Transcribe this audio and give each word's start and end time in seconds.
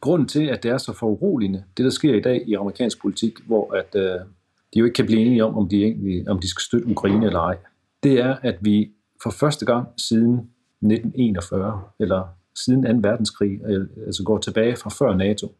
grunden 0.00 0.28
til, 0.28 0.44
at 0.44 0.62
det 0.62 0.70
er 0.70 0.78
så 0.78 0.92
foruroligende, 0.92 1.64
det 1.76 1.84
der 1.84 1.90
sker 1.90 2.14
i 2.14 2.20
dag 2.20 2.44
i 2.46 2.54
amerikansk 2.54 3.00
politik, 3.00 3.32
hvor 3.46 3.74
at, 3.74 3.94
øh, 3.94 4.20
de 4.74 4.78
jo 4.78 4.84
ikke 4.84 4.94
kan 4.94 5.06
blive 5.06 5.20
enige 5.20 5.44
om, 5.44 5.56
om 5.58 5.68
de, 5.68 5.84
egentlig, 5.84 6.28
om 6.28 6.38
de 6.38 6.48
skal 6.48 6.62
støtte 6.62 6.88
Ukraine 6.88 7.26
eller 7.26 7.40
ej, 7.40 7.56
det 8.02 8.20
er, 8.20 8.36
at 8.42 8.56
vi 8.60 8.90
for 9.22 9.30
første 9.30 9.66
gang 9.66 9.88
siden 9.96 10.32
1941, 10.32 11.82
eller 12.00 12.28
siden 12.54 13.02
2. 13.02 13.08
verdenskrig, 13.08 13.60
øh, 13.66 13.86
altså 14.06 14.24
går 14.24 14.38
tilbage 14.38 14.76
fra 14.76 14.90
før 14.90 15.14
NATO, 15.14 15.54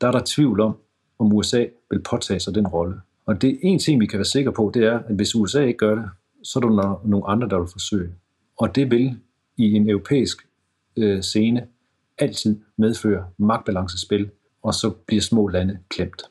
der 0.00 0.06
er 0.06 0.12
der 0.12 0.22
tvivl 0.24 0.60
om, 0.60 0.76
om 1.18 1.32
USA 1.32 1.64
vil 1.90 2.02
påtage 2.02 2.40
sig 2.40 2.54
den 2.54 2.66
rolle. 2.66 3.00
Og 3.26 3.42
det 3.42 3.50
er 3.50 3.58
en 3.62 3.78
ting, 3.78 4.00
vi 4.00 4.06
kan 4.06 4.18
være 4.18 4.24
sikre 4.24 4.52
på, 4.52 4.70
det 4.74 4.84
er, 4.84 4.98
at 4.98 5.14
hvis 5.14 5.34
USA 5.34 5.60
ikke 5.60 5.78
gør 5.78 5.94
det, 5.94 6.04
så 6.42 6.58
er 6.58 6.60
der 6.60 7.00
nogle 7.04 7.26
andre, 7.26 7.48
der 7.48 7.58
vil 7.58 7.68
forsøge. 7.72 8.14
Og 8.58 8.74
det 8.74 8.90
vil 8.90 9.16
i 9.56 9.72
en 9.72 9.88
europæisk 9.88 10.46
øh, 10.96 11.22
scene 11.22 11.66
altid 12.18 12.60
medføre 12.78 13.30
magtbalancespil, 13.38 14.30
og 14.62 14.74
så 14.74 14.90
bliver 14.90 15.22
små 15.22 15.48
lande 15.48 15.78
klemt. 15.90 16.22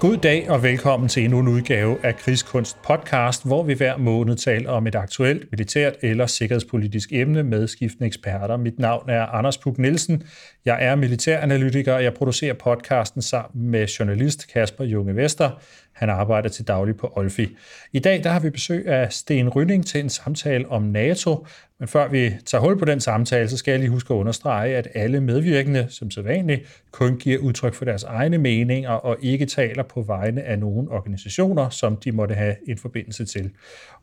God 0.00 0.16
dag 0.16 0.50
og 0.50 0.62
velkommen 0.62 1.08
til 1.08 1.24
endnu 1.24 1.38
en 1.38 1.48
udgave 1.48 2.04
af 2.04 2.16
Krigskunst 2.16 2.82
podcast, 2.82 3.46
hvor 3.46 3.62
vi 3.62 3.74
hver 3.74 3.96
måned 3.96 4.36
taler 4.36 4.70
om 4.70 4.86
et 4.86 4.94
aktuelt 4.94 5.50
militært 5.50 5.94
eller 6.02 6.26
sikkerhedspolitisk 6.26 7.12
emne 7.12 7.42
med 7.42 7.68
skiftende 7.68 8.06
eksperter. 8.06 8.56
Mit 8.56 8.78
navn 8.78 9.10
er 9.10 9.26
Anders 9.26 9.58
Puk 9.58 9.78
Nielsen. 9.78 10.22
Jeg 10.64 10.78
er 10.80 10.94
militæranalytiker, 10.94 11.94
og 11.94 12.04
jeg 12.04 12.14
producerer 12.14 12.54
podcasten 12.54 13.22
sammen 13.22 13.70
med 13.70 13.86
journalist 13.86 14.52
Kasper 14.52 14.84
Junge 14.84 15.16
Vester. 15.16 15.50
Han 15.98 16.10
arbejder 16.10 16.48
til 16.48 16.68
daglig 16.68 16.96
på 16.96 17.12
Olfi. 17.16 17.56
I 17.92 17.98
dag 17.98 18.24
der 18.24 18.30
har 18.30 18.40
vi 18.40 18.50
besøg 18.50 18.86
af 18.86 19.12
Sten 19.12 19.48
Rynning 19.48 19.86
til 19.86 20.00
en 20.00 20.08
samtale 20.08 20.68
om 20.68 20.82
NATO, 20.82 21.46
men 21.78 21.88
før 21.88 22.08
vi 22.08 22.34
tager 22.46 22.62
hul 22.62 22.78
på 22.78 22.84
den 22.84 23.00
samtale, 23.00 23.48
så 23.48 23.56
skal 23.56 23.72
jeg 23.72 23.80
lige 23.80 23.90
huske 23.90 24.14
at 24.14 24.18
understrege, 24.18 24.76
at 24.76 24.88
alle 24.94 25.20
medvirkende, 25.20 25.86
som 25.90 26.10
sædvanligt, 26.10 26.82
kun 26.90 27.18
giver 27.18 27.38
udtryk 27.38 27.74
for 27.74 27.84
deres 27.84 28.04
egne 28.04 28.38
meninger 28.38 28.90
og 28.90 29.16
ikke 29.22 29.46
taler 29.46 29.82
på 29.82 30.02
vegne 30.02 30.42
af 30.42 30.58
nogen 30.58 30.88
organisationer, 30.88 31.68
som 31.68 31.96
de 31.96 32.12
måtte 32.12 32.34
have 32.34 32.56
en 32.68 32.78
forbindelse 32.78 33.24
til. 33.24 33.50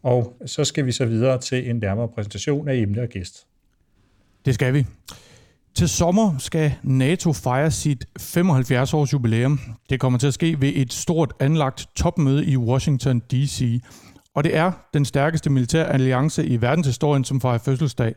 Og 0.03 0.37
så 0.45 0.63
skal 0.63 0.85
vi 0.85 0.91
så 0.91 1.05
videre 1.05 1.39
til 1.39 1.69
en 1.69 1.75
nærmere 1.75 2.07
præsentation 2.07 2.67
af 2.67 2.75
emne 2.75 3.01
og 3.01 3.07
gæst. 3.07 3.47
Det 4.45 4.53
skal 4.53 4.73
vi. 4.73 4.85
Til 5.75 5.89
sommer 5.89 6.37
skal 6.37 6.73
NATO 6.83 7.33
fejre 7.33 7.71
sit 7.71 8.05
75 8.19 8.93
års 8.93 9.13
jubilæum. 9.13 9.59
Det 9.89 9.99
kommer 9.99 10.19
til 10.19 10.27
at 10.27 10.33
ske 10.33 10.61
ved 10.61 10.71
et 10.75 10.93
stort 10.93 11.33
anlagt 11.39 11.87
topmøde 11.95 12.45
i 12.45 12.57
Washington 12.57 13.19
D.C. 13.19 13.81
Og 14.35 14.43
det 14.43 14.55
er 14.55 14.71
den 14.93 15.05
stærkeste 15.05 15.49
militære 15.49 15.93
alliance 15.93 16.45
i 16.45 16.61
verdenshistorien, 16.61 17.23
som 17.23 17.41
fejrer 17.41 17.57
fødselsdag. 17.57 18.15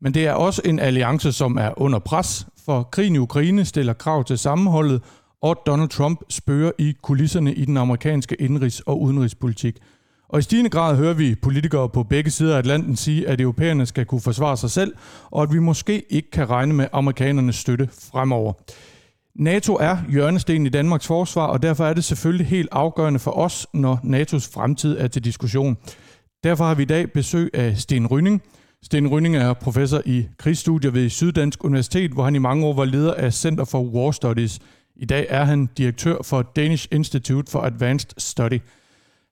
Men 0.00 0.14
det 0.14 0.26
er 0.26 0.32
også 0.32 0.62
en 0.64 0.78
alliance, 0.78 1.32
som 1.32 1.56
er 1.56 1.82
under 1.82 1.98
pres, 1.98 2.46
for 2.64 2.82
krigen 2.82 3.14
i 3.14 3.18
Ukraine 3.18 3.64
stiller 3.64 3.92
krav 3.92 4.24
til 4.24 4.38
sammenholdet, 4.38 5.02
og 5.42 5.62
Donald 5.66 5.88
Trump 5.88 6.20
spørger 6.28 6.72
i 6.78 6.94
kulisserne 7.02 7.54
i 7.54 7.64
den 7.64 7.76
amerikanske 7.76 8.36
indrigs- 8.40 8.82
og 8.86 9.02
udenrigspolitik– 9.02 9.76
og 10.32 10.38
i 10.38 10.42
stigende 10.42 10.70
grad 10.70 10.96
hører 10.96 11.14
vi 11.14 11.34
politikere 11.34 11.88
på 11.88 12.02
begge 12.02 12.30
sider 12.30 12.54
af 12.54 12.58
Atlanten 12.58 12.96
sige, 12.96 13.28
at 13.28 13.40
europæerne 13.40 13.86
skal 13.86 14.06
kunne 14.06 14.20
forsvare 14.20 14.56
sig 14.56 14.70
selv, 14.70 14.92
og 15.30 15.42
at 15.42 15.52
vi 15.52 15.58
måske 15.58 16.04
ikke 16.10 16.30
kan 16.30 16.50
regne 16.50 16.74
med 16.74 16.86
amerikanernes 16.92 17.56
støtte 17.56 17.88
fremover. 18.12 18.52
NATO 19.34 19.74
er 19.74 19.96
hjørnestenen 20.08 20.66
i 20.66 20.68
Danmarks 20.68 21.06
forsvar, 21.06 21.46
og 21.46 21.62
derfor 21.62 21.84
er 21.84 21.94
det 21.94 22.04
selvfølgelig 22.04 22.46
helt 22.46 22.68
afgørende 22.72 23.18
for 23.18 23.30
os, 23.30 23.66
når 23.74 23.94
NATO's 23.94 24.54
fremtid 24.54 24.98
er 24.98 25.06
til 25.08 25.24
diskussion. 25.24 25.76
Derfor 26.44 26.64
har 26.64 26.74
vi 26.74 26.82
i 26.82 26.86
dag 26.86 27.12
besøg 27.12 27.50
af 27.54 27.76
Sten 27.76 28.06
Rynning. 28.06 28.42
Sten 28.82 29.08
Rynning 29.08 29.36
er 29.36 29.52
professor 29.52 30.02
i 30.06 30.26
krigsstudier 30.38 30.90
ved 30.90 31.08
Syddansk 31.08 31.64
Universitet, 31.64 32.10
hvor 32.10 32.24
han 32.24 32.34
i 32.34 32.38
mange 32.38 32.66
år 32.66 32.72
var 32.72 32.84
leder 32.84 33.14
af 33.14 33.32
Center 33.32 33.64
for 33.64 33.82
War 33.82 34.10
Studies. 34.10 34.58
I 34.96 35.04
dag 35.04 35.26
er 35.28 35.44
han 35.44 35.68
direktør 35.78 36.16
for 36.24 36.42
Danish 36.42 36.88
Institute 36.92 37.52
for 37.52 37.60
Advanced 37.60 38.10
Study. 38.18 38.60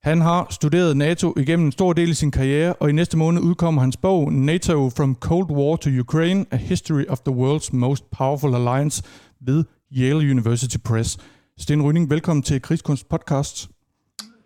Han 0.03 0.21
har 0.21 0.47
studeret 0.51 0.97
NATO 0.97 1.35
igennem 1.37 1.67
en 1.67 1.73
stor 1.73 1.93
del 1.93 2.11
af 2.11 2.17
sin 2.17 2.31
karriere, 2.31 2.73
og 2.73 2.89
i 2.89 2.93
næste 2.93 3.17
måned 3.17 3.43
udkommer 3.43 3.81
hans 3.81 3.97
bog 3.97 4.33
NATO 4.33 4.91
From 4.97 5.15
Cold 5.15 5.51
War 5.51 5.77
to 5.77 5.91
Ukraine, 6.01 6.47
A 6.51 6.57
History 6.57 7.05
of 7.09 7.19
the 7.19 7.35
World's 7.35 7.69
Most 7.73 8.11
Powerful 8.11 8.55
Alliance 8.55 9.03
ved 9.41 9.65
Yale 9.93 10.31
University 10.31 10.77
Press. 10.85 11.19
Sten 11.59 11.83
Rynning, 11.83 12.11
velkommen 12.11 12.43
til 12.43 12.63
Krigskunst 12.63 13.09
Podcast. 13.09 13.69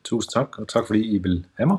Tusind 0.04 0.30
tak, 0.34 0.58
og 0.58 0.68
tak 0.68 0.86
fordi 0.86 1.00
I 1.00 1.18
vil 1.18 1.44
have 1.56 1.66
mig. 1.66 1.78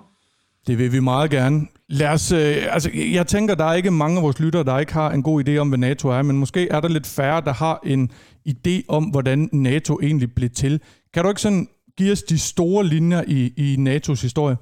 Det 0.68 0.78
vil 0.78 0.92
vi 0.92 1.00
meget 1.00 1.32
gerne. 1.32 1.68
Lad 1.90 2.08
os, 2.08 2.32
øh, 2.32 2.56
altså, 2.70 2.90
jeg 3.14 3.28
tænker, 3.28 3.56
der 3.56 3.66
er 3.66 3.74
ikke 3.74 3.92
mange 3.92 4.18
af 4.18 4.24
vores 4.24 4.40
lyttere, 4.40 4.64
der 4.64 4.80
ikke 4.80 4.94
har 4.94 5.12
en 5.12 5.24
god 5.24 5.48
idé 5.48 5.58
om, 5.58 5.70
hvad 5.70 5.78
NATO 5.78 6.10
er, 6.10 6.22
men 6.22 6.38
måske 6.38 6.70
er 6.70 6.80
der 6.80 6.88
lidt 6.88 7.08
færre, 7.08 7.42
der 7.42 7.54
har 7.54 7.80
en 7.86 8.12
idé 8.50 8.82
om, 8.88 9.04
hvordan 9.04 9.50
NATO 9.52 10.00
egentlig 10.02 10.34
blev 10.36 10.50
til. 10.50 10.82
Kan 11.14 11.24
du 11.24 11.30
ikke 11.30 11.42
sådan 11.42 11.68
Giv 11.98 12.12
os 12.12 12.24
de 12.24 12.40
store 12.40 12.86
linjer 12.86 13.24
i, 13.28 13.54
i 13.58 13.76
NATO's 13.76 14.22
historie? 14.22 14.58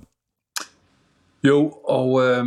Jo, 1.43 1.69
og 1.83 2.21
øh, 2.21 2.45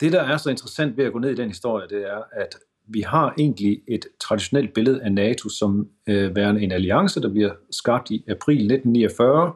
det, 0.00 0.12
der 0.12 0.22
er 0.22 0.36
så 0.36 0.50
interessant 0.50 0.96
ved 0.96 1.04
at 1.04 1.12
gå 1.12 1.18
ned 1.18 1.30
i 1.30 1.34
den 1.34 1.48
historie, 1.48 1.88
det 1.88 2.10
er, 2.10 2.22
at 2.32 2.56
vi 2.88 3.00
har 3.00 3.34
egentlig 3.38 3.80
et 3.88 4.06
traditionelt 4.20 4.74
billede 4.74 5.02
af 5.02 5.12
NATO 5.12 5.48
som 5.48 5.88
øh, 6.08 6.36
værende 6.36 6.62
en 6.62 6.72
alliance, 6.72 7.20
der 7.20 7.28
bliver 7.28 7.50
skabt 7.70 8.10
i 8.10 8.24
april 8.28 8.56
1949, 8.56 9.52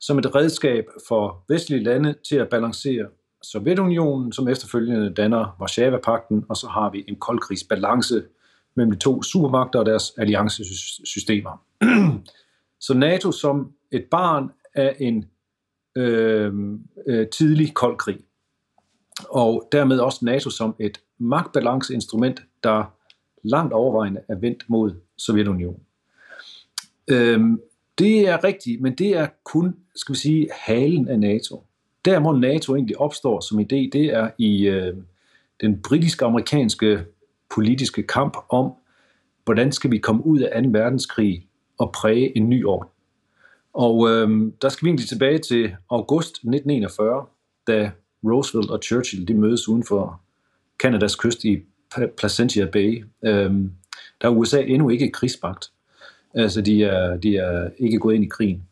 som 0.00 0.18
et 0.18 0.34
redskab 0.34 0.84
for 1.08 1.44
vestlige 1.48 1.82
lande 1.82 2.14
til 2.28 2.36
at 2.36 2.48
balancere 2.48 3.06
Sovjetunionen, 3.42 4.32
som 4.32 4.48
efterfølgende 4.48 5.14
danner 5.14 5.56
Varsava-pakten, 5.58 6.44
og 6.48 6.56
så 6.56 6.66
har 6.68 6.90
vi 6.90 7.04
en 7.08 7.16
koldkrigsbalance 7.16 8.22
mellem 8.76 8.92
de 8.92 8.98
to 8.98 9.22
supermagter 9.22 9.78
og 9.78 9.86
deres 9.86 10.12
alliancesystemer. 10.18 11.62
så 12.80 12.94
NATO 12.94 13.32
som 13.32 13.72
et 13.90 14.04
barn 14.10 14.50
af 14.74 14.96
en 14.98 15.24
øh, 15.96 16.52
øh, 17.06 17.28
tidlig 17.28 17.74
kold 17.74 17.96
krig. 17.96 18.18
Og 19.28 19.68
dermed 19.72 19.98
også 19.98 20.24
NATO 20.24 20.50
som 20.50 20.74
et 20.78 21.00
magtbalanceinstrument, 21.18 22.42
der 22.62 22.84
langt 23.42 23.72
overvejende 23.72 24.20
er 24.28 24.34
vendt 24.34 24.64
mod 24.68 24.94
Sovjetunionen. 25.16 25.80
Øh, 27.10 27.40
det 27.98 28.28
er 28.28 28.44
rigtigt, 28.44 28.80
men 28.80 28.94
det 28.94 29.16
er 29.16 29.26
kun, 29.44 29.76
skal 29.94 30.12
vi 30.12 30.18
sige, 30.18 30.48
halen 30.52 31.08
af 31.08 31.20
NATO. 31.20 31.64
Der, 32.04 32.20
hvor 32.20 32.36
NATO 32.36 32.74
egentlig 32.74 33.00
opstår 33.00 33.40
som 33.40 33.58
idé, 33.58 33.90
det 33.92 34.04
er 34.04 34.30
i 34.38 34.66
øh, 34.66 34.96
den 35.60 35.82
britiske-amerikanske 35.82 37.04
politiske 37.54 38.02
kamp 38.02 38.36
om, 38.48 38.72
hvordan 39.44 39.72
skal 39.72 39.90
vi 39.90 39.98
komme 39.98 40.26
ud 40.26 40.40
af 40.40 40.62
2. 40.62 40.68
verdenskrig 40.72 41.45
at 41.80 41.92
præge 41.92 42.36
en 42.36 42.48
ny 42.48 42.64
orden. 42.64 42.88
Og 43.74 44.10
øh, 44.10 44.52
der 44.62 44.68
skal 44.68 44.84
vi 44.84 44.88
egentlig 44.88 45.08
tilbage 45.08 45.38
til 45.38 45.76
august 45.90 46.30
1941, 46.30 47.26
da 47.66 47.90
Roosevelt 48.24 48.70
og 48.70 48.80
Churchill 48.82 49.28
de 49.28 49.34
mødes 49.34 49.68
uden 49.68 49.84
for 49.84 50.20
Kanadas 50.78 51.14
kyst 51.14 51.44
i 51.44 51.62
Placentia 52.16 52.64
Bay. 52.64 53.04
Øh, 53.24 53.52
der 54.20 54.28
er 54.28 54.28
USA 54.28 54.62
endnu 54.62 54.88
ikke 54.88 55.10
krigsbagt. 55.10 55.70
Altså, 56.34 56.60
de 56.60 56.84
er, 56.84 57.16
de 57.16 57.36
er 57.36 57.70
ikke 57.78 57.98
gået 57.98 58.14
ind 58.14 58.24
i 58.24 58.28
krigen. 58.28 58.62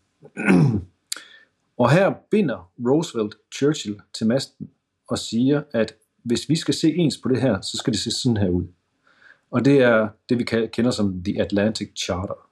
og 1.79 1.91
her 1.91 2.13
binder 2.31 2.71
Roosevelt 2.89 3.35
Churchill 3.55 4.01
til 4.15 4.27
masten 4.27 4.71
og 5.09 5.19
siger, 5.19 5.63
at 5.73 5.95
hvis 6.23 6.49
vi 6.49 6.57
skal 6.57 6.75
se 6.75 6.95
ens 6.95 7.19
på 7.19 7.29
det 7.29 7.41
her, 7.41 7.61
så 7.61 7.77
skal 7.77 7.93
det 7.93 8.01
se 8.01 8.11
sådan 8.11 8.37
her 8.37 8.49
ud. 8.49 8.65
Og 9.51 9.65
det 9.65 9.83
er 9.83 10.09
det, 10.29 10.39
vi 10.39 10.45
kender 10.73 10.91
som 10.91 11.23
The 11.25 11.43
Atlantic 11.43 11.89
Charter. 11.97 12.49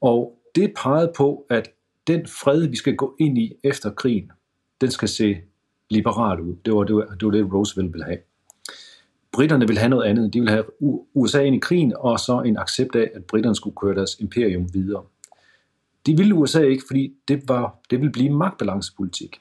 Og 0.00 0.38
det 0.54 0.72
pegede 0.82 1.12
på, 1.16 1.46
at 1.50 1.70
den 2.06 2.26
fred, 2.26 2.66
vi 2.66 2.76
skal 2.76 2.96
gå 2.96 3.16
ind 3.20 3.38
i 3.38 3.52
efter 3.64 3.90
krigen, 3.90 4.32
den 4.80 4.90
skal 4.90 5.08
se 5.08 5.40
liberal 5.90 6.40
ud. 6.40 6.56
Det 6.64 6.74
var 6.74 6.84
det, 6.84 6.96
var, 6.96 7.04
det, 7.04 7.24
var 7.24 7.30
det 7.30 7.52
Roosevelt 7.52 7.92
ville 7.92 8.04
have. 8.04 8.18
Britterne 9.32 9.66
ville 9.66 9.80
have 9.80 9.88
noget 9.88 10.04
andet. 10.04 10.34
De 10.34 10.40
ville 10.40 10.52
have 10.52 10.64
USA 11.14 11.42
ind 11.42 11.56
i 11.56 11.58
krigen, 11.58 11.92
og 11.96 12.20
så 12.20 12.40
en 12.40 12.58
accept 12.58 12.96
af, 12.96 13.10
at 13.14 13.24
britterne 13.24 13.56
skulle 13.56 13.76
køre 13.76 13.94
deres 13.94 14.20
imperium 14.20 14.74
videre. 14.74 15.02
De 16.06 16.16
ville 16.16 16.34
USA 16.34 16.60
ikke, 16.60 16.82
fordi 16.86 17.14
det, 17.28 17.48
var, 17.48 17.78
det 17.90 17.98
ville 17.98 18.12
blive 18.12 18.30
magtbalancepolitik. 18.30 19.40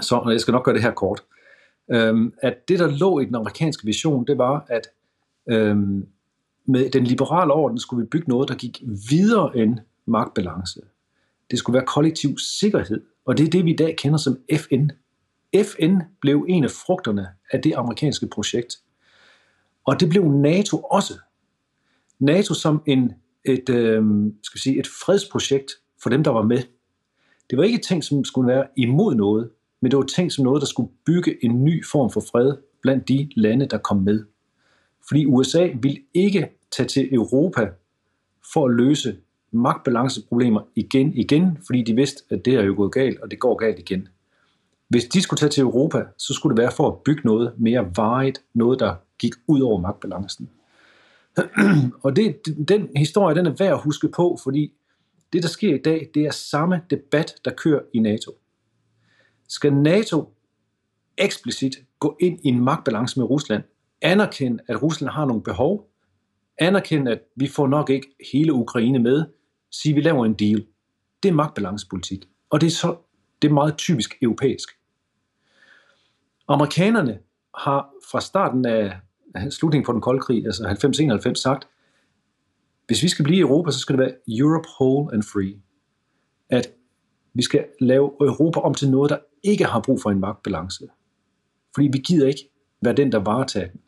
Så, 0.00 0.16
og 0.16 0.32
jeg 0.32 0.40
skal 0.40 0.52
nok 0.52 0.64
gøre 0.64 0.74
det 0.74 0.82
her 0.82 0.90
kort. 0.90 1.22
Øhm, 1.90 2.34
at 2.42 2.68
det, 2.68 2.78
der 2.78 2.86
lå 2.86 3.20
i 3.20 3.24
den 3.24 3.34
amerikanske 3.34 3.84
vision, 3.86 4.26
det 4.26 4.38
var, 4.38 4.66
at 4.68 4.88
øhm, 5.48 6.06
med 6.66 6.90
den 6.90 7.04
liberale 7.04 7.52
orden 7.52 7.78
skulle 7.78 8.04
vi 8.04 8.08
bygge 8.08 8.28
noget, 8.28 8.48
der 8.48 8.54
gik 8.54 8.82
videre 9.10 9.56
end 9.56 9.78
magtbalance. 10.06 10.80
Det 11.50 11.58
skulle 11.58 11.74
være 11.74 11.86
kollektiv 11.86 12.38
sikkerhed, 12.38 13.00
og 13.24 13.38
det 13.38 13.46
er 13.46 13.50
det, 13.50 13.64
vi 13.64 13.72
i 13.72 13.76
dag 13.76 13.96
kender 13.96 14.18
som 14.18 14.38
FN. 14.56 14.88
FN 15.64 15.98
blev 16.20 16.46
en 16.48 16.64
af 16.64 16.70
frugterne 16.70 17.28
af 17.52 17.62
det 17.62 17.74
amerikanske 17.76 18.26
projekt. 18.26 18.76
Og 19.84 20.00
det 20.00 20.08
blev 20.08 20.24
NATO 20.28 20.78
også. 20.80 21.14
NATO 22.18 22.54
som 22.54 22.82
en, 22.86 23.12
et, 23.44 23.68
øh, 23.68 24.02
skal 24.42 24.56
vi 24.56 24.60
sige, 24.60 24.78
et 24.78 24.86
fredsprojekt 24.86 25.72
for 26.02 26.10
dem, 26.10 26.24
der 26.24 26.30
var 26.30 26.42
med. 26.42 26.62
Det 27.50 27.58
var 27.58 27.64
ikke 27.64 27.78
ting, 27.78 28.04
som 28.04 28.24
skulle 28.24 28.48
være 28.48 28.66
imod 28.76 29.14
noget, 29.14 29.50
men 29.80 29.90
det 29.90 29.96
var 29.96 30.04
ting 30.04 30.32
som 30.32 30.44
noget, 30.44 30.60
der 30.60 30.66
skulle 30.66 30.90
bygge 31.06 31.44
en 31.44 31.64
ny 31.64 31.84
form 31.86 32.10
for 32.10 32.20
fred 32.20 32.56
blandt 32.82 33.08
de 33.08 33.28
lande, 33.36 33.66
der 33.66 33.78
kom 33.78 33.96
med. 33.96 34.24
Fordi 35.08 35.26
USA 35.26 35.68
vil 35.82 36.02
ikke 36.14 36.48
tage 36.70 36.86
til 36.86 37.14
Europa 37.14 37.70
for 38.52 38.66
at 38.66 38.74
løse 38.74 39.16
magtbalanceproblemer 39.50 40.60
igen 40.74 41.14
igen, 41.14 41.58
fordi 41.66 41.82
de 41.82 41.94
vidste, 41.94 42.22
at 42.30 42.44
det 42.44 42.54
er 42.54 42.62
jo 42.62 42.74
gået 42.76 42.92
galt, 42.92 43.20
og 43.20 43.30
det 43.30 43.38
går 43.38 43.54
galt 43.54 43.78
igen. 43.78 44.08
Hvis 44.88 45.04
de 45.04 45.22
skulle 45.22 45.38
tage 45.38 45.50
til 45.50 45.60
Europa, 45.60 46.04
så 46.18 46.34
skulle 46.34 46.56
det 46.56 46.62
være 46.62 46.72
for 46.72 46.88
at 46.88 46.98
bygge 47.04 47.22
noget 47.24 47.52
mere 47.58 47.90
varigt, 47.96 48.42
noget 48.54 48.80
der 48.80 48.94
gik 49.18 49.32
ud 49.46 49.60
over 49.60 49.80
magtbalancen. 49.80 50.50
og 52.04 52.16
det, 52.16 52.36
den 52.68 52.88
historie, 52.96 53.36
den 53.36 53.46
er 53.46 53.54
værd 53.58 53.72
at 53.72 53.80
huske 53.80 54.08
på, 54.08 54.38
fordi 54.42 54.72
det, 55.32 55.42
der 55.42 55.48
sker 55.48 55.74
i 55.74 55.78
dag, 55.78 56.10
det 56.14 56.22
er 56.22 56.30
samme 56.30 56.80
debat, 56.90 57.34
der 57.44 57.50
kører 57.50 57.80
i 57.94 57.98
NATO. 57.98 58.38
Skal 59.48 59.74
NATO 59.74 60.34
eksplicit 61.18 61.76
gå 61.98 62.16
ind 62.20 62.40
i 62.42 62.48
en 62.48 62.64
magtbalance 62.64 63.20
med 63.20 63.30
Rusland, 63.30 63.62
anerkende, 64.02 64.64
at 64.68 64.82
Rusland 64.82 65.10
har 65.10 65.24
nogle 65.24 65.42
behov, 65.42 65.90
anerkende, 66.58 67.10
at 67.10 67.20
vi 67.36 67.48
får 67.48 67.66
nok 67.66 67.90
ikke 67.90 68.16
hele 68.32 68.52
Ukraine 68.52 68.98
med, 68.98 69.24
sige, 69.70 69.92
at 69.92 69.96
vi 69.96 70.00
laver 70.00 70.24
en 70.24 70.34
deal. 70.34 70.66
Det 71.22 71.28
er 71.28 71.32
magtbalancepolitik. 71.32 72.24
Og 72.50 72.60
det 72.60 72.66
er, 72.66 72.70
så, 72.70 72.96
det 73.42 73.48
er 73.48 73.52
meget 73.52 73.76
typisk 73.76 74.14
europæisk. 74.22 74.68
Amerikanerne 76.48 77.18
har 77.58 77.90
fra 78.10 78.20
starten 78.20 78.66
af 78.66 79.00
slutningen 79.50 79.86
på 79.86 79.92
den 79.92 80.00
kolde 80.00 80.20
krig, 80.20 80.44
altså 80.46 80.62
90-91, 81.30 81.34
sagt, 81.34 81.68
hvis 82.86 83.02
vi 83.02 83.08
skal 83.08 83.24
blive 83.24 83.38
i 83.38 83.40
Europa, 83.40 83.70
så 83.70 83.78
skal 83.78 83.92
det 83.92 84.00
være 84.00 84.38
Europe 84.38 84.68
whole 84.80 85.14
and 85.14 85.22
free. 85.22 85.60
At 86.50 86.72
vi 87.34 87.42
skal 87.42 87.66
lave 87.80 88.10
Europa 88.20 88.60
om 88.60 88.74
til 88.74 88.90
noget, 88.90 89.10
der 89.10 89.18
ikke 89.42 89.64
har 89.64 89.80
brug 89.80 90.02
for 90.02 90.10
en 90.10 90.20
magtbalance. 90.20 90.86
Fordi 91.74 91.88
vi 91.92 91.98
gider 91.98 92.26
ikke 92.26 92.50
være 92.82 92.94
den, 92.94 93.12
der 93.12 93.18
varetager 93.18 93.70
den. 93.70 93.80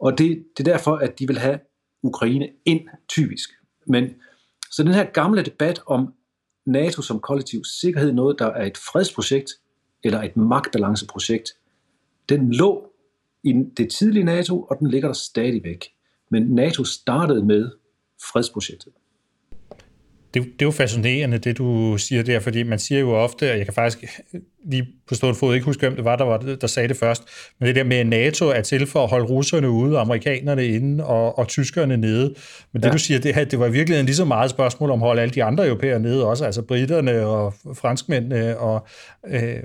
Og 0.00 0.18
det, 0.18 0.44
det 0.56 0.68
er 0.68 0.72
derfor, 0.72 0.96
at 0.96 1.18
de 1.18 1.26
vil 1.26 1.38
have 1.38 1.58
Ukraine 2.02 2.48
ind, 2.64 2.80
typisk. 3.08 3.50
Men 3.86 4.14
så 4.70 4.82
den 4.82 4.94
her 4.94 5.04
gamle 5.04 5.42
debat 5.42 5.80
om 5.86 6.14
NATO 6.66 7.02
som 7.02 7.20
kollektiv 7.20 7.64
sikkerhed, 7.64 8.12
noget 8.12 8.38
der 8.38 8.46
er 8.46 8.66
et 8.66 8.76
fredsprojekt 8.76 9.50
eller 10.04 10.22
et 10.22 10.36
magtbalanceprojekt, 10.36 11.50
den 12.28 12.52
lå 12.52 12.92
i 13.44 13.52
det 13.76 13.90
tidlige 13.90 14.24
NATO, 14.24 14.62
og 14.62 14.78
den 14.78 14.90
ligger 14.90 15.08
der 15.08 15.14
stadigvæk. 15.14 15.84
Men 16.30 16.42
NATO 16.42 16.84
startede 16.84 17.44
med 17.44 17.70
fredsprojektet 18.32 18.92
det, 20.34 20.42
det 20.44 20.62
er 20.62 20.66
jo 20.66 20.70
fascinerende, 20.70 21.38
det 21.38 21.58
du 21.58 21.96
siger 21.98 22.22
der, 22.22 22.40
fordi 22.40 22.62
man 22.62 22.78
siger 22.78 23.00
jo 23.00 23.10
ofte, 23.10 23.52
og 23.52 23.58
jeg 23.58 23.66
kan 23.66 23.74
faktisk 23.74 24.04
lige 24.64 24.88
på 25.08 25.14
stående 25.14 25.38
fod 25.38 25.54
ikke 25.54 25.64
huske, 25.64 25.80
hvem 25.80 25.96
det 25.96 26.04
var, 26.04 26.16
der, 26.16 26.24
var, 26.24 26.38
der 26.60 26.66
sagde 26.66 26.88
det 26.88 26.96
først, 26.96 27.22
men 27.58 27.66
det 27.66 27.76
der 27.76 27.84
med, 27.84 27.96
at 27.96 28.06
NATO 28.06 28.46
er 28.46 28.60
til 28.60 28.86
for 28.86 29.02
at 29.02 29.10
holde 29.10 29.26
russerne 29.26 29.70
ude, 29.70 29.98
amerikanerne 29.98 30.66
inde 30.66 31.04
og, 31.04 31.38
og 31.38 31.48
tyskerne 31.48 31.96
nede. 31.96 32.34
Men 32.72 32.82
det 32.82 32.88
ja. 32.88 32.92
du 32.92 32.98
siger, 32.98 33.20
det, 33.20 33.50
det 33.50 33.58
var 33.58 33.66
i 33.66 33.72
virkeligheden 33.72 34.06
lige 34.06 34.16
så 34.16 34.24
meget 34.24 34.44
et 34.44 34.50
spørgsmål 34.50 34.90
om 34.90 35.02
at 35.02 35.06
holde 35.06 35.22
alle 35.22 35.34
de 35.34 35.44
andre 35.44 35.66
europæere 35.66 36.00
nede 36.00 36.26
også, 36.26 36.44
altså 36.44 36.62
britterne 36.62 37.26
og 37.26 37.54
franskmændene, 37.74 38.58
og, 38.58 38.86
øh, 39.26 39.56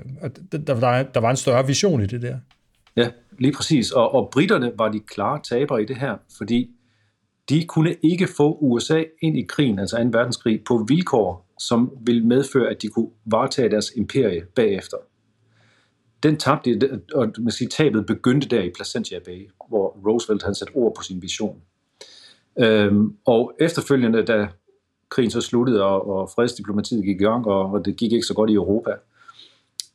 der, 0.52 0.58
der, 0.58 1.02
der 1.02 1.20
var 1.20 1.30
en 1.30 1.36
større 1.36 1.66
vision 1.66 2.02
i 2.02 2.06
det 2.06 2.22
der. 2.22 2.36
Ja, 2.96 3.08
lige 3.38 3.52
præcis. 3.52 3.90
Og, 3.90 4.14
og 4.14 4.28
britterne 4.32 4.72
var 4.78 4.88
de 4.88 5.00
klare 5.00 5.40
tabere 5.48 5.82
i 5.82 5.84
det 5.86 5.96
her, 5.96 6.14
fordi 6.38 6.70
de 7.48 7.64
kunne 7.66 7.96
ikke 8.02 8.28
få 8.36 8.58
USA 8.60 9.02
ind 9.22 9.38
i 9.38 9.42
krigen, 9.42 9.78
altså 9.78 9.96
2. 9.96 10.02
verdenskrig, 10.02 10.64
på 10.64 10.84
vilkår, 10.88 11.46
som 11.60 11.90
ville 12.00 12.26
medføre, 12.26 12.70
at 12.70 12.82
de 12.82 12.88
kunne 12.88 13.10
varetage 13.24 13.70
deres 13.70 13.92
imperie 13.96 14.46
bagefter. 14.54 14.96
Den 16.22 16.36
tabte, 16.36 17.00
og 17.14 17.32
man 17.38 17.50
siger, 17.50 17.68
tabet 17.68 18.06
begyndte 18.06 18.48
der 18.48 18.62
i 18.62 18.70
Placentia 18.70 19.18
Bay, 19.18 19.50
hvor 19.68 19.98
Roosevelt 20.06 20.42
havde 20.42 20.54
sat 20.54 20.68
ord 20.74 20.94
på 20.96 21.02
sin 21.02 21.22
vision. 21.22 21.60
Øhm, 22.58 23.16
og 23.24 23.52
efterfølgende, 23.60 24.22
da 24.22 24.48
krigen 25.08 25.30
så 25.30 25.40
sluttede, 25.40 25.84
og, 25.84 26.08
og 26.08 26.30
fredsdiplomatiet 26.34 27.04
gik 27.04 27.20
i 27.20 27.24
gang, 27.24 27.46
og, 27.46 27.70
og 27.70 27.84
det 27.84 27.96
gik 27.96 28.12
ikke 28.12 28.26
så 28.26 28.34
godt 28.34 28.50
i 28.50 28.54
Europa, 28.54 28.90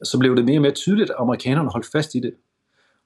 så 0.04 0.20
blev 0.20 0.36
det 0.36 0.46
mere 0.46 0.58
og 0.58 0.62
mere 0.62 0.72
tydeligt, 0.72 1.10
at 1.10 1.16
amerikanerne 1.20 1.70
holdt 1.70 1.88
fast 1.92 2.16
i 2.16 2.20
det. 2.20 2.34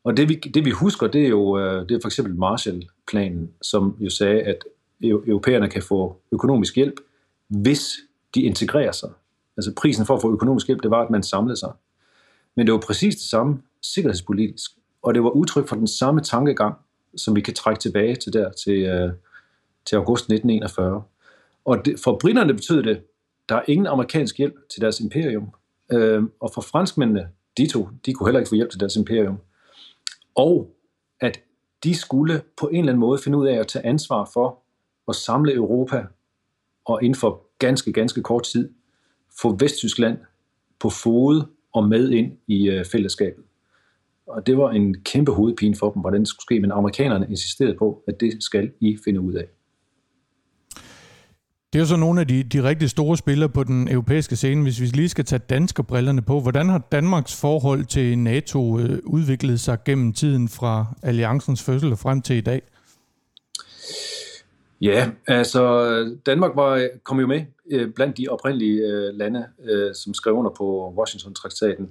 Og 0.06 0.18
det 0.18 0.30
vi, 0.30 0.36
det 0.36 0.66
vi 0.66 0.70
husker, 0.70 1.08
det 1.08 1.26
er 1.26 1.30
jo 1.30 1.60
øh, 1.60 1.90
det 1.90 1.96
er 1.96 2.00
for 2.02 2.08
eksempel 2.08 2.36
Marshall-planen, 2.36 3.52
som 3.62 3.98
jo 4.00 4.10
sagde, 4.10 4.42
at 4.42 4.58
europæerne 5.02 5.70
kan 5.70 5.82
få 5.82 6.18
økonomisk 6.32 6.76
hjælp, 6.76 6.96
hvis 7.48 7.92
de 8.36 8.42
integrerer 8.42 8.92
sig. 8.92 9.10
Altså 9.58 9.74
prisen 9.78 10.06
for 10.06 10.16
at 10.16 10.22
få 10.22 10.34
økonomisk 10.34 10.68
hjælp, 10.68 10.84
det 10.84 10.92
var, 10.92 11.02
at 11.02 11.10
man 11.10 11.24
samlede 11.24 11.58
sig. 11.58 11.72
Men 12.56 12.66
det 12.66 12.74
var 12.74 12.80
præcis 12.80 13.16
det 13.16 13.24
samme 13.24 13.62
sikkerhedspolitisk. 13.82 14.72
Og 15.02 15.14
det 15.14 15.24
var 15.24 15.30
udtryk 15.30 15.68
for 15.68 15.76
den 15.76 15.88
samme 15.88 16.22
tankegang, 16.22 16.76
som 17.18 17.36
vi 17.36 17.42
kan 17.42 17.54
trække 17.54 17.80
tilbage 17.80 18.16
til 18.16 18.34
der, 18.34 18.52
til, 18.52 18.84
øh, 18.84 19.12
til 19.86 19.96
august 19.96 20.24
1941. 20.24 21.04
Og 21.66 21.86
det, 21.86 22.00
for 22.04 22.18
britterne 22.22 22.54
betød 22.54 22.84
det, 22.84 23.02
der 23.50 23.56
er 23.56 23.62
ingen 23.68 23.88
amerikansk 23.88 24.38
hjælp 24.38 24.56
til 24.74 24.82
deres 24.82 25.00
imperium. 25.00 25.50
Øh, 25.92 26.24
og 26.40 26.52
for 26.54 26.62
franskmændene, 26.62 27.28
de 27.58 27.68
to, 27.68 27.90
de 28.06 28.14
kunne 28.14 28.28
heller 28.28 28.40
ikke 28.40 28.50
få 28.50 28.56
hjælp 28.56 28.70
til 28.70 28.80
deres 28.80 28.96
imperium 28.96 29.38
og 30.36 30.76
at 31.20 31.40
de 31.84 31.96
skulle 31.96 32.42
på 32.58 32.68
en 32.68 32.80
eller 32.80 32.92
anden 32.92 33.00
måde 33.00 33.20
finde 33.24 33.38
ud 33.38 33.48
af 33.48 33.60
at 33.60 33.68
tage 33.68 33.86
ansvar 33.86 34.30
for 34.34 34.60
at 35.08 35.16
samle 35.16 35.54
Europa 35.54 36.06
og 36.86 37.04
inden 37.04 37.20
for 37.20 37.42
ganske, 37.60 37.94
ganske 37.94 38.22
kort 38.22 38.44
tid 38.44 38.70
få 39.42 39.58
Vesttyskland 39.60 40.18
på 40.80 40.90
fod 40.90 41.44
og 41.74 41.90
med 41.90 42.10
ind 42.10 42.38
i 42.48 42.70
øh, 42.70 42.86
fællesskabet. 42.86 43.44
Og 44.28 44.48
det 44.48 44.58
var 44.58 44.72
en 44.72 45.02
kæmpe 45.04 45.32
hovedpine 45.32 45.76
for 45.76 45.92
dem, 45.92 46.02
hvordan 46.02 46.20
det 46.20 46.28
skulle 46.28 46.44
ske, 46.44 46.60
men 46.60 46.72
amerikanerne 46.72 47.26
insisterede 47.30 47.78
på, 47.78 48.04
at 48.08 48.20
det 48.20 48.44
skal 48.44 48.72
I 48.80 48.98
finde 49.06 49.22
ud 49.22 49.34
af. 49.34 49.46
Det 51.76 51.80
er 51.80 51.84
jo 51.84 51.88
så 51.88 51.96
nogle 51.96 52.22
af 52.22 52.28
de, 52.28 52.44
de 52.44 52.64
rigtig 52.64 52.90
store 52.90 53.18
spillere 53.18 53.50
på 53.50 53.64
den 53.64 53.88
europæiske 53.92 54.36
scene. 54.36 54.64
Hvis 54.64 54.82
vi 54.82 54.86
lige 54.86 55.10
skal 55.10 55.26
tage 55.26 55.42
danske 55.50 55.84
brillerne 55.84 56.22
på, 56.22 56.40
hvordan 56.40 56.70
har 56.70 56.78
Danmarks 56.92 57.42
forhold 57.42 57.86
til 57.86 58.18
NATO 58.18 58.80
øh, 58.80 59.00
udviklet 59.04 59.60
sig 59.60 59.78
gennem 59.86 60.14
tiden 60.14 60.50
fra 60.50 60.86
alliancens 61.04 61.64
fødsel 61.64 61.92
og 61.92 62.00
frem 62.00 62.22
til 62.22 62.36
i 62.36 62.42
dag? 62.42 62.62
Ja, 64.82 65.10
altså 65.28 65.90
Danmark 66.26 66.52
var, 66.56 66.88
kom 67.04 67.20
jo 67.20 67.28
med 67.28 67.42
øh, 67.72 67.94
blandt 67.94 68.18
de 68.18 68.28
oprindelige 68.30 68.82
øh, 68.82 69.14
lande, 69.14 69.46
som 69.94 70.14
skrev 70.14 70.34
under 70.34 70.52
på 70.58 70.94
Washington-traktaten. 70.98 71.90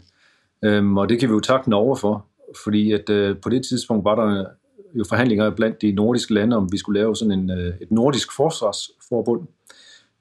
Øhm, 0.65 0.99
og 0.99 1.09
det 1.09 1.21
kan 1.21 1.29
vi 1.29 1.35
jo 1.35 1.41
takke 1.41 1.71
Norge 1.71 1.97
for, 1.97 2.27
fordi 2.65 2.93
at 2.93 3.05
på 3.43 3.49
det 3.49 3.67
tidspunkt 3.67 4.05
var 4.05 4.15
der 4.15 4.45
jo 4.95 5.05
forhandlinger 5.09 5.51
blandt 5.51 5.83
de 5.83 5.93
nordiske 5.93 6.35
lande, 6.35 6.57
om 6.57 6.73
vi 6.73 6.79
skulle 6.79 7.01
lave 7.01 7.17
sådan 7.17 7.39
en, 7.39 7.51
et 7.51 7.91
nordisk 7.91 8.37
forsvarsforbund 8.37 9.47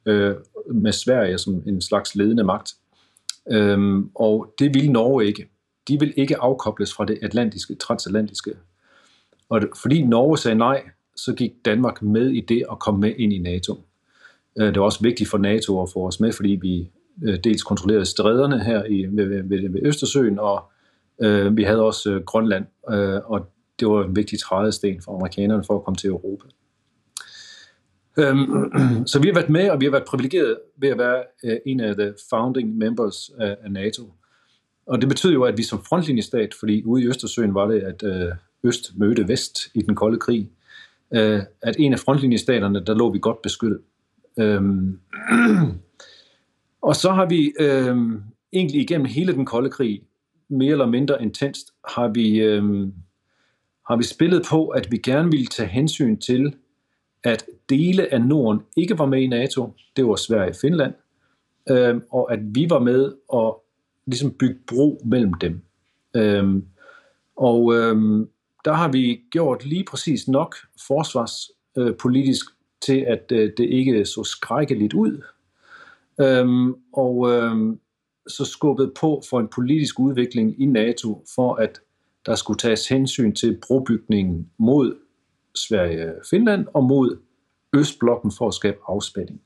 øh, 0.06 0.36
med 0.74 0.92
Sverige 0.92 1.38
som 1.38 1.64
en 1.68 1.82
slags 1.82 2.16
ledende 2.16 2.44
magt. 2.44 2.74
Øhm, 3.52 4.10
og 4.16 4.54
det 4.60 4.74
ville 4.74 4.92
Norge 4.92 5.26
ikke. 5.26 5.50
De 5.88 6.00
vil 6.00 6.14
ikke 6.18 6.38
afkobles 6.38 6.94
fra 6.94 7.06
det 7.06 7.20
atlantiske, 7.22 7.76
transatlantiske. 7.76 8.52
Og 9.50 9.62
fordi 9.82 10.02
Norge 10.02 10.38
sagde 10.38 10.58
nej, 10.58 10.84
så 11.16 11.34
gik 11.34 11.52
Danmark 11.66 12.02
med 12.02 12.30
i 12.30 12.42
det 12.42 12.66
og 12.66 12.80
kom 12.80 13.00
med 13.00 13.14
ind 13.18 13.34
i 13.34 13.38
NATO. 13.38 13.84
Øh, 14.60 14.68
det 14.68 14.80
var 14.80 14.86
også 14.86 15.02
vigtigt 15.02 15.30
for 15.30 15.38
NATO 15.38 15.82
at 15.82 15.90
få 15.94 16.08
os 16.08 16.20
med, 16.20 16.32
fordi 16.32 16.60
vi 16.62 16.90
øh, 17.24 17.40
dels 17.44 17.64
kontrollerede 17.64 18.06
stræderne 18.06 18.64
her 18.64 18.84
i, 18.86 19.06
ved, 19.12 19.26
ved, 19.26 19.70
ved 19.70 19.80
Østersøen, 19.84 20.40
og 20.40 20.64
øh, 21.22 21.58
vi 21.58 21.64
havde 21.64 21.82
også 21.82 22.12
øh, 22.12 22.24
Grønland, 22.24 22.66
øh, 22.90 23.22
og 23.26 23.50
det 23.80 23.88
var 23.88 24.04
en 24.04 24.16
vigtig 24.16 24.40
trædesten 24.40 25.02
for 25.02 25.16
amerikanerne 25.16 25.64
for 25.64 25.76
at 25.76 25.84
komme 25.84 25.96
til 25.96 26.08
Europa. 26.08 26.46
Øhm, 28.17 28.72
så 29.12 29.20
vi 29.22 29.27
har 29.27 29.34
været 29.34 29.50
med, 29.50 29.70
og 29.70 29.79
vi 29.79 29.86
har 29.86 29.91
været 29.91 30.05
privilegeret 30.08 30.58
ved 30.77 30.89
at 30.89 30.98
være 30.98 31.24
øh, 31.43 31.58
en 31.65 31.79
af 31.79 31.96
the 31.96 32.13
founding 32.29 32.77
members 32.77 33.32
af, 33.39 33.58
af 33.63 33.72
NATO. 33.72 34.13
Og 34.86 35.01
det 35.01 35.10
betyder 35.10 35.34
jo, 35.34 35.43
at 35.43 35.58
vi 35.58 35.63
som 35.63 35.84
frontlinjestat, 35.84 36.53
fordi 36.60 36.84
ude 36.84 37.03
i 37.03 37.08
Østersøen 37.08 37.53
var 37.53 37.67
det, 37.67 37.79
at 37.79 38.03
øh, 38.03 38.32
Øst 38.63 38.98
mødte 38.98 39.27
Vest 39.27 39.60
i 39.74 39.82
den 39.82 39.96
kolde 39.96 40.20
krig, 40.20 40.50
øh, 41.13 41.41
at 41.62 41.75
en 41.79 41.93
af 41.93 42.00
frontlinjestaterne, 42.00 42.86
der 42.86 42.93
lå 42.96 43.12
vi 43.12 43.20
godt 43.20 43.41
beskyttet. 43.41 43.79
Øhm, 44.39 45.00
og 46.89 46.96
så 46.96 47.12
har 47.12 47.25
vi 47.25 47.53
øh, 47.60 47.98
egentlig 48.53 48.82
igennem 48.82 49.05
hele 49.05 49.34
den 49.34 49.46
kolde 49.46 49.70
krig, 49.70 50.01
mere 50.50 50.72
eller 50.72 50.86
mindre 50.86 51.22
intenst, 51.22 51.74
har 51.88 52.08
vi, 52.08 52.36
øh, 52.36 52.63
har 53.88 53.98
vi 53.98 54.03
spillet 54.03 54.46
på, 54.50 54.67
at 54.67 54.91
vi 54.91 54.98
gerne 54.98 55.32
ville 55.32 55.48
tage 55.48 55.70
hensyn 55.70 56.17
til 56.17 56.55
at 57.24 57.46
dele 57.70 58.13
af 58.13 58.22
Norden 58.22 58.62
ikke 58.77 59.00
var 59.00 59.06
med 59.06 59.22
i 59.22 59.27
NATO, 59.27 59.74
det 59.96 60.06
var 60.06 60.15
Sverige 60.15 60.50
og 60.50 60.56
Finland, 60.62 60.94
øh, 61.70 62.01
og 62.12 62.34
at 62.34 62.39
vi 62.42 62.70
var 62.70 62.80
med 62.80 63.13
og 63.30 63.63
ligesom 64.06 64.32
bygge 64.32 64.60
bro 64.68 65.01
mellem 65.06 65.34
dem. 65.34 65.62
Øh, 66.15 66.62
og 67.36 67.74
øh, 67.75 68.27
der 68.65 68.74
har 68.74 68.92
vi 68.92 69.22
gjort 69.32 69.65
lige 69.65 69.84
præcis 69.84 70.27
nok 70.27 70.56
forsvarspolitisk 70.88 72.46
øh, 72.46 72.56
til, 72.82 73.06
at 73.08 73.32
øh, 73.32 73.51
det 73.58 73.65
ikke 73.70 74.06
så 74.06 74.24
skrækkeligt 74.24 74.94
ud. 74.94 75.22
Øhm, 76.22 76.75
og 76.94 77.32
øhm, 77.32 77.80
så 78.27 78.46
skubbet 78.46 78.92
på 79.00 79.22
for 79.30 79.39
en 79.39 79.48
politisk 79.48 80.00
udvikling 80.00 80.62
i 80.62 80.65
NATO, 80.65 81.25
for 81.36 81.56
at 81.56 81.82
der 82.25 82.36
skulle 82.36 82.58
tages 82.58 82.88
hensyn 82.88 83.36
til 83.36 83.60
brobygningen 83.68 84.50
mod 84.58 84.96
Sverige-Finland 85.56 86.68
og 86.74 86.84
mod 86.84 87.18
Østblokken 87.74 88.32
for 88.38 88.48
at 88.48 88.54
skabe 88.54 88.78
afspænding. 88.88 89.42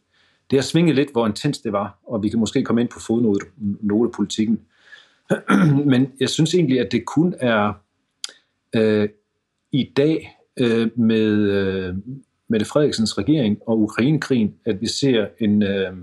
Det 0.52 0.60
har 0.60 0.64
svinget 0.64 0.96
lidt, 0.96 1.12
hvor 1.12 1.28
intens 1.28 1.60
det 1.60 1.72
var, 1.72 2.00
og 2.08 2.24
vi 2.24 2.30
kan 2.30 2.40
måske 2.40 2.64
komme 2.64 2.82
ind 2.82 2.90
på 2.90 3.00
fodnotepolitikken. 3.00 4.62
Men 5.92 6.12
jeg 6.20 6.30
synes 6.30 6.54
egentlig, 6.54 6.80
at 6.80 6.92
det 6.92 7.06
kun 7.06 7.36
er 7.40 7.74
øh, 8.76 9.10
i 9.72 9.94
dag 9.98 10.38
øh, 10.58 10.90
med 10.96 11.32
øh, 11.32 11.96
Mette 12.48 12.66
Frederiksens 12.66 13.18
regering 13.18 13.58
og 13.68 13.80
Ukrainekrigen, 13.80 14.56
at 14.66 14.82
vi 14.82 14.88
ser 14.88 15.28
en, 15.40 15.64
øh, 15.64 15.94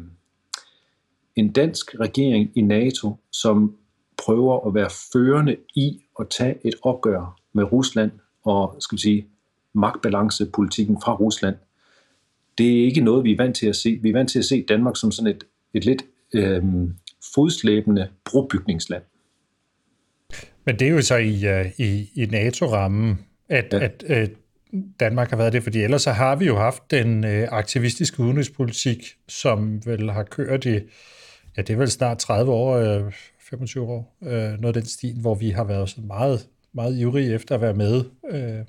en 1.37 1.53
dansk 1.53 1.95
regering 2.01 2.51
i 2.55 2.61
NATO, 2.61 3.17
som 3.33 3.77
prøver 4.17 4.67
at 4.67 4.75
være 4.75 4.91
førende 5.13 5.57
i 5.75 6.01
at 6.21 6.27
tage 6.29 6.59
et 6.65 6.75
opgør 6.83 7.41
med 7.53 7.73
Rusland 7.73 8.11
og 8.45 8.77
skal 8.81 8.97
vi 8.97 9.01
sige, 9.01 9.27
magtbalancepolitikken 9.75 10.97
fra 11.05 11.15
Rusland. 11.15 11.57
Det 12.59 12.81
er 12.81 12.85
ikke 12.85 13.01
noget, 13.01 13.25
vi 13.25 13.33
er 13.33 13.37
vant 13.37 13.57
til 13.57 13.67
at 13.67 13.77
se. 13.77 13.99
Vi 14.03 14.09
er 14.09 14.13
vant 14.13 14.31
til 14.31 14.39
at 14.39 14.45
se 14.45 14.65
Danmark 14.69 14.97
som 14.97 15.13
sådan 15.13 15.31
et, 15.31 15.45
et 15.75 15.85
lidt 15.85 16.03
øh, 16.35 16.63
fodslæbende 17.35 18.09
brobygningsland. 18.25 19.03
Men 20.65 20.79
det 20.79 20.89
er 20.89 20.93
jo 20.93 21.03
så 21.03 21.17
i, 21.17 21.61
uh, 21.61 21.81
i, 21.81 22.11
i 22.15 22.27
NATO-rammen, 22.27 23.19
at, 23.49 23.67
ja. 23.73 23.79
at 23.79 24.05
uh, 24.11 24.35
Danmark 25.01 25.31
har 25.31 25.37
været 25.37 25.53
det, 25.53 25.63
fordi 25.63 25.83
ellers 25.83 26.03
så 26.03 26.11
har 26.11 26.37
vi 26.37 26.47
jo 26.47 26.57
haft 26.57 26.91
den 26.91 27.25
uh, 27.25 27.31
aktivistiske 27.31 28.21
udenrigspolitik, 28.21 29.07
som 29.29 29.87
vel 29.87 30.11
har 30.11 30.23
kørt 30.23 30.65
i, 30.65 30.79
ja 31.57 31.63
det 31.63 31.71
er 31.71 31.77
vel 31.77 31.91
snart 31.91 32.19
30 32.19 32.53
år, 32.53 32.99
uh, 33.05 33.13
25 33.41 33.85
år, 33.85 34.17
uh, 34.21 34.29
noget 34.29 34.67
af 34.67 34.73
den 34.73 34.87
stil, 34.87 35.21
hvor 35.21 35.35
vi 35.35 35.51
har 35.51 35.65
været 35.65 35.89
så 35.89 36.01
meget, 36.01 36.49
meget 36.75 36.99
ivrige 36.99 37.35
efter 37.35 37.55
at 37.55 37.61
være 37.61 37.75
med. 37.75 38.05
Uh. 38.23 38.67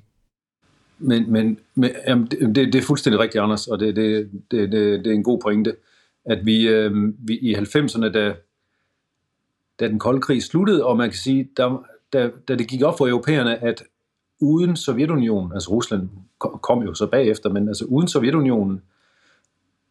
Men, 0.98 1.32
men, 1.32 1.58
men 1.74 1.90
jamen, 2.08 2.26
det, 2.26 2.54
det 2.54 2.74
er 2.74 2.82
fuldstændig 2.82 3.20
rigtigt, 3.20 3.42
Anders, 3.42 3.66
og 3.66 3.80
det, 3.80 3.96
det, 3.96 4.30
det, 4.50 4.72
det, 4.72 5.04
det 5.04 5.06
er 5.06 5.14
en 5.14 5.22
god 5.22 5.40
pointe, 5.40 5.76
at 6.24 6.46
vi, 6.46 6.68
øh, 6.68 6.92
vi 7.18 7.38
i 7.38 7.54
90'erne, 7.54 8.08
da, 8.08 8.34
da 9.80 9.88
den 9.88 9.98
kolde 9.98 10.20
krig 10.20 10.42
sluttede, 10.42 10.84
og 10.84 10.96
man 10.96 11.10
kan 11.10 11.18
sige, 11.18 11.48
da, 11.56 11.70
da, 12.12 12.30
da 12.48 12.54
det 12.54 12.68
gik 12.68 12.82
op 12.82 12.98
for 12.98 13.08
europæerne, 13.08 13.64
at 13.64 13.82
uden 14.40 14.76
Sovjetunionen, 14.76 15.52
altså 15.52 15.70
Rusland 15.70 16.08
kom 16.38 16.82
jo 16.82 16.94
så 16.94 17.06
bagefter, 17.06 17.50
men 17.50 17.68
altså 17.68 17.84
uden 17.84 18.08
Sovjetunionen, 18.08 18.82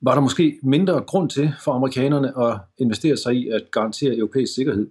var 0.01 0.13
der 0.13 0.21
måske 0.21 0.59
mindre 0.63 1.01
grund 1.01 1.29
til 1.29 1.53
for 1.63 1.71
amerikanerne 1.71 2.39
at 2.39 2.57
investere 2.77 3.17
sig 3.17 3.35
i 3.35 3.49
at 3.49 3.71
garantere 3.71 4.17
europæisk 4.17 4.55
sikkerhed. 4.55 4.87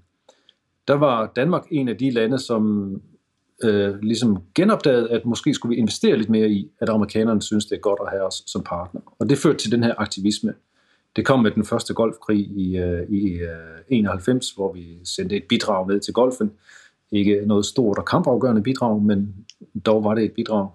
der 0.88 0.94
var 0.94 1.32
Danmark 1.36 1.66
en 1.70 1.88
af 1.88 1.96
de 1.96 2.10
lande, 2.10 2.38
som 2.38 2.92
øh, 3.64 3.98
ligesom 4.02 4.38
genopdaget, 4.54 5.08
at 5.08 5.24
måske 5.24 5.54
skulle 5.54 5.74
vi 5.74 5.80
investere 5.80 6.16
lidt 6.16 6.30
mere 6.30 6.48
i, 6.48 6.70
at 6.80 6.88
amerikanerne 6.88 7.42
synes, 7.42 7.66
det 7.66 7.76
er 7.76 7.80
godt 7.80 8.00
at 8.02 8.10
have 8.10 8.22
os 8.22 8.42
som 8.46 8.62
partner. 8.62 9.00
Og 9.18 9.28
det 9.28 9.38
førte 9.38 9.58
til 9.58 9.72
den 9.72 9.84
her 9.84 9.94
aktivisme, 9.98 10.54
det 11.16 11.26
kom 11.26 11.40
med 11.40 11.50
den 11.50 11.64
første 11.64 11.94
golfkrig 11.94 12.38
i, 12.38 12.76
øh, 12.76 13.08
i 13.08 13.32
øh, 13.32 13.48
91, 13.88 14.50
hvor 14.50 14.72
vi 14.72 14.98
sendte 15.04 15.36
et 15.36 15.44
bidrag 15.48 15.86
med 15.86 16.00
til 16.00 16.14
golfen. 16.14 16.50
Ikke 17.12 17.42
noget 17.46 17.66
stort 17.66 17.98
og 17.98 18.04
kampafgørende 18.04 18.62
bidrag, 18.62 19.02
men 19.02 19.34
dog 19.86 20.04
var 20.04 20.14
det 20.14 20.24
et 20.24 20.32
bidrag. 20.32 20.68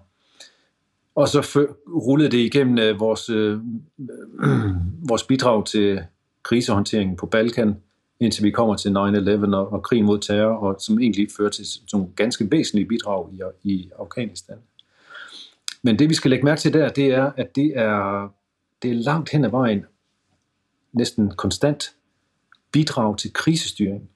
Og 1.14 1.28
så 1.28 1.42
før, 1.42 1.66
rullede 1.88 2.30
det 2.30 2.38
igennem 2.38 2.78
øh, 2.78 3.00
vores, 3.00 3.30
øh, 3.30 3.58
vores 5.10 5.22
bidrag 5.22 5.66
til 5.66 6.00
krisehåndteringen 6.42 7.16
på 7.16 7.26
Balkan, 7.26 7.76
indtil 8.20 8.44
vi 8.44 8.50
kommer 8.50 8.76
til 8.76 8.88
9-11 8.88 9.54
og, 9.54 9.72
og 9.72 9.82
krig 9.82 10.04
mod 10.04 10.18
terror, 10.18 10.56
og 10.56 10.76
som 10.80 11.00
egentlig 11.00 11.28
fører 11.36 11.50
til 11.50 11.66
nogle 11.92 12.08
ganske 12.16 12.50
væsentlige 12.50 12.88
bidrag 12.88 13.30
i, 13.32 13.70
i 13.72 13.90
Afghanistan. 13.98 14.56
Men 15.82 15.98
det 15.98 16.08
vi 16.08 16.14
skal 16.14 16.30
lægge 16.30 16.44
mærke 16.44 16.60
til 16.60 16.72
der, 16.72 16.88
det 16.88 17.06
er, 17.06 17.32
at 17.36 17.56
det 17.56 17.72
er, 17.78 18.28
det 18.82 18.90
er 18.90 18.94
langt 18.94 19.30
hen 19.30 19.44
ad 19.44 19.50
vejen 19.50 19.84
næsten 20.92 21.30
konstant 21.30 21.94
bidrag 22.72 23.18
til 23.18 23.32
krisestyring 23.32 24.10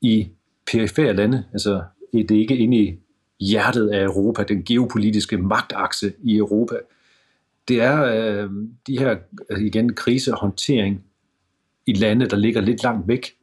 i 0.00 0.28
perifære 0.72 1.12
lande. 1.12 1.44
Altså, 1.52 1.82
det 2.12 2.30
er 2.30 2.38
ikke 2.38 2.56
inde 2.56 2.76
i 2.76 2.98
hjertet 3.40 3.88
af 3.88 4.04
Europa, 4.04 4.42
den 4.42 4.64
geopolitiske 4.64 5.36
magtakse 5.36 6.12
i 6.22 6.36
Europa. 6.36 6.74
Det 7.68 7.80
er 7.80 8.02
øh, 8.02 8.50
de 8.86 8.98
her, 8.98 9.16
igen, 9.58 9.94
krisehåndtering 9.94 11.04
i 11.86 11.92
lande, 11.92 12.26
der 12.26 12.36
ligger 12.36 12.60
lidt 12.60 12.82
langt 12.82 13.08
væk, 13.08 13.34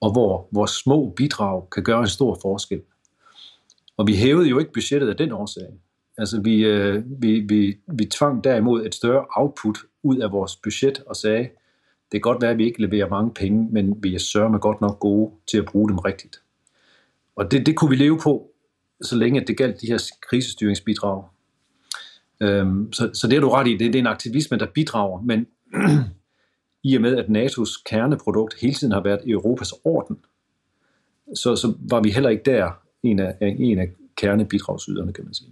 og 0.00 0.12
hvor 0.12 0.48
vores 0.52 0.70
små 0.70 1.12
bidrag 1.16 1.70
kan 1.70 1.82
gøre 1.82 2.00
en 2.00 2.08
stor 2.08 2.38
forskel. 2.42 2.82
Og 3.96 4.06
vi 4.06 4.16
hævede 4.16 4.48
jo 4.48 4.58
ikke 4.58 4.72
budgettet 4.72 5.08
af 5.08 5.16
den 5.16 5.32
årsag. 5.32 5.66
Altså 6.18 6.40
vi, 6.40 6.64
øh, 6.64 7.02
vi, 7.22 7.40
vi, 7.40 7.76
vi 7.86 8.04
tvang 8.04 8.44
derimod 8.44 8.86
et 8.86 8.94
større 8.94 9.26
output 9.36 9.78
ud 10.02 10.16
af 10.16 10.32
vores 10.32 10.56
budget 10.56 11.02
og 11.06 11.16
sagde, 11.16 11.42
det 12.12 12.12
kan 12.12 12.20
godt 12.20 12.42
være, 12.42 12.50
at 12.50 12.58
vi 12.58 12.64
ikke 12.64 12.80
leverer 12.80 13.08
mange 13.08 13.30
penge, 13.34 13.68
men 13.72 14.02
vi 14.02 14.14
er 14.14 14.18
sørme 14.18 14.58
godt 14.58 14.80
nok 14.80 14.98
gode 15.00 15.32
til 15.50 15.58
at 15.58 15.64
bruge 15.64 15.88
dem 15.88 15.98
rigtigt. 15.98 16.42
Og 17.36 17.50
det, 17.50 17.66
det 17.66 17.76
kunne 17.76 17.90
vi 17.90 17.96
leve 17.96 18.18
på, 18.18 18.50
så 19.02 19.16
længe 19.16 19.44
det 19.46 19.56
galt 19.56 19.80
de 19.80 19.86
her 19.86 20.10
krisestyringsbidrag. 20.28 21.24
Øhm, 22.40 22.92
så, 22.92 23.10
så 23.14 23.28
det 23.28 23.36
er 23.36 23.40
du 23.40 23.48
ret 23.48 23.68
i, 23.68 23.70
det, 23.70 23.80
det 23.80 23.94
er 23.94 23.98
en 23.98 24.06
aktivisme, 24.06 24.58
der 24.58 24.66
bidrager, 24.66 25.20
men 25.20 25.46
i 26.82 26.96
og 26.96 27.02
med, 27.02 27.16
at 27.16 27.24
NATO's 27.24 27.82
kerneprodukt 27.86 28.54
hele 28.60 28.74
tiden 28.74 28.92
har 28.92 29.02
været 29.02 29.20
Europas 29.26 29.72
orden, 29.84 30.18
så, 31.34 31.56
så 31.56 31.74
var 31.90 32.00
vi 32.00 32.10
heller 32.10 32.30
ikke 32.30 32.42
der 32.50 32.70
en 33.02 33.18
af, 33.18 33.36
en 33.40 33.78
af 33.78 33.90
kernebidragsyderne, 34.16 35.12
kan 35.12 35.24
man 35.24 35.34
sige. 35.34 35.50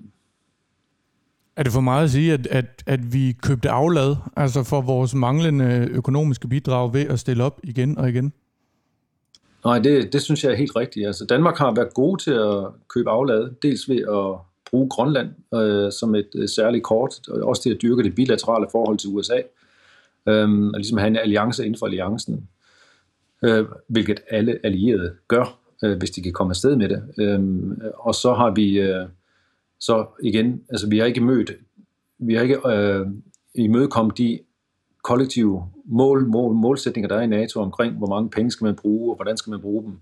Er 1.56 1.62
det 1.62 1.72
for 1.72 1.80
meget 1.80 2.04
at 2.04 2.10
sige, 2.10 2.32
at, 2.32 2.46
at, 2.46 2.82
at 2.86 3.12
vi 3.12 3.36
købte 3.42 3.70
aflad 3.70 4.16
altså 4.36 4.62
for 4.62 4.80
vores 4.80 5.14
manglende 5.14 5.88
økonomiske 5.90 6.48
bidrag 6.48 6.94
ved 6.94 7.06
at 7.06 7.18
stille 7.18 7.44
op 7.44 7.60
igen 7.64 7.98
og 7.98 8.08
igen? 8.08 8.32
Nej, 9.64 9.78
det, 9.78 10.12
det 10.12 10.22
synes 10.22 10.44
jeg 10.44 10.52
er 10.52 10.56
helt 10.56 10.76
rigtigt. 10.76 11.06
Altså, 11.06 11.24
Danmark 11.24 11.58
har 11.58 11.74
været 11.74 11.94
gode 11.94 12.22
til 12.22 12.30
at 12.30 12.64
købe 12.88 13.10
aflad, 13.10 13.50
dels 13.62 13.88
ved 13.88 13.96
at 13.96 14.40
bruge 14.70 14.88
Grønland 14.88 15.28
øh, 15.54 15.92
som 15.92 16.14
et 16.14 16.28
øh, 16.34 16.48
særligt 16.48 16.84
kort, 16.84 17.28
og 17.28 17.48
også 17.48 17.62
til 17.62 17.70
at 17.70 17.82
dyrke 17.82 18.02
det 18.02 18.14
bilaterale 18.14 18.66
forhold 18.72 18.98
til 18.98 19.10
USA, 19.10 19.40
øh, 20.28 20.66
og 20.66 20.78
ligesom 20.78 20.98
have 20.98 21.08
en 21.08 21.16
alliance 21.16 21.66
inden 21.66 21.78
for 21.78 21.86
alliancen, 21.86 22.48
øh, 23.42 23.64
hvilket 23.88 24.20
alle 24.30 24.58
allierede 24.64 25.14
gør, 25.28 25.58
øh, 25.84 25.98
hvis 25.98 26.10
de 26.10 26.22
kan 26.22 26.32
komme 26.32 26.50
afsted 26.50 26.76
med 26.76 26.88
det. 26.88 27.02
Øh, 27.18 27.40
og 27.94 28.14
så 28.14 28.34
har 28.34 28.50
vi... 28.50 28.80
Øh, 28.80 29.06
så 29.80 30.06
igen, 30.22 30.62
altså 30.70 30.88
vi 30.88 30.98
har 30.98 31.06
ikke 31.06 31.20
mødt, 31.20 31.52
vi 32.18 32.34
har 32.34 32.42
ikke 32.42 32.68
øh, 32.68 33.06
imødekommet 33.54 34.18
de 34.18 34.38
kollektive 35.02 35.68
mål, 35.84 36.26
mål, 36.26 36.54
målsætninger, 36.54 37.08
der 37.08 37.16
er 37.16 37.20
i 37.20 37.26
NATO 37.26 37.60
omkring, 37.60 37.96
hvor 37.96 38.06
mange 38.06 38.30
penge 38.30 38.50
skal 38.50 38.64
man 38.64 38.76
bruge, 38.76 39.12
og 39.12 39.16
hvordan 39.16 39.36
skal 39.36 39.50
man 39.50 39.60
bruge 39.60 39.82
dem. 39.82 40.00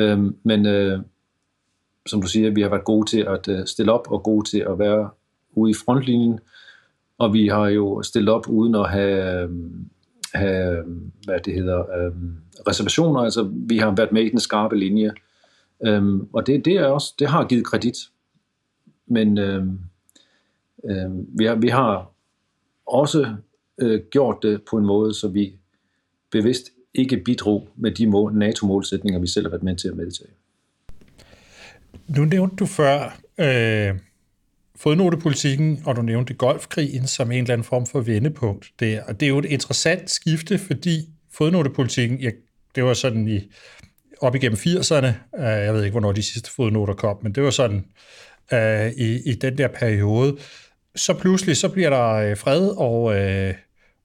Øh, 0.00 0.32
men 0.42 0.66
øh, 0.66 1.00
som 2.06 2.20
du 2.20 2.28
siger, 2.28 2.50
vi 2.50 2.62
har 2.62 2.68
været 2.68 2.84
gode 2.84 3.10
til 3.10 3.20
at 3.20 3.48
øh, 3.48 3.66
stille 3.66 3.92
op, 3.92 4.06
og 4.10 4.22
gode 4.22 4.48
til 4.50 4.58
at 4.58 4.78
være 4.78 5.10
ude 5.52 5.70
i 5.70 5.74
frontlinjen, 5.74 6.38
og 7.18 7.32
vi 7.32 7.48
har 7.48 7.68
jo 7.68 8.02
stillet 8.02 8.34
op 8.34 8.48
uden 8.48 8.74
at 8.74 8.90
have, 8.90 9.42
øh, 9.42 9.50
have 10.34 10.84
hvad 11.24 11.40
det 11.40 11.54
hedder, 11.54 11.78
øh, 11.78 12.12
reservationer, 12.68 13.20
altså 13.20 13.50
vi 13.52 13.78
har 13.78 13.94
været 13.94 14.12
med 14.12 14.22
i 14.22 14.28
den 14.28 14.40
skarpe 14.40 14.76
linje, 14.78 15.12
øh, 15.86 16.14
og 16.32 16.46
det, 16.46 16.64
det, 16.64 16.74
er 16.74 16.86
også, 16.86 17.14
det 17.18 17.28
har 17.28 17.46
givet 17.48 17.66
kredit. 17.66 17.96
Men 19.06 19.38
øh, 19.38 19.64
øh, 20.84 21.38
vi, 21.38 21.44
har, 21.44 21.54
vi 21.54 21.68
har 21.68 22.10
også 22.86 23.34
øh, 23.78 24.00
gjort 24.10 24.38
det 24.42 24.62
på 24.70 24.76
en 24.76 24.84
måde, 24.84 25.14
så 25.14 25.28
vi 25.28 25.58
bevidst 26.30 26.70
ikke 26.94 27.16
bidrog 27.16 27.68
med 27.76 27.90
de 27.90 28.06
mål, 28.06 28.34
NATO-målsætninger, 28.34 29.20
vi 29.20 29.26
selv 29.26 29.46
har 29.46 29.50
været 29.50 29.62
med 29.62 29.76
til 29.76 29.88
at 29.88 29.96
medtage. 29.96 30.30
Nu 32.08 32.24
nævnte 32.24 32.56
du 32.56 32.66
før 32.66 33.18
øh, 33.38 33.98
fodnotepolitikken, 34.80 35.82
og 35.84 35.96
du 35.96 36.02
nævnte 36.02 36.34
golfkrigen 36.34 37.06
som 37.06 37.32
en 37.32 37.38
eller 37.38 37.52
anden 37.52 37.64
form 37.64 37.86
for 37.86 38.00
vendepunkt. 38.00 38.66
der. 38.80 39.02
og 39.02 39.20
det 39.20 39.26
er 39.26 39.30
jo 39.30 39.38
et 39.38 39.44
interessant 39.44 40.10
skifte, 40.10 40.58
fordi 40.58 41.08
fodnotepolitikken, 41.32 42.18
ja, 42.18 42.30
det 42.74 42.84
var 42.84 42.94
sådan 42.94 43.28
i 43.28 43.40
op 44.20 44.34
igennem 44.34 44.58
80'erne, 44.58 45.06
øh, 45.38 45.44
jeg 45.44 45.74
ved 45.74 45.84
ikke, 45.84 45.92
hvornår 45.92 46.12
de 46.12 46.22
sidste 46.22 46.50
fodnoter 46.50 46.94
kom, 46.94 47.18
men 47.22 47.32
det 47.32 47.42
var 47.42 47.50
sådan 47.50 47.84
øh, 48.52 48.90
i, 48.90 49.30
i 49.30 49.34
den 49.34 49.58
der 49.58 49.68
periode. 49.68 50.36
Så 50.96 51.14
pludselig 51.14 51.56
så 51.56 51.68
bliver 51.68 51.90
der 51.90 52.12
øh, 52.12 52.36
fred 52.36 52.68
og, 52.76 53.16
øh, 53.16 53.54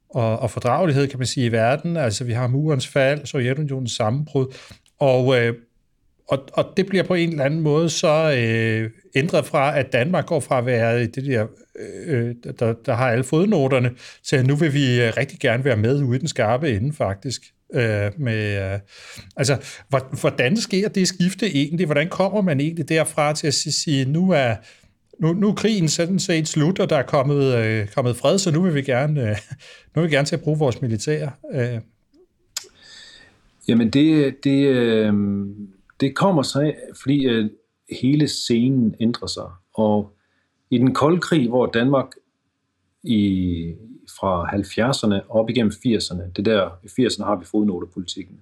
og, 0.10 0.40
og 0.40 0.52
fordragelighed, 0.52 1.08
kan 1.08 1.20
man 1.20 1.28
sige, 1.28 1.46
i 1.46 1.52
verden. 1.52 1.98
Altså 1.98 2.24
vi 2.24 2.34
har 2.34 2.48
murens 2.48 2.88
fald, 2.88 3.26
Sovjetunionens 3.26 3.92
sammenbrud, 3.92 4.56
og, 5.00 5.42
øh, 5.42 5.54
og, 6.32 6.40
og 6.54 6.74
det 6.78 6.86
bliver 6.86 7.04
på 7.04 7.14
en 7.14 7.30
eller 7.30 7.44
anden 7.44 7.62
måde 7.62 7.90
så 7.90 8.36
øh, 8.38 8.90
ændret 9.16 9.46
fra, 9.46 9.80
at 9.80 9.94
Danmark 9.94 10.26
går 10.26 10.40
fra 10.40 10.58
at 10.58 10.66
være 10.66 11.06
det 11.06 11.26
der, 11.26 11.48
øh, 11.80 12.28
øh, 12.30 12.36
der, 12.60 12.74
der 12.86 12.94
har 12.94 13.10
alle 13.10 13.24
fodnoterne, 13.24 13.92
til 14.24 14.36
at 14.36 14.46
nu 14.46 14.56
vil 14.56 14.74
vi 14.74 15.02
øh, 15.02 15.14
rigtig 15.18 15.40
gerne 15.40 15.66
være 15.66 15.78
med 15.78 16.04
ude 16.04 16.16
i 16.16 16.20
den 16.20 16.28
skarpe 16.28 16.76
ende 16.76 16.94
faktisk. 16.94 17.42
Øh, 17.74 18.12
med, 18.18 18.74
øh, 18.74 18.80
altså, 19.38 19.58
hvordan 20.22 20.58
sker 20.58 20.90
det 20.90 21.08
skifte 21.08 21.46
egentlig? 21.48 21.86
Hvordan 21.86 22.10
kommer 22.10 22.42
man 22.42 22.60
egentlig 22.60 22.90
derfra 22.90 23.34
til 23.34 23.48
at 23.48 23.54
sige, 23.54 24.06
nu 24.06 24.32
er, 24.32 24.56
nu, 25.20 25.34
nu 25.34 25.50
er 25.50 25.54
krigen 25.54 25.88
sådan 25.88 26.20
set 26.20 26.48
slut, 26.48 26.80
og 26.80 26.90
der 26.90 26.98
er 26.98 27.04
kommet, 27.04 27.56
øh, 27.56 27.88
kommet 27.88 28.16
fred, 28.16 28.38
så 28.38 28.52
nu 28.52 28.62
vil 28.62 28.76
vi 28.76 28.82
gerne, 28.82 29.30
øh, 29.30 29.38
nu 29.96 30.02
vil 30.02 30.10
vi 30.10 30.16
gerne 30.16 30.26
til 30.26 30.36
at 30.36 30.42
bruge 30.42 30.60
vores 30.60 30.82
militær. 30.82 31.30
Øh. 31.54 31.80
Jamen 33.68 33.90
det, 33.90 34.36
det, 34.44 34.68
øh, 34.68 35.14
det 36.02 36.16
kommer 36.16 36.42
sig, 36.42 36.76
fordi 37.02 37.26
øh, 37.26 37.50
hele 38.02 38.28
scenen 38.28 38.96
ændrer 39.00 39.28
sig. 39.28 39.52
Og 39.74 40.18
i 40.70 40.78
den 40.78 40.94
kolde 40.94 41.22
krig, 41.22 41.50
hvor 41.50 41.66
Danmark 41.66 42.08
i, 43.04 43.76
fra 44.20 44.56
70'erne 44.56 45.30
op 45.30 45.50
igennem 45.50 45.72
80'erne, 45.72 46.32
det 46.36 46.46
der, 46.46 46.70
i 46.84 46.88
80'erne 47.02 47.26
har 47.26 47.36
vi 47.36 47.46
fodnotepolitikken, 47.46 48.40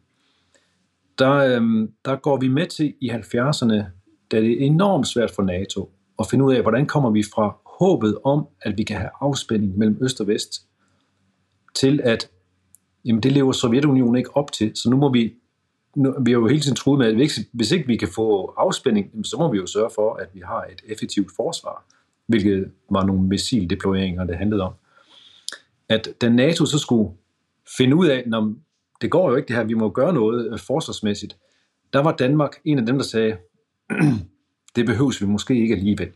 der, 1.20 1.34
øh, 1.34 1.90
der 2.06 2.16
går 2.16 2.38
vi 2.38 2.48
med 2.48 2.68
til 2.68 2.94
i 3.02 3.10
70'erne, 3.10 3.84
da 4.32 4.42
det 4.42 4.52
er 4.52 4.66
enormt 4.66 5.08
svært 5.08 5.32
for 5.32 5.44
NATO 5.44 5.92
at 6.20 6.28
finde 6.30 6.46
ud 6.46 6.54
af, 6.54 6.62
hvordan 6.62 6.86
kommer 6.86 7.10
vi 7.10 7.24
fra 7.24 7.58
håbet 7.80 8.18
om, 8.24 8.48
at 8.62 8.78
vi 8.78 8.84
kan 8.84 8.98
have 8.98 9.10
afspænding 9.22 9.78
mellem 9.78 9.98
øst 10.02 10.22
og 10.22 10.28
vest, 10.28 10.68
til 11.76 12.02
at 12.04 12.30
jamen 13.06 13.24
det 13.24 13.32
lever 13.32 13.52
Sovjetunionen 13.52 14.16
ikke 14.16 14.38
op 14.38 14.52
til, 14.52 14.72
så 14.76 14.90
nu 14.90 14.98
må 14.98 15.12
vi, 15.12 15.34
nu, 15.96 16.16
vi 16.26 16.32
har 16.32 16.40
jo 16.40 16.48
hele 16.48 16.62
tiden 16.62 16.76
troet 16.76 17.00
med, 17.00 17.08
at 17.08 17.16
hvis, 17.16 17.40
hvis 17.54 17.72
ikke 17.72 17.88
vi 17.88 17.98
kan 17.98 18.08
få 18.08 18.54
afspænding, 18.58 19.26
så 19.26 19.38
må 19.38 19.52
vi 19.52 19.58
jo 19.58 19.66
sørge 19.66 19.90
for, 19.96 20.14
at 20.14 20.28
vi 20.34 20.42
har 20.46 20.64
et 20.64 20.82
effektivt 20.86 21.32
forsvar, 21.36 21.86
hvilket 22.28 22.72
var 22.90 23.06
nogle 23.06 23.22
missildeployeringer, 23.22 24.24
det 24.24 24.38
handlede 24.38 24.64
om. 24.64 24.74
At 25.90 26.10
da 26.22 26.30
NATO 26.30 26.66
så 26.66 26.78
skulle 26.78 27.12
finde 27.78 27.96
ud 27.96 28.08
af, 28.08 28.24
når 28.28 28.54
det 29.02 29.12
går 29.12 29.30
jo 29.30 29.36
ikke 29.36 29.48
det 29.48 29.56
her, 29.56 29.64
vi 29.64 29.74
må 29.74 29.90
gøre 29.90 30.14
noget 30.14 30.54
øh, 30.54 30.60
forsvarsmæssigt, 30.60 31.38
der 31.94 32.00
var 32.00 32.16
Danmark 32.16 32.52
en 32.66 32.80
af 32.80 32.86
dem, 32.86 32.98
der 32.98 33.04
sagde, 33.04 33.38
det 34.76 34.86
behøves 34.86 35.22
vi 35.22 35.28
måske 35.28 35.62
ikke 35.62 35.76
alligevel. 35.76 36.10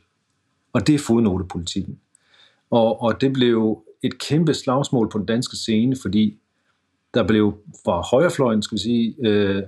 Og 0.74 0.88
det 0.88 0.96
er 0.96 1.00
fodnotepolitikken. 1.00 2.00
Og, 2.70 3.02
og 3.02 3.22
det 3.22 3.34
blev 3.34 3.84
et 4.04 4.20
kæmpe 4.20 4.54
slagsmål 4.54 5.10
på 5.10 5.18
den 5.18 5.26
danske 5.26 5.56
scene, 5.56 5.96
fordi 6.02 6.40
der 7.14 7.28
blev 7.28 7.58
fra 7.86 8.02
højrefløjen, 8.02 8.62
skal 8.62 8.76
vi 8.76 8.82
sige, 8.82 9.16
øh, 9.28 9.64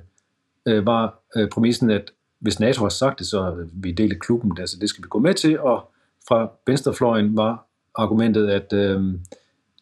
øh, 0.66 0.86
var 0.86 1.20
øh, 1.36 1.50
præmissen, 1.50 1.90
at 1.90 2.12
hvis 2.40 2.60
NATO 2.60 2.82
har 2.82 2.90
sagt 2.90 3.20
det, 3.20 3.28
så 3.28 3.68
vi 3.74 3.92
delte 3.92 4.16
klubben, 4.16 4.58
altså 4.60 4.78
det 4.82 4.90
skal 4.90 5.04
vi 5.04 5.08
gå 5.10 5.20
med 5.20 5.34
til, 5.34 5.60
og 5.60 5.92
fra 6.28 6.52
venstrefløjen 6.68 7.38
var 7.38 7.68
argumentet, 7.96 8.48
at 8.48 8.74
øh, 8.74 9.14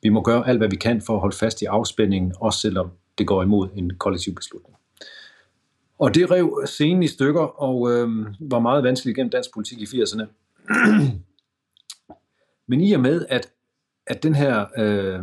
vi 0.02 0.10
må 0.10 0.22
gøre 0.22 0.48
alt, 0.48 0.60
hvad 0.60 0.70
vi 0.70 0.76
kan 0.76 1.02
for 1.02 1.14
at 1.14 1.20
holde 1.20 1.38
fast 1.38 1.62
i 1.62 1.66
afspændingen, 1.66 2.34
også 2.40 2.60
selvom 2.60 2.92
det 3.18 3.28
går 3.28 3.44
imod 3.44 3.70
en 3.76 3.98
kollektiv 3.98 4.36
beslutning. 4.36 4.76
Og 6.00 6.16
det 6.16 6.32
rev 6.32 6.64
scenen 6.66 7.04
i 7.04 7.08
stykker, 7.08 7.42
og 7.42 7.92
øh, 7.92 8.10
var 8.40 8.60
meget 8.60 8.84
vanskeligt 8.84 9.16
gennem 9.16 9.32
dansk 9.32 9.54
politik 9.54 9.80
i 9.80 9.84
80'erne. 9.84 10.26
Men 12.68 12.82
i 12.82 12.94
og 12.94 13.00
med, 13.00 13.26
at, 13.30 13.52
at 14.08 14.24
den 14.24 14.36
her 14.36 14.66
øh, 14.78 15.20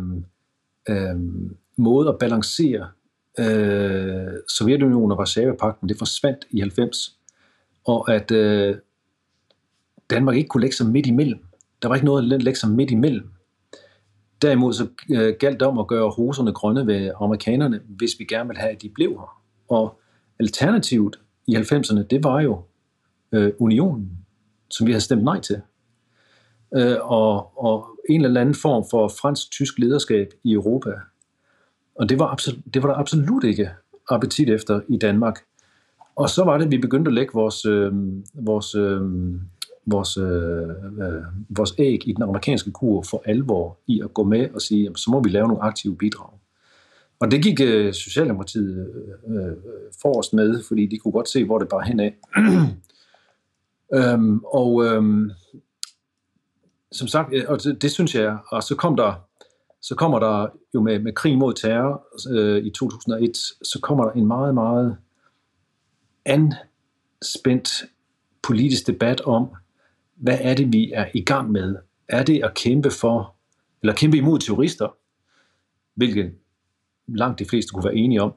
øh, 0.89 1.15
måde 1.77 2.09
at 2.09 2.17
balancere 2.19 2.87
øh, 3.39 4.33
Sovjetunionen 4.57 5.11
og 5.11 5.17
Varsava-pakten, 5.17 5.89
det 5.89 5.97
forsvandt 5.97 6.45
i 6.49 6.59
90, 6.59 7.17
og 7.85 8.13
at 8.13 8.31
øh, 8.31 8.75
Danmark 10.09 10.35
ikke 10.35 10.47
kunne 10.47 10.61
lægge 10.61 10.75
sig 10.75 10.87
midt 10.87 11.07
imellem. 11.07 11.39
Der 11.81 11.87
var 11.87 11.95
ikke 11.95 12.05
noget 12.05 12.33
at 12.33 12.43
lægge 12.43 12.59
sig 12.59 12.69
midt 12.69 12.91
imellem. 12.91 13.29
Derimod 14.41 14.73
så 14.73 14.87
øh, 15.11 15.35
galt 15.39 15.59
det 15.59 15.67
om 15.67 15.79
at 15.79 15.87
gøre 15.87 16.09
roserne 16.09 16.53
grønne 16.53 16.87
ved 16.87 17.11
amerikanerne, 17.21 17.81
hvis 17.87 18.11
vi 18.19 18.25
gerne 18.25 18.47
ville 18.47 18.61
have, 18.61 18.71
at 18.71 18.81
de 18.81 18.89
blev 18.89 19.09
her. 19.09 19.41
Og 19.69 19.99
alternativet 20.39 21.19
i 21.47 21.55
90'erne, 21.55 22.01
det 22.01 22.23
var 22.23 22.41
jo 22.41 22.61
øh, 23.31 23.53
unionen, 23.59 24.11
som 24.69 24.87
vi 24.87 24.91
havde 24.91 25.03
stemt 25.03 25.23
nej 25.23 25.41
til. 25.41 25.61
Øh, 26.75 26.97
og, 27.01 27.63
og 27.65 27.87
en 28.09 28.25
eller 28.25 28.41
anden 28.41 28.55
form 28.55 28.83
for 28.91 29.07
fransk-tysk 29.07 29.79
lederskab 29.79 30.27
i 30.43 30.53
Europa, 30.53 30.89
og 31.95 32.09
det 32.09 32.19
var, 32.19 32.27
absolut, 32.27 32.63
det 32.73 32.83
var 32.83 32.89
der 32.89 32.95
absolut 32.95 33.43
ikke 33.43 33.69
appetit 34.09 34.49
efter 34.49 34.81
i 34.87 34.97
Danmark. 34.97 35.39
Og 36.15 36.29
så 36.29 36.43
var 36.43 36.57
det, 36.57 36.65
at 36.65 36.71
vi 36.71 36.77
begyndte 36.77 37.09
at 37.09 37.13
lægge 37.13 37.33
vores, 37.33 37.65
øh, 37.65 37.93
vores, 38.33 38.75
øh, 38.75 39.01
vores, 39.85 40.17
øh, 40.17 40.69
øh, 40.99 41.23
vores 41.49 41.73
æg 41.77 42.07
i 42.07 42.13
den 42.13 42.23
amerikanske 42.23 42.71
kur 42.71 43.01
for 43.01 43.23
alvor 43.25 43.77
i 43.87 44.01
at 44.03 44.13
gå 44.13 44.23
med 44.23 44.49
og 44.53 44.61
sige, 44.61 44.83
jamen, 44.83 44.95
så 44.95 45.11
må 45.11 45.23
vi 45.23 45.29
lave 45.29 45.47
nogle 45.47 45.63
aktive 45.63 45.97
bidrag. 45.97 46.29
Og 47.19 47.31
det 47.31 47.43
gik 47.43 47.61
øh, 47.61 47.93
Socialdemokratiet 47.93 48.93
øh, 49.27 49.45
øh 49.45 49.51
forrest 50.01 50.33
med, 50.33 50.63
fordi 50.67 50.85
de 50.85 50.97
kunne 50.97 51.11
godt 51.11 51.29
se, 51.29 51.45
hvor 51.45 51.59
det 51.59 51.69
bare 51.69 51.81
henad. 51.81 52.11
øhm, 53.97 54.39
og 54.45 54.85
øhm, 54.85 55.31
som 56.91 57.07
sagt, 57.07 57.33
øh, 57.33 57.43
og 57.47 57.63
det, 57.63 57.81
det 57.81 57.91
synes 57.91 58.15
jeg, 58.15 58.37
og 58.47 58.63
så 58.63 58.75
kom 58.75 58.95
der 58.95 59.13
så 59.81 59.95
kommer 59.95 60.19
der 60.19 60.47
jo 60.75 60.81
med, 60.81 60.99
med 60.99 61.13
krig 61.13 61.37
mod 61.37 61.53
terror 61.53 62.07
øh, 62.31 62.65
i 62.65 62.69
2001, 62.69 63.37
så 63.63 63.79
kommer 63.81 64.03
der 64.03 64.11
en 64.11 64.25
meget, 64.25 64.53
meget 64.53 64.97
anspændt 66.25 67.83
politisk 68.43 68.87
debat 68.87 69.21
om, 69.21 69.47
hvad 70.15 70.37
er 70.41 70.53
det, 70.53 70.73
vi 70.73 70.91
er 70.91 71.05
i 71.13 71.21
gang 71.21 71.51
med? 71.51 71.75
Er 72.07 72.23
det 72.23 72.43
at 72.43 72.53
kæmpe 72.53 72.91
for, 72.91 73.35
eller 73.81 73.93
kæmpe 73.93 74.17
imod 74.17 74.39
terrorister, 74.39 74.95
hvilket 75.95 76.33
langt 77.07 77.39
de 77.39 77.45
fleste 77.45 77.71
kunne 77.71 77.85
være 77.85 77.95
enige 77.95 78.21
om, 78.21 78.33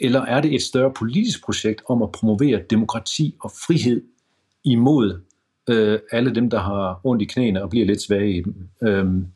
eller 0.00 0.20
er 0.20 0.40
det 0.40 0.54
et 0.54 0.62
større 0.62 0.92
politisk 0.92 1.44
projekt 1.44 1.82
om 1.88 2.02
at 2.02 2.12
promovere 2.12 2.62
demokrati 2.70 3.36
og 3.40 3.50
frihed 3.50 4.02
imod 4.64 5.20
øh, 5.68 5.98
alle 6.12 6.34
dem, 6.34 6.50
der 6.50 6.58
har 6.58 7.00
ondt 7.04 7.22
i 7.22 7.24
knæene 7.24 7.62
og 7.62 7.70
bliver 7.70 7.86
lidt 7.86 8.02
svage 8.02 8.36
i 8.36 8.42
dem? 8.42 8.68
Øhm, 8.82 9.26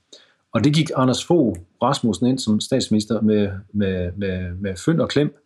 og 0.52 0.64
det 0.64 0.74
gik 0.74 0.90
Anders 0.96 1.24
Fogh 1.24 1.56
Rasmussen 1.82 2.26
ind 2.26 2.38
som 2.38 2.60
statsminister 2.60 3.20
med, 3.20 3.50
med, 3.72 4.12
med, 4.12 4.54
med 4.54 4.76
fynd 4.76 5.00
og 5.00 5.08
klem. 5.08 5.36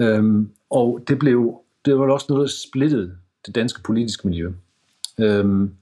Øhm, 0.00 0.50
og 0.70 1.00
det 1.08 1.18
blev 1.18 1.62
det 1.84 1.98
var 1.98 2.12
også 2.12 2.26
noget, 2.28 2.42
der 2.42 2.54
splittede 2.68 3.16
det 3.46 3.54
danske 3.54 3.82
politiske 3.82 4.28
miljø. 4.28 4.52
Øhm, 5.18 5.74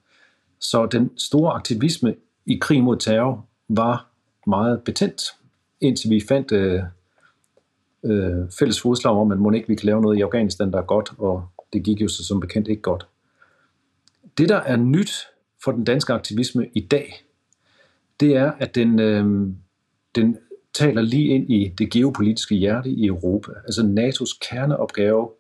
så 0.59 0.87
den 0.87 1.19
store 1.19 1.53
aktivisme 1.53 2.15
i 2.47 2.59
krig 2.61 2.83
mod 2.83 2.97
terror 2.97 3.47
var 3.69 4.07
meget 4.47 4.83
betændt, 4.83 5.23
indtil 5.81 6.11
vi 6.11 6.25
fandt 6.29 6.53
øh, 6.53 6.83
øh, 8.05 8.51
fælles 8.59 8.81
fodslag 8.81 9.15
om, 9.15 9.33
at 9.33 9.39
må 9.39 9.51
ikke 9.51 9.69
vi 9.69 9.75
kan 9.75 9.87
lave 9.87 10.03
noget 10.03 10.19
i 10.19 10.21
Afghanistan, 10.21 10.73
der 10.73 10.79
er 10.79 10.83
godt, 10.83 11.13
og 11.19 11.49
det 11.73 11.83
gik 11.83 12.01
jo 12.01 12.09
så 12.09 12.25
som 12.25 12.41
bekendt 12.41 12.69
ikke 12.69 12.83
godt. 12.83 13.07
Det, 14.39 14.49
der 14.49 14.57
er 14.57 14.77
nyt 14.77 15.13
for 15.65 15.73
den 15.73 15.85
danske 15.85 16.13
aktivisme 16.13 16.69
i 16.75 16.81
dag, 16.81 17.26
det 18.21 18.37
er, 18.37 18.53
at 18.59 18.75
den, 18.75 19.01
øh, 19.01 19.49
den 20.15 20.39
taler 20.75 21.03
lige 21.03 21.27
ind 21.27 21.51
i 21.51 21.73
det 21.79 21.91
geopolitiske 21.91 22.55
hjerte 22.55 22.91
i 22.91 23.07
Europa. 23.07 23.53
Altså 23.65 23.83
NATO's 23.83 24.49
kerneopgave 24.49 25.31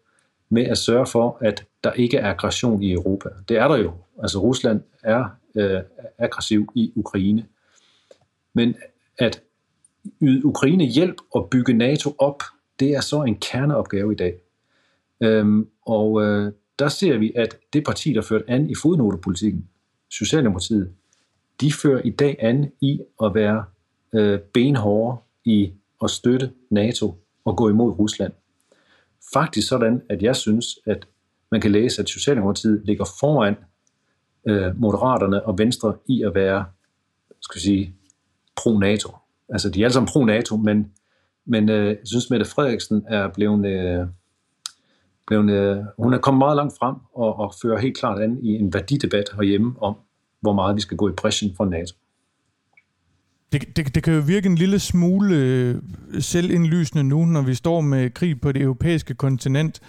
med 0.48 0.64
at 0.64 0.78
sørge 0.78 1.06
for, 1.06 1.38
at 1.40 1.64
der 1.84 1.92
ikke 1.92 2.16
er 2.16 2.30
aggression 2.30 2.82
i 2.82 2.92
Europa. 2.92 3.28
Det 3.48 3.56
er 3.56 3.68
der 3.68 3.76
jo. 3.76 3.92
Altså 4.22 4.38
Rusland 4.38 4.80
er 5.02 5.24
øh, 5.54 5.80
aggressiv 6.18 6.72
i 6.74 6.92
Ukraine. 6.96 7.46
Men 8.54 8.74
at 9.18 9.42
yde 10.22 10.44
Ukraine 10.44 10.84
hjælp 10.84 11.16
og 11.34 11.48
bygge 11.50 11.72
NATO 11.72 12.14
op, 12.18 12.42
det 12.80 12.90
er 12.90 13.00
så 13.00 13.22
en 13.22 13.36
kerneopgave 13.36 14.12
i 14.12 14.16
dag. 14.16 14.34
Øhm, 15.20 15.68
og 15.86 16.22
øh, 16.22 16.52
der 16.78 16.88
ser 16.88 17.18
vi, 17.18 17.32
at 17.36 17.56
det 17.72 17.84
parti, 17.84 18.12
der 18.12 18.22
førte 18.22 18.50
an 18.50 18.70
i 18.70 18.74
fodnotepolitikken, 18.82 19.68
Socialdemokratiet, 20.10 20.92
de 21.60 21.72
fører 21.72 22.00
i 22.04 22.10
dag 22.10 22.36
an 22.38 22.72
i 22.80 23.00
at 23.22 23.34
være 23.34 23.64
øh, 24.12 24.40
benhårde 24.40 25.18
i 25.44 25.72
at 26.02 26.10
støtte 26.10 26.52
NATO 26.70 27.14
og 27.44 27.56
gå 27.56 27.68
imod 27.68 27.98
Rusland. 27.98 28.32
Faktisk 29.32 29.68
sådan, 29.68 30.02
at 30.08 30.22
jeg 30.22 30.36
synes, 30.36 30.78
at 30.86 31.06
man 31.50 31.60
kan 31.60 31.72
læse, 31.72 32.02
at 32.02 32.08
Socialdemokratiet 32.08 32.82
ligger 32.84 33.04
foran 33.20 33.56
øh, 34.46 34.80
Moderaterne 34.80 35.46
og 35.46 35.58
Venstre 35.58 35.96
i 36.06 36.22
at 36.22 36.34
være, 36.34 36.64
skal 37.40 37.60
sige, 37.60 37.94
pro-NATO. 38.56 39.16
Altså, 39.48 39.70
de 39.70 39.80
er 39.80 39.84
alle 39.84 39.92
sammen 39.92 40.08
pro-NATO, 40.12 40.56
men, 40.56 40.92
men 41.44 41.68
øh, 41.68 41.86
jeg 41.86 41.98
synes, 42.04 42.30
Mette 42.30 42.46
Frederiksen 42.46 43.04
er 43.08 43.28
blevet, 43.28 43.66
øh, 43.66 44.06
blevet 45.26 45.50
øh, 45.50 45.84
hun 45.98 46.14
er 46.14 46.18
kommet 46.18 46.38
meget 46.38 46.56
langt 46.56 46.78
frem 46.78 46.94
og, 47.14 47.38
og 47.38 47.54
fører 47.62 47.78
helt 47.78 47.96
klart 47.96 48.22
an 48.22 48.38
i 48.42 48.48
en 48.48 48.74
værdidebat 48.74 49.24
herhjemme 49.36 49.74
om, 49.82 49.96
hvor 50.40 50.52
meget 50.52 50.76
vi 50.76 50.80
skal 50.80 50.96
gå 50.96 51.08
i 51.08 51.12
pression 51.12 51.54
for 51.56 51.64
NATO. 51.64 51.94
Det, 53.52 53.76
det, 53.76 53.94
det 53.94 54.02
kan 54.02 54.14
jo 54.14 54.20
virke 54.20 54.46
en 54.46 54.54
lille 54.54 54.78
smule 54.78 55.36
øh, 55.36 55.82
selvindlysende 56.18 57.04
nu, 57.04 57.24
når 57.24 57.42
vi 57.42 57.54
står 57.54 57.80
med 57.80 58.10
krig 58.10 58.40
på 58.40 58.52
det 58.52 58.62
europæiske 58.62 59.14
kontinent. 59.14 59.80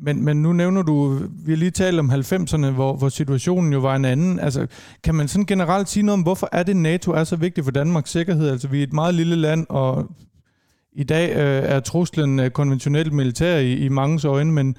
Men, 0.00 0.24
men 0.24 0.42
nu 0.42 0.52
nævner 0.52 0.82
du, 0.82 1.20
vi 1.44 1.52
har 1.52 1.56
lige 1.56 1.70
talt 1.70 1.98
om 1.98 2.10
90'erne, 2.10 2.70
hvor, 2.70 2.96
hvor 2.96 3.08
situationen 3.08 3.72
jo 3.72 3.78
var 3.78 3.96
en 3.96 4.04
anden. 4.04 4.40
Altså, 4.40 4.66
kan 5.04 5.14
man 5.14 5.28
sådan 5.28 5.46
generelt 5.46 5.88
sige 5.88 6.02
noget 6.02 6.18
om, 6.18 6.22
hvorfor 6.22 6.48
er 6.52 6.62
det 6.62 6.76
NATO 6.76 7.12
er 7.12 7.24
så 7.24 7.36
vigtigt 7.36 7.64
for 7.64 7.70
Danmarks 7.70 8.10
sikkerhed? 8.10 8.50
Altså, 8.50 8.68
vi 8.68 8.78
er 8.78 8.82
et 8.82 8.92
meget 8.92 9.14
lille 9.14 9.36
land, 9.36 9.66
og 9.68 10.10
i 10.92 11.04
dag 11.04 11.30
øh, 11.30 11.62
er 11.70 11.80
truslen 11.80 12.40
øh, 12.40 12.50
konventionelt 12.50 13.12
militær 13.12 13.56
i, 13.56 13.72
i 13.72 13.88
mangens 13.88 14.24
øjne, 14.24 14.52
men, 14.52 14.76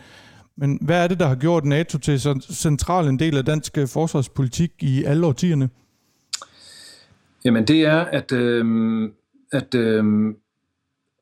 men 0.59 0.79
hvad 0.81 1.03
er 1.03 1.07
det, 1.07 1.19
der 1.19 1.27
har 1.27 1.35
gjort 1.35 1.65
NATO 1.65 1.97
til 1.97 2.21
så 2.21 2.47
central 2.51 3.07
en 3.07 3.19
del 3.19 3.37
af 3.37 3.45
dansk 3.45 3.77
øh, 3.77 3.87
forsvarspolitik 3.87 4.71
i 4.79 5.03
alle 5.03 5.27
årtierne? 5.27 5.69
Jamen 7.45 7.67
det 7.67 7.81
er, 7.81 7.99
at, 7.99 8.31
øh, 8.31 8.65
at, 9.51 9.75
øh, 9.75 10.35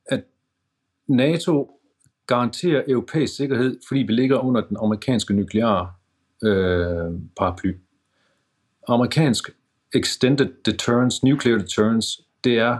at 0.05 0.23
NATO 1.07 1.71
garanterer 2.27 2.83
europæisk 2.87 3.35
sikkerhed, 3.35 3.79
fordi 3.87 4.01
vi 4.01 4.13
ligger 4.13 4.37
under 4.37 4.61
den 4.61 4.77
amerikanske 4.81 5.33
nukleare 5.33 5.91
øh, 6.43 7.19
paraply. 7.37 7.73
Amerikansk 8.87 9.49
Extended 9.93 10.49
Deterrence, 10.65 11.25
Nuclear 11.25 11.57
Deterrence, 11.57 12.23
det 12.43 12.57
er 12.57 12.77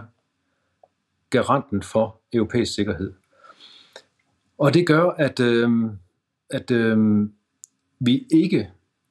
garanten 1.30 1.82
for 1.82 2.20
europæisk 2.32 2.74
sikkerhed. 2.74 3.12
Og 4.58 4.74
det 4.74 4.86
gør, 4.86 5.04
at, 5.04 5.40
øh, 5.40 5.70
at 6.50 6.70
øh, 6.70 7.28
vi 8.00 8.26
ikke 8.32 8.70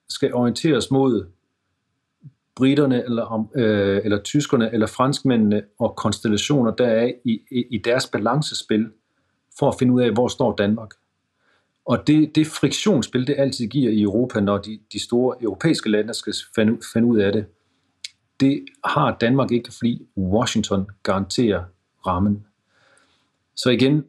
skal 0.09 0.33
orientere 0.33 0.77
os 0.77 0.91
mod 0.91 1.25
britterne 2.55 3.03
eller, 3.03 3.49
øh, 3.55 4.01
eller 4.03 4.21
tyskerne 4.21 4.73
eller 4.73 4.87
franskmændene 4.87 5.63
og 5.79 5.95
konstellationer 5.95 6.71
deraf 6.71 7.13
i, 7.25 7.41
i, 7.51 7.65
i 7.71 7.77
deres 7.77 8.07
balancespil 8.07 8.89
for 9.59 9.69
at 9.69 9.75
finde 9.79 9.93
ud 9.93 10.01
af, 10.01 10.11
hvor 10.11 10.27
står 10.27 10.55
Danmark. 10.55 10.91
Og 11.85 12.07
det, 12.07 12.35
det 12.35 12.47
friktionsspil, 12.47 13.27
det 13.27 13.35
altid 13.37 13.67
giver 13.67 13.91
i 13.91 14.01
Europa, 14.01 14.39
når 14.39 14.57
de, 14.57 14.79
de 14.93 15.03
store 15.03 15.35
europæiske 15.41 15.89
lande 15.89 16.13
skal 16.13 16.33
finde, 16.55 16.77
finde 16.93 17.07
ud 17.07 17.17
af 17.17 17.31
det, 17.31 17.45
det 18.39 18.65
har 18.85 19.17
Danmark 19.21 19.51
ikke, 19.51 19.71
fordi 19.71 20.07
Washington 20.17 20.87
garanterer 21.03 21.63
rammen. 22.07 22.45
Så 23.55 23.69
igen, 23.69 24.05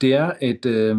det 0.00 0.14
er 0.14 0.32
et, 0.42 0.66
øh, 0.66 0.96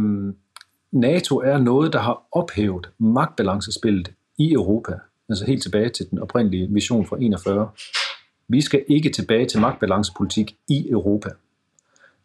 NATO 0.91 1.39
er 1.39 1.57
noget, 1.57 1.93
der 1.93 1.99
har 1.99 2.27
ophævet 2.31 2.89
magtbalancespillet 2.97 4.13
i 4.37 4.53
Europa. 4.53 4.99
Altså 5.29 5.45
helt 5.45 5.63
tilbage 5.63 5.89
til 5.89 6.09
den 6.09 6.19
oprindelige 6.19 6.67
vision 6.69 7.05
fra 7.05 7.17
41. 7.21 7.69
Vi 8.47 8.61
skal 8.61 8.85
ikke 8.87 9.09
tilbage 9.09 9.45
til 9.45 9.61
magtbalancepolitik 9.61 10.57
i 10.69 10.89
Europa. 10.89 11.29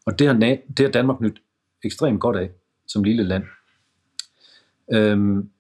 Og 0.07 0.18
det 0.18 0.27
har, 0.27 0.35
det 0.77 0.79
har 0.79 0.88
Danmark 0.88 1.20
nyt 1.20 1.42
ekstremt 1.85 2.20
godt 2.20 2.37
af 2.37 2.50
som 2.87 3.05
lille 3.05 3.22
land. 3.22 3.44
Øhm, 4.92 5.50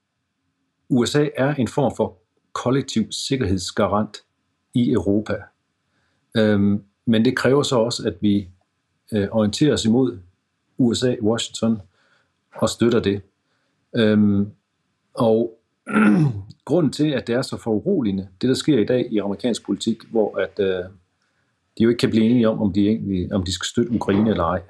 USA 0.88 1.28
er 1.36 1.54
en 1.54 1.68
form 1.68 1.96
for 1.96 2.18
kollektiv 2.52 3.12
sikkerhedsgarant 3.12 4.16
i 4.74 4.92
Europa. 4.92 5.34
Øhm, 6.36 6.84
men 7.06 7.24
det 7.24 7.36
kræver 7.36 7.62
så 7.62 7.76
også, 7.76 8.08
at 8.08 8.14
vi 8.20 8.48
øh, 9.12 9.28
orienterer 9.30 9.72
os 9.72 9.84
imod 9.84 10.18
USA, 10.78 11.16
Washington, 11.22 11.80
og 12.54 12.68
støtter 12.68 13.00
det. 13.00 13.22
Øhm, 13.96 14.50
og 15.14 15.58
grunden 16.64 16.92
til, 16.92 17.08
at 17.08 17.26
det 17.26 17.34
er 17.34 17.42
så 17.42 17.56
foruroligende, 17.56 18.28
det 18.40 18.48
der 18.48 18.54
sker 18.54 18.78
i 18.78 18.84
dag 18.84 19.08
i 19.12 19.18
amerikansk 19.18 19.66
politik, 19.66 20.04
hvor 20.10 20.38
at, 20.38 20.60
øh, 20.60 20.84
de 21.78 21.82
jo 21.82 21.88
ikke 21.88 21.98
kan 21.98 22.10
blive 22.10 22.24
enige 22.24 22.48
om, 22.48 22.62
om 22.62 22.72
de, 22.72 22.88
egentlig, 22.88 23.32
om 23.32 23.42
de 23.42 23.52
skal 23.52 23.66
støtte 23.66 23.92
Ukraine 23.92 24.30
eller 24.30 24.44
ej, 24.44 24.62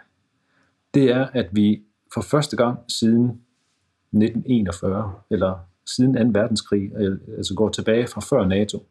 det 0.94 1.11
er, 1.11 1.27
at 1.33 1.49
vi 1.53 1.83
for 2.14 2.20
første 2.20 2.57
gang 2.57 2.79
siden 2.88 3.25
1941, 4.12 5.12
eller 5.31 5.59
siden 5.87 6.33
2. 6.33 6.40
verdenskrig, 6.40 6.90
altså 7.37 7.55
går 7.55 7.68
tilbage 7.68 8.07
fra 8.07 8.20
før 8.20 8.47
NATO, 8.47 8.87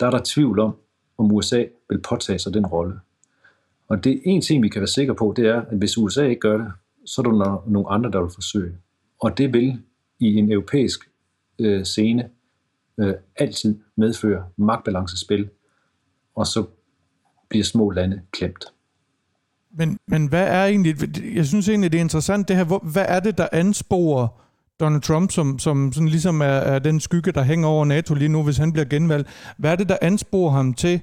der 0.00 0.06
er 0.06 0.10
der 0.10 0.20
tvivl 0.24 0.58
om, 0.58 0.76
om 1.18 1.32
USA 1.32 1.64
vil 1.88 2.00
påtage 2.00 2.38
sig 2.38 2.54
den 2.54 2.66
rolle. 2.66 3.00
Og 3.88 4.04
det 4.04 4.12
er 4.12 4.20
en 4.24 4.40
ting, 4.40 4.62
vi 4.62 4.68
kan 4.68 4.80
være 4.80 4.86
sikre 4.86 5.14
på, 5.14 5.34
det 5.36 5.46
er, 5.46 5.60
at 5.60 5.78
hvis 5.78 5.98
USA 5.98 6.26
ikke 6.26 6.40
gør 6.40 6.58
det, 6.58 6.72
så 7.06 7.20
er 7.20 7.22
der 7.22 7.62
nogle 7.70 7.88
andre, 7.88 8.10
der 8.10 8.20
vil 8.20 8.30
forsøge. 8.34 8.76
Og 9.20 9.38
det 9.38 9.52
vil 9.52 9.82
i 10.20 10.34
en 10.34 10.52
europæisk 10.52 11.10
øh, 11.58 11.84
scene 11.84 12.28
øh, 13.00 13.14
altid 13.36 13.78
medføre 13.96 14.44
magtbalancespil, 14.56 15.48
og 16.34 16.46
så 16.46 16.66
bliver 17.48 17.64
små 17.64 17.90
lande 17.90 18.22
klemt. 18.32 18.64
Men, 19.70 19.98
men 20.06 20.26
hvad 20.26 20.48
er 20.48 20.66
egentlig, 20.66 20.96
jeg 21.34 21.46
synes 21.46 21.68
egentlig, 21.68 21.92
det 21.92 21.98
er 21.98 22.02
interessant 22.02 22.48
det 22.48 22.56
her, 22.56 22.64
hvor, 22.64 22.78
hvad 22.92 23.04
er 23.08 23.20
det, 23.20 23.38
der 23.38 23.48
ansporer 23.52 24.28
Donald 24.80 25.02
Trump, 25.02 25.30
som, 25.30 25.58
som 25.58 25.92
sådan 25.92 26.08
ligesom 26.08 26.40
er, 26.40 26.44
er 26.44 26.78
den 26.78 27.00
skygge, 27.00 27.32
der 27.32 27.42
hænger 27.42 27.68
over 27.68 27.84
NATO 27.84 28.14
lige 28.14 28.28
nu, 28.28 28.42
hvis 28.42 28.56
han 28.56 28.72
bliver 28.72 28.84
genvalgt. 28.84 29.28
Hvad 29.58 29.72
er 29.72 29.76
det, 29.76 29.88
der 29.88 29.96
ansporer 30.02 30.50
ham 30.50 30.74
til 30.74 31.00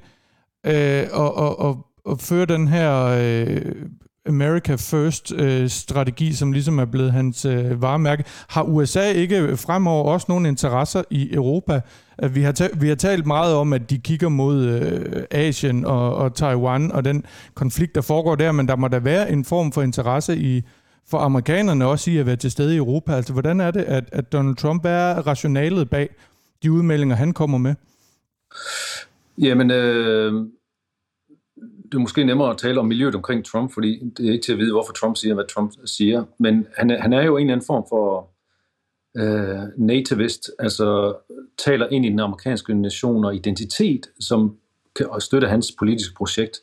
øh, 0.65 0.73
at, 0.73 1.31
at, 1.37 1.55
at, 1.59 1.75
at 2.11 2.19
føre 2.19 2.45
den 2.45 2.67
her 2.67 3.03
øh, 3.05 3.75
America 4.25 4.75
First-strategi, 4.75 6.27
øh, 6.27 6.33
som 6.33 6.51
ligesom 6.51 6.79
er 6.79 6.85
blevet 6.85 7.11
hans 7.11 7.45
øh, 7.45 7.81
varemærke. 7.81 8.23
Har 8.47 8.63
USA 8.63 9.11
ikke 9.11 9.57
fremover 9.57 10.11
også 10.11 10.25
nogle 10.29 10.47
interesser 10.47 11.03
i 11.09 11.33
Europa? 11.33 11.81
Øh, 12.23 12.35
vi 12.35 12.41
har, 12.41 12.51
ta- 12.51 12.69
vi 12.73 12.87
har 12.87 12.95
talt 12.95 13.25
meget 13.25 13.55
om, 13.55 13.73
at 13.73 13.89
de 13.89 13.97
kigger 13.97 14.29
mod 14.29 14.65
øh, 14.65 15.23
Asien 15.31 15.85
og, 15.85 16.15
og 16.15 16.35
Taiwan 16.35 16.91
og 16.91 17.05
den 17.05 17.25
konflikt, 17.53 17.95
der 17.95 18.01
foregår 18.01 18.35
der, 18.35 18.51
men 18.51 18.67
der 18.67 18.75
må 18.75 18.87
da 18.87 18.99
være 18.99 19.31
en 19.31 19.45
form 19.45 19.71
for 19.71 19.81
interesse 19.81 20.37
i 20.37 20.63
for 21.09 21.17
amerikanerne 21.17 21.85
også 21.85 22.11
i 22.11 22.17
at 22.17 22.25
være 22.25 22.35
til 22.35 22.51
stede 22.51 22.73
i 22.73 22.77
Europa. 22.77 23.13
Altså, 23.13 23.33
hvordan 23.33 23.59
er 23.59 23.71
det, 23.71 23.81
at, 23.81 24.03
at 24.11 24.31
Donald 24.31 24.55
Trump 24.55 24.85
er 24.85 25.27
rationalet 25.27 25.89
bag 25.89 26.09
de 26.63 26.71
udmeldinger, 26.71 27.15
han 27.15 27.33
kommer 27.33 27.57
med? 27.57 27.75
Jamen, 29.37 29.71
øh, 29.71 30.47
det 31.93 31.97
er 31.99 32.01
måske 32.01 32.23
nemmere 32.23 32.49
at 32.49 32.57
tale 32.57 32.79
om 32.79 32.85
miljøet 32.85 33.15
omkring 33.15 33.45
Trump, 33.45 33.73
fordi 33.73 34.11
det 34.17 34.27
er 34.27 34.31
ikke 34.31 34.45
til 34.45 34.51
at 34.51 34.57
vide, 34.57 34.71
hvorfor 34.71 34.93
Trump 34.93 35.17
siger, 35.17 35.33
hvad 35.33 35.45
Trump 35.53 35.71
siger. 35.85 36.23
Men 36.37 36.67
han 36.77 36.91
er, 36.91 37.01
han 37.01 37.13
er 37.13 37.21
jo 37.21 37.37
en 37.37 37.41
eller 37.41 37.53
anden 37.53 37.65
form 37.65 37.85
for 37.89 38.29
øh, 39.17 39.61
nativist, 39.77 40.51
altså 40.59 41.15
taler 41.57 41.87
ind 41.87 42.05
i 42.05 42.09
den 42.09 42.19
amerikanske 42.19 42.73
nation 42.73 43.25
og 43.25 43.35
identitet, 43.35 44.07
som 44.19 44.57
kan 44.95 45.07
støtte 45.19 45.47
hans 45.47 45.75
politiske 45.79 46.15
projekt. 46.15 46.57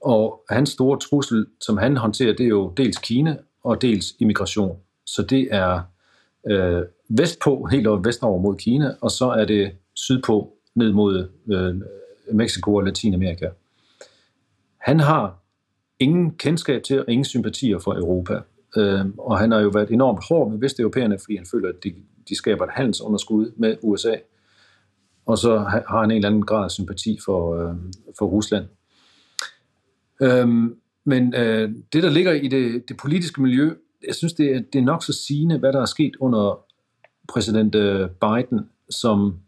Og 0.00 0.44
hans 0.50 0.70
store 0.70 0.98
trussel, 0.98 1.46
som 1.60 1.76
han 1.76 1.96
håndterer, 1.96 2.32
det 2.32 2.44
er 2.44 2.48
jo 2.48 2.72
dels 2.76 2.98
Kina 2.98 3.36
og 3.64 3.82
dels 3.82 4.14
immigration. 4.18 4.78
Så 5.06 5.22
det 5.22 5.48
er 5.50 5.80
øh, 6.50 6.82
vestpå, 7.08 7.68
helt 7.70 7.86
over 7.86 8.00
vestover 8.04 8.42
mod 8.42 8.56
Kina, 8.56 8.94
og 9.00 9.10
så 9.10 9.30
er 9.30 9.44
det 9.44 9.72
sydpå 9.94 10.52
ned 10.74 10.92
mod 10.92 11.28
øh, 11.52 11.74
Mexico 12.36 12.74
og 12.74 12.84
Latinamerika. 12.84 13.48
Han 14.88 15.00
har 15.00 15.38
ingen 15.98 16.30
kendskab 16.30 16.82
til 16.82 17.00
og 17.00 17.04
ingen 17.08 17.24
sympatier 17.24 17.78
for 17.78 17.94
Europa. 17.94 18.40
Øh, 18.76 19.06
og 19.18 19.38
han 19.38 19.52
har 19.52 19.60
jo 19.60 19.68
været 19.68 19.90
enormt 19.90 20.24
hård 20.28 20.50
med 20.50 20.58
vesteuropæerne, 20.58 21.18
fordi 21.18 21.36
han 21.36 21.46
føler, 21.50 21.68
at 21.68 21.74
de, 21.84 21.94
de 22.28 22.36
skaber 22.36 22.64
et 22.64 22.70
handelsunderskud 22.72 23.52
med 23.56 23.76
USA. 23.82 24.14
Og 25.26 25.38
så 25.38 25.58
har 25.58 26.00
han 26.00 26.10
en 26.10 26.16
eller 26.16 26.28
anden 26.28 26.46
grad 26.46 26.64
af 26.64 26.70
sympati 26.70 27.18
for, 27.24 27.56
øh, 27.56 27.76
for 28.18 28.26
Rusland. 28.26 28.66
Øhm, 30.22 30.76
men 31.04 31.34
øh, 31.34 31.72
det, 31.92 32.02
der 32.02 32.10
ligger 32.10 32.32
i 32.32 32.48
det, 32.48 32.88
det 32.88 32.96
politiske 32.96 33.42
miljø, 33.42 33.74
jeg 34.06 34.14
synes, 34.14 34.32
det 34.32 34.56
er, 34.56 34.60
det 34.72 34.78
er 34.78 34.84
nok 34.84 35.04
så 35.04 35.12
sigende, 35.12 35.58
hvad 35.58 35.72
der 35.72 35.80
er 35.80 35.86
sket 35.86 36.16
under 36.20 36.64
præsident 37.28 37.74
øh, 37.74 38.10
Biden, 38.10 38.70
som 38.90 39.38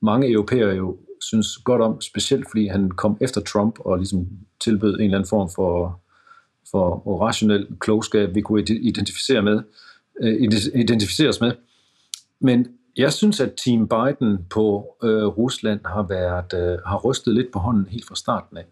mange 0.00 0.30
europæere 0.30 0.74
jo 0.74 0.98
synes 1.28 1.58
godt 1.58 1.82
om, 1.82 2.00
specielt 2.00 2.46
fordi 2.50 2.66
han 2.66 2.90
kom 2.90 3.16
efter 3.20 3.40
Trump 3.40 3.78
og 3.78 3.96
ligesom 3.96 4.28
tilbød 4.60 4.94
en 4.94 5.00
eller 5.00 5.18
anden 5.18 5.28
form 5.28 5.50
for, 5.54 6.00
for 6.70 7.18
rationel 7.20 7.66
klogskab, 7.80 8.34
vi 8.34 8.40
kunne 8.40 8.60
identificere 8.60 9.42
med, 9.42 9.62
øh, 10.20 10.42
identificeres 10.74 11.40
med. 11.40 11.52
Men 12.40 12.66
jeg 12.96 13.12
synes, 13.12 13.40
at 13.40 13.52
Team 13.64 13.88
Biden 13.88 14.38
på 14.50 14.96
øh, 15.02 15.26
Rusland 15.26 15.80
har 15.84 16.02
været 16.02 16.54
øh, 16.54 16.78
har 16.86 16.98
rystet 16.98 17.34
lidt 17.34 17.52
på 17.52 17.58
hånden 17.58 17.86
helt 17.86 18.06
fra 18.06 18.14
starten 18.14 18.56
af. 18.56 18.66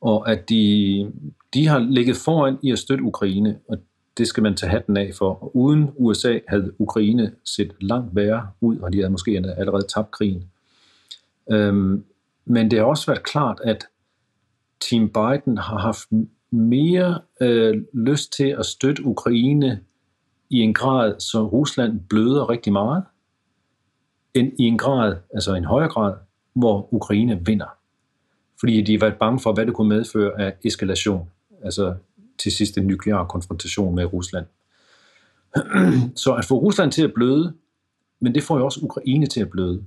Og 0.00 0.30
at 0.30 0.48
de, 0.48 1.12
de 1.54 1.66
har 1.66 1.78
ligget 1.78 2.16
foran 2.16 2.58
i 2.62 2.72
at 2.72 2.78
støtte 2.78 3.04
Ukraine, 3.04 3.58
og 3.68 3.78
det 4.18 4.28
skal 4.28 4.42
man 4.42 4.54
tage 4.56 4.70
hatten 4.70 4.96
af 4.96 5.10
for. 5.14 5.42
Og 5.42 5.56
uden 5.56 5.90
USA 5.96 6.38
havde 6.48 6.72
Ukraine 6.78 7.32
set 7.44 7.72
langt 7.80 8.16
værre 8.16 8.48
ud, 8.60 8.78
og 8.78 8.92
de 8.92 8.98
havde 8.98 9.10
måske 9.10 9.44
allerede 9.56 9.86
tabt 9.94 10.10
krigen. 10.10 10.44
Øhm, 11.50 12.04
men 12.44 12.70
det 12.70 12.78
har 12.78 12.86
også 12.86 13.06
været 13.06 13.22
klart, 13.22 13.60
at 13.64 13.86
Team 14.80 15.08
Biden 15.08 15.58
har 15.58 15.78
haft 15.78 16.08
mere 16.50 17.20
øh, 17.40 17.74
lyst 17.94 18.32
til 18.32 18.48
at 18.58 18.66
støtte 18.66 19.04
Ukraine 19.04 19.80
i 20.50 20.58
en 20.58 20.74
grad, 20.74 21.20
så 21.20 21.46
Rusland 21.46 22.00
bløder 22.08 22.50
rigtig 22.50 22.72
meget, 22.72 23.04
end 24.34 24.52
i 24.58 24.62
en 24.62 24.78
grad, 24.78 25.16
altså 25.34 25.54
en 25.54 25.64
højere 25.64 25.88
grad, 25.88 26.14
hvor 26.54 26.94
Ukraine 26.94 27.40
vinder. 27.46 27.76
Fordi 28.60 28.82
de 28.82 29.00
var 29.00 29.10
bange 29.20 29.40
for, 29.40 29.52
hvad 29.52 29.66
det 29.66 29.74
kunne 29.74 29.88
medføre 29.88 30.40
af 30.40 30.54
eskalation, 30.64 31.30
altså 31.64 31.94
til 32.38 32.52
sidst 32.52 32.78
en 32.78 32.86
nuklear 32.86 33.24
konfrontation 33.24 33.94
med 33.94 34.12
Rusland. 34.12 34.46
Så 36.22 36.34
at 36.34 36.44
få 36.44 36.58
Rusland 36.58 36.92
til 36.92 37.02
at 37.02 37.14
bløde, 37.14 37.54
men 38.20 38.34
det 38.34 38.42
får 38.42 38.58
jo 38.58 38.64
også 38.64 38.80
Ukraine 38.82 39.26
til 39.26 39.40
at 39.40 39.50
bløde. 39.50 39.84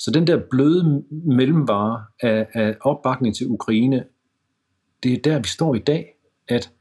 Så 0.00 0.10
den 0.10 0.26
der 0.26 0.40
bløde 0.50 1.04
mellemvare 1.10 2.04
af, 2.20 2.46
af 2.54 2.76
opbakning 2.80 3.36
til 3.36 3.46
Ukraine, 3.46 4.04
det 5.02 5.12
er 5.12 5.22
der, 5.24 5.38
vi 5.38 5.48
står 5.48 5.74
i 5.74 5.78
dag, 5.78 6.14
at 6.48 6.72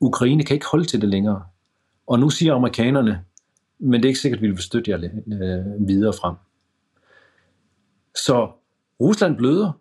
Ukraine 0.00 0.44
kan 0.44 0.54
ikke 0.54 0.66
holde 0.66 0.84
til 0.84 1.00
det 1.00 1.08
længere. 1.08 1.44
Og 2.06 2.20
nu 2.20 2.30
siger 2.30 2.54
amerikanerne, 2.54 3.24
men 3.78 3.92
det 3.92 4.04
er 4.04 4.08
ikke 4.08 4.20
sikkert, 4.20 4.38
at 4.38 4.42
vi 4.42 4.48
vil 4.48 4.58
støtte 4.58 4.90
jer 4.90 4.98
øh, 4.98 5.88
videre 5.88 6.12
frem. 6.12 6.34
Så 8.16 8.50
Rusland 9.00 9.36
bløder, 9.36 9.72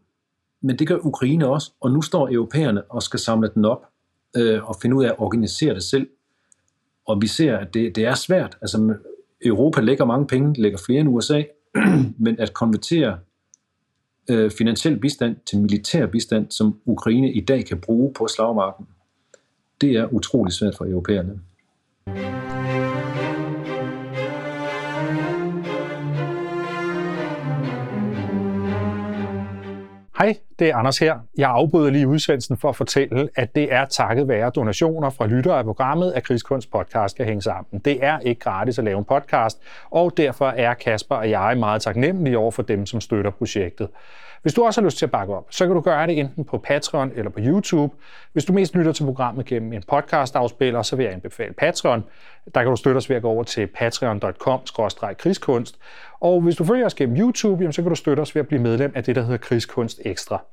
men 0.62 0.80
det 0.80 0.88
gør 0.88 0.98
Ukraine 0.98 1.48
også, 1.48 1.72
og 1.80 1.92
nu 1.92 2.02
står 2.02 2.30
europæerne 2.32 2.84
og 2.92 3.04
skal 3.04 3.20
samle 3.20 3.52
den 3.54 3.66
op 3.66 3.86
øh, 4.38 4.70
og 4.70 4.76
finde 4.82 4.96
ud 4.96 5.04
af 5.04 5.10
at 5.10 5.20
organisere 5.20 5.74
det 5.74 5.84
selv. 5.84 6.10
Og 7.06 7.22
vi 7.22 7.28
ser, 7.28 7.58
at 7.58 7.74
det, 7.74 7.96
det 7.96 8.06
er 8.06 8.16
svært. 8.16 8.58
Altså, 8.62 8.96
Europa 9.46 9.82
lægger 9.82 10.06
mange 10.06 10.28
penge, 10.28 10.62
lægger 10.62 10.80
flere 10.86 11.00
end 11.00 11.10
USA, 11.10 11.44
men 12.26 12.40
at 12.40 12.54
konvertere 12.54 13.20
øh, 14.30 14.52
finansiel 14.52 15.00
bistand 15.00 15.36
til 15.46 15.60
militær 15.60 16.06
bistand, 16.06 16.52
som 16.52 16.80
Ukraine 16.86 17.34
i 17.34 17.42
dag 17.42 17.66
kan 17.66 17.82
bruge 17.82 18.14
på 18.14 18.28
slagmarken, 18.28 18.88
det 19.82 19.92
er 19.92 20.14
utrolig 20.14 20.54
svært 20.54 20.78
for 20.78 20.86
europæerne. 20.86 21.40
Hej, 30.18 30.38
det 30.60 30.70
er 30.70 30.76
Anders 30.76 31.00
her. 31.00 31.20
Jeg 31.38 31.50
afbryder 31.50 31.92
lige 31.92 32.08
udsendelsen 32.08 32.58
for 32.58 32.70
at 32.70 32.76
fortælle, 32.76 33.30
at 33.36 33.56
det 33.56 33.74
er 33.74 33.86
takket 33.86 34.28
være 34.28 34.50
donationer 34.50 35.10
fra 35.10 35.28
lyttere 35.28 35.58
af 35.58 35.64
programmet, 35.64 36.12
at 36.12 36.24
Krigskunst 36.24 36.72
podcast 36.72 37.18
kan 37.18 37.26
hænge 37.26 37.42
sammen. 37.42 37.82
Det 37.86 38.06
er 38.06 38.20
ikke 38.20 38.40
gratis 38.40 38.78
at 38.80 38.86
lave 38.86 38.98
en 38.98 39.04
podcast, 39.06 39.62
og 39.92 40.18
derfor 40.18 40.48
er 40.48 40.74
Kasper 40.74 41.16
og 41.16 41.30
jeg 41.30 41.58
meget 41.58 41.82
taknemmelige 41.82 42.38
over 42.38 42.52
for 42.52 42.62
dem, 42.62 42.86
som 42.86 43.02
støtter 43.02 43.32
projektet. 43.32 43.88
Hvis 44.42 44.54
du 44.54 44.64
også 44.64 44.82
har 44.82 44.86
lyst 44.86 44.98
til 44.98 45.06
at 45.06 45.12
bakke 45.12 45.34
op, 45.34 45.48
så 45.50 45.66
kan 45.66 45.76
du 45.76 45.82
gøre 45.82 46.08
det 46.08 46.20
enten 46.20 46.46
på 46.46 46.58
Patreon 46.58 47.12
eller 47.16 47.32
på 47.32 47.40
YouTube. 47.40 47.96
Hvis 48.34 48.46
du 48.46 48.54
mest 48.54 48.76
lytter 48.76 48.92
til 48.92 49.04
programmet 49.04 49.46
gennem 49.46 49.74
en 49.74 49.84
podcast-afspiller, 49.88 50.82
så 50.82 50.96
vil 50.96 51.04
jeg 51.04 51.14
anbefale 51.14 51.54
Patreon. 51.54 52.04
Der 52.56 52.62
kan 52.62 52.70
du 52.70 52.76
støtte 52.76 52.98
os 52.98 53.10
ved 53.10 53.16
at 53.16 53.22
gå 53.22 53.30
over 53.30 53.44
til 53.44 53.68
patreon.com-krigskunst. 53.68 55.78
Og 56.20 56.42
hvis 56.42 56.56
du 56.56 56.66
følger 56.66 56.86
os 56.86 56.94
gennem 56.94 57.18
YouTube, 57.18 57.72
så 57.72 57.82
kan 57.82 57.90
du 57.90 57.96
støtte 57.96 58.22
os 58.22 58.36
ved 58.36 58.40
at 58.40 58.48
blive 58.48 58.62
medlem 58.62 58.92
af 58.96 59.04
det, 59.04 59.16
der 59.16 59.22
hedder 59.22 59.38
Krigskunst 59.38 60.02
Ekstra. 60.06 60.44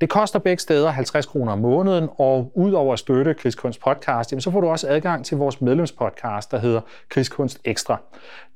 Det 0.00 0.08
koster 0.08 0.38
begge 0.38 0.60
steder 0.60 0.90
50 0.90 1.26
kroner 1.26 1.52
om 1.52 1.58
måneden, 1.58 2.08
og 2.18 2.52
udover 2.54 2.92
at 2.92 2.98
støtte 2.98 3.34
Krigskunst 3.34 3.80
Podcast, 3.80 4.42
så 4.42 4.50
får 4.50 4.60
du 4.60 4.68
også 4.68 4.88
adgang 4.88 5.24
til 5.24 5.36
vores 5.36 5.60
medlemspodcast, 5.60 6.50
der 6.50 6.58
hedder 6.58 6.80
Krigskunst 7.08 7.60
Ekstra. 7.64 8.00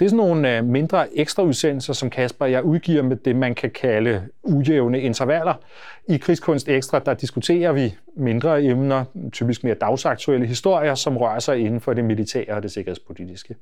Det 0.01 0.07
er 0.07 0.11
sådan 0.11 0.17
nogle 0.17 0.57
øh, 0.57 0.65
mindre 0.65 1.19
ekstra 1.19 1.43
udsendelser, 1.43 1.93
som 1.93 2.11
Kasper 2.11 2.45
og 2.45 2.53
jeg 2.53 2.63
udgiver 2.63 3.03
med 3.03 3.17
det, 3.17 3.37
man 3.37 3.55
kan 3.55 3.71
kalde 3.71 4.23
ujævne 4.43 5.01
intervaller. 5.01 5.55
I 6.09 6.17
Krigskunst 6.17 6.69
Ekstra, 6.69 6.99
der 6.99 7.15
diskuterer 7.15 7.73
vi 7.73 7.95
mindre 8.17 8.65
emner, 8.65 9.05
typisk 9.33 9.65
mere 9.65 9.75
dagsaktuelle 9.75 10.47
historier, 10.47 10.95
som 10.95 11.17
rører 11.17 11.39
sig 11.39 11.59
inden 11.59 11.81
for 11.81 11.93
det 11.93 12.05
militære 12.05 12.55
og 12.55 12.63
det 12.63 12.73
sikkerhedspolitiske. 12.73 13.55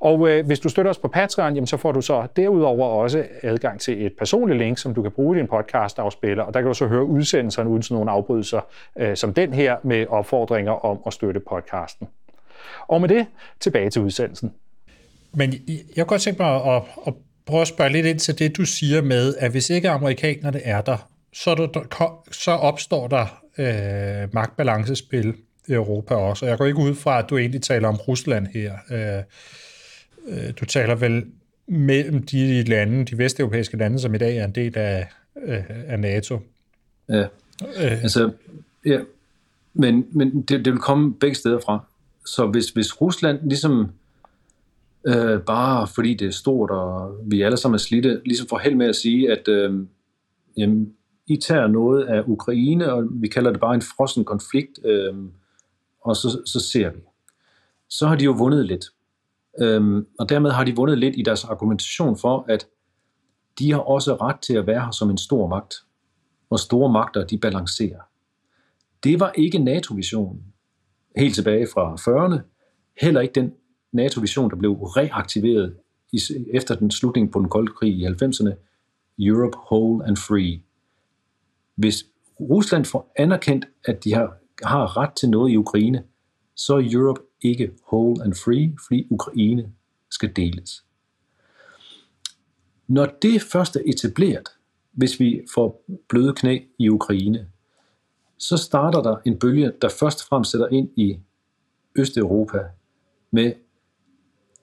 Og 0.00 0.28
øh, 0.28 0.46
hvis 0.46 0.60
du 0.60 0.68
støtter 0.68 0.90
os 0.90 0.98
på 0.98 1.08
Patreon, 1.08 1.54
jamen, 1.54 1.66
så 1.66 1.76
får 1.76 1.92
du 1.92 2.00
så 2.00 2.26
derudover 2.36 2.86
også 2.86 3.24
adgang 3.42 3.80
til 3.80 4.06
et 4.06 4.12
personligt 4.18 4.58
link, 4.58 4.78
som 4.78 4.94
du 4.94 5.02
kan 5.02 5.10
bruge 5.10 5.36
i 5.36 5.40
din 5.40 5.48
podcast-afspiller, 5.48 6.42
og 6.42 6.54
der 6.54 6.60
kan 6.60 6.68
du 6.68 6.74
så 6.74 6.86
høre 6.86 7.04
udsendelserne 7.04 7.70
uden 7.70 7.82
sådan 7.82 7.94
nogle 7.94 8.10
afbrydelser, 8.10 8.60
øh, 8.98 9.16
som 9.16 9.34
den 9.34 9.52
her, 9.52 9.76
med 9.82 10.06
opfordringer 10.06 10.72
om 10.72 10.98
at 11.06 11.12
støtte 11.12 11.40
podcasten. 11.40 12.08
Og 12.88 13.00
med 13.00 13.08
det, 13.08 13.26
tilbage 13.60 13.90
til 13.90 14.02
udsendelsen. 14.02 14.52
Men 15.34 15.52
jeg 15.52 15.58
kunne 15.96 16.04
godt 16.04 16.20
tænke 16.20 16.42
mig 16.42 16.74
at, 16.76 16.82
at 17.06 17.14
prøve 17.46 17.60
at 17.60 17.68
spørge 17.68 17.92
lidt 17.92 18.06
ind 18.06 18.18
til 18.18 18.38
det, 18.38 18.56
du 18.56 18.64
siger 18.64 19.02
med, 19.02 19.34
at 19.38 19.50
hvis 19.50 19.70
ikke 19.70 19.90
amerikanerne 19.90 20.62
er 20.62 20.80
der, 20.80 21.08
så, 21.32 21.54
der, 21.54 22.22
så 22.32 22.50
opstår 22.50 23.08
der 23.08 23.41
øh, 23.58 24.34
magtbalancespil 24.34 25.34
i 25.68 25.72
Europa 25.72 26.14
også. 26.14 26.44
Og 26.44 26.50
jeg 26.50 26.58
går 26.58 26.66
ikke 26.66 26.78
ud 26.78 26.94
fra, 26.94 27.18
at 27.18 27.30
du 27.30 27.36
egentlig 27.36 27.62
taler 27.62 27.88
om 27.88 27.96
Rusland 27.96 28.46
her. 28.46 28.72
Øh, 28.90 29.22
øh, 30.28 30.52
du 30.60 30.64
taler 30.64 30.94
vel 30.94 31.24
mellem 31.66 32.22
de 32.22 32.62
lande, 32.62 33.04
de 33.04 33.18
vesteuropæiske 33.18 33.76
lande, 33.76 33.98
som 33.98 34.14
i 34.14 34.18
dag 34.18 34.36
er 34.36 34.44
en 34.44 34.54
del 34.54 34.78
af, 34.78 35.08
øh, 35.44 35.64
af 35.68 36.00
NATO. 36.00 36.38
Ja, 37.08 37.26
øh. 37.60 38.02
altså, 38.02 38.30
ja. 38.86 39.00
Men, 39.74 40.06
men 40.10 40.42
det, 40.42 40.64
det 40.64 40.72
vil 40.72 40.80
komme 40.80 41.14
begge 41.14 41.34
steder 41.34 41.60
fra. 41.64 41.84
Så 42.26 42.46
hvis, 42.46 42.70
hvis 42.70 43.00
Rusland 43.00 43.48
ligesom 43.48 43.90
øh, 45.06 45.40
bare 45.40 45.86
fordi 45.86 46.14
det 46.14 46.26
er 46.26 46.32
stort, 46.32 46.70
og 46.70 47.16
vi 47.26 47.42
alle 47.42 47.56
sammen 47.56 47.74
er 47.74 47.78
slidte, 47.78 48.20
ligesom 48.24 48.48
får 48.48 48.58
held 48.58 48.74
med 48.74 48.86
at 48.86 48.96
sige, 48.96 49.32
at 49.32 49.48
øh, 49.48 49.86
jamen, 50.56 50.92
i 51.26 51.36
tager 51.36 51.66
noget 51.66 52.04
af 52.04 52.22
Ukraine, 52.26 52.92
og 52.92 53.04
vi 53.10 53.28
kalder 53.28 53.50
det 53.50 53.60
bare 53.60 53.74
en 53.74 53.82
frossen 53.82 54.24
konflikt, 54.24 54.78
øh, 54.84 55.14
og 56.00 56.16
så, 56.16 56.42
så 56.46 56.60
ser 56.60 56.90
vi. 56.90 57.00
Så 57.88 58.06
har 58.06 58.16
de 58.16 58.24
jo 58.24 58.32
vundet 58.32 58.66
lidt. 58.66 58.84
Øh, 59.60 60.04
og 60.18 60.28
dermed 60.28 60.50
har 60.50 60.64
de 60.64 60.76
vundet 60.76 60.98
lidt 60.98 61.14
i 61.18 61.22
deres 61.22 61.44
argumentation 61.44 62.18
for, 62.18 62.44
at 62.48 62.66
de 63.58 63.72
har 63.72 63.78
også 63.78 64.14
ret 64.14 64.40
til 64.40 64.54
at 64.54 64.66
være 64.66 64.80
her 64.80 64.90
som 64.90 65.10
en 65.10 65.18
stor 65.18 65.48
magt. 65.48 65.74
Og 66.50 66.58
store 66.58 66.92
magter, 66.92 67.26
de 67.26 67.38
balancerer. 67.38 68.00
Det 69.04 69.20
var 69.20 69.32
ikke 69.32 69.58
NATO-visionen 69.58 70.42
helt 71.16 71.34
tilbage 71.34 71.66
fra 71.74 71.94
40'erne. 71.94 72.40
Heller 73.00 73.20
ikke 73.20 73.40
den 73.40 73.52
NATO-vision, 73.92 74.50
der 74.50 74.56
blev 74.56 74.72
reaktiveret 74.72 75.76
efter 76.54 76.74
den 76.74 76.90
slutning 76.90 77.32
på 77.32 77.38
den 77.38 77.48
kolde 77.48 77.72
krig 77.72 77.92
i 77.92 78.06
90'erne. 78.06 78.52
Europe 79.18 79.58
whole 79.58 80.06
and 80.06 80.16
free 80.16 80.62
hvis 81.74 82.06
Rusland 82.40 82.84
får 82.84 83.12
anerkendt, 83.16 83.68
at 83.84 84.04
de 84.04 84.14
har, 84.14 84.36
har 84.62 84.96
ret 84.96 85.12
til 85.14 85.28
noget 85.28 85.52
i 85.52 85.56
Ukraine, 85.56 86.04
så 86.54 86.76
er 86.76 86.88
Europe 86.92 87.20
ikke 87.42 87.72
whole 87.92 88.24
and 88.24 88.34
free, 88.34 88.76
fordi 88.86 89.06
Ukraine 89.10 89.72
skal 90.10 90.36
deles. 90.36 90.84
Når 92.86 93.06
det 93.06 93.42
først 93.42 93.76
er 93.76 93.80
etableret, 93.86 94.48
hvis 94.92 95.20
vi 95.20 95.42
får 95.54 95.84
bløde 96.08 96.34
knæ 96.34 96.58
i 96.78 96.88
Ukraine, 96.88 97.48
så 98.38 98.56
starter 98.56 99.02
der 99.02 99.16
en 99.24 99.38
bølge, 99.38 99.72
der 99.82 99.88
først 99.88 100.20
og 100.20 100.26
fremmest 100.28 100.50
sætter 100.50 100.68
ind 100.68 100.88
i 100.96 101.18
Østeuropa 101.96 102.58
med, 103.30 103.52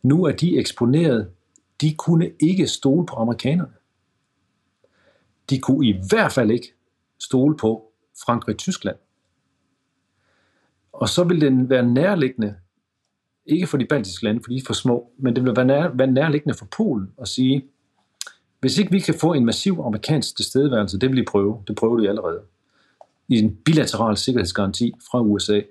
nu 0.04 0.24
er 0.24 0.32
de 0.32 0.60
eksponeret, 0.60 1.32
de 1.82 1.93
kunne 1.93 2.32
ikke 2.39 2.67
stole 2.67 3.06
på 3.06 3.15
amerikanerne. 3.15 3.74
De 5.50 5.60
kunne 5.60 5.88
i 5.88 6.02
hvert 6.10 6.32
fald 6.32 6.52
ikke 6.52 6.74
stole 7.19 7.58
på 7.58 7.91
Frankrig-Tyskland. 8.25 8.97
Og 10.93 11.10
så 11.10 11.23
vil 11.23 11.41
den 11.41 11.69
være 11.69 11.84
nærliggende, 11.84 12.55
ikke 13.45 13.67
for 13.67 13.77
de 13.77 13.86
baltiske 13.86 14.23
lande, 14.23 14.41
for 14.43 14.49
de 14.49 14.58
er 14.58 14.62
for 14.67 14.73
små, 14.73 15.12
men 15.17 15.36
det 15.36 15.43
vil 15.43 15.55
være, 15.55 15.65
nær, 15.65 15.88
være 15.88 16.12
nærliggende 16.12 16.58
for 16.58 16.65
Polen 16.65 17.12
at 17.21 17.27
sige, 17.27 17.65
hvis 18.60 18.77
ikke 18.77 18.91
vi 18.91 18.99
kan 18.99 19.13
få 19.13 19.34
en 19.34 19.45
massiv 19.45 19.82
amerikansk 19.86 20.36
tilstedeværelse, 20.36 20.99
det 20.99 21.10
vil 21.10 21.17
de 21.17 21.25
prøve, 21.27 21.63
det 21.67 21.75
prøver 21.75 21.99
de 21.99 22.10
allerede, 22.10 22.41
i 23.27 23.39
en 23.39 23.55
bilateral 23.55 24.17
sikkerhedsgaranti 24.17 24.93
fra 25.12 25.21
USA, 25.21 25.62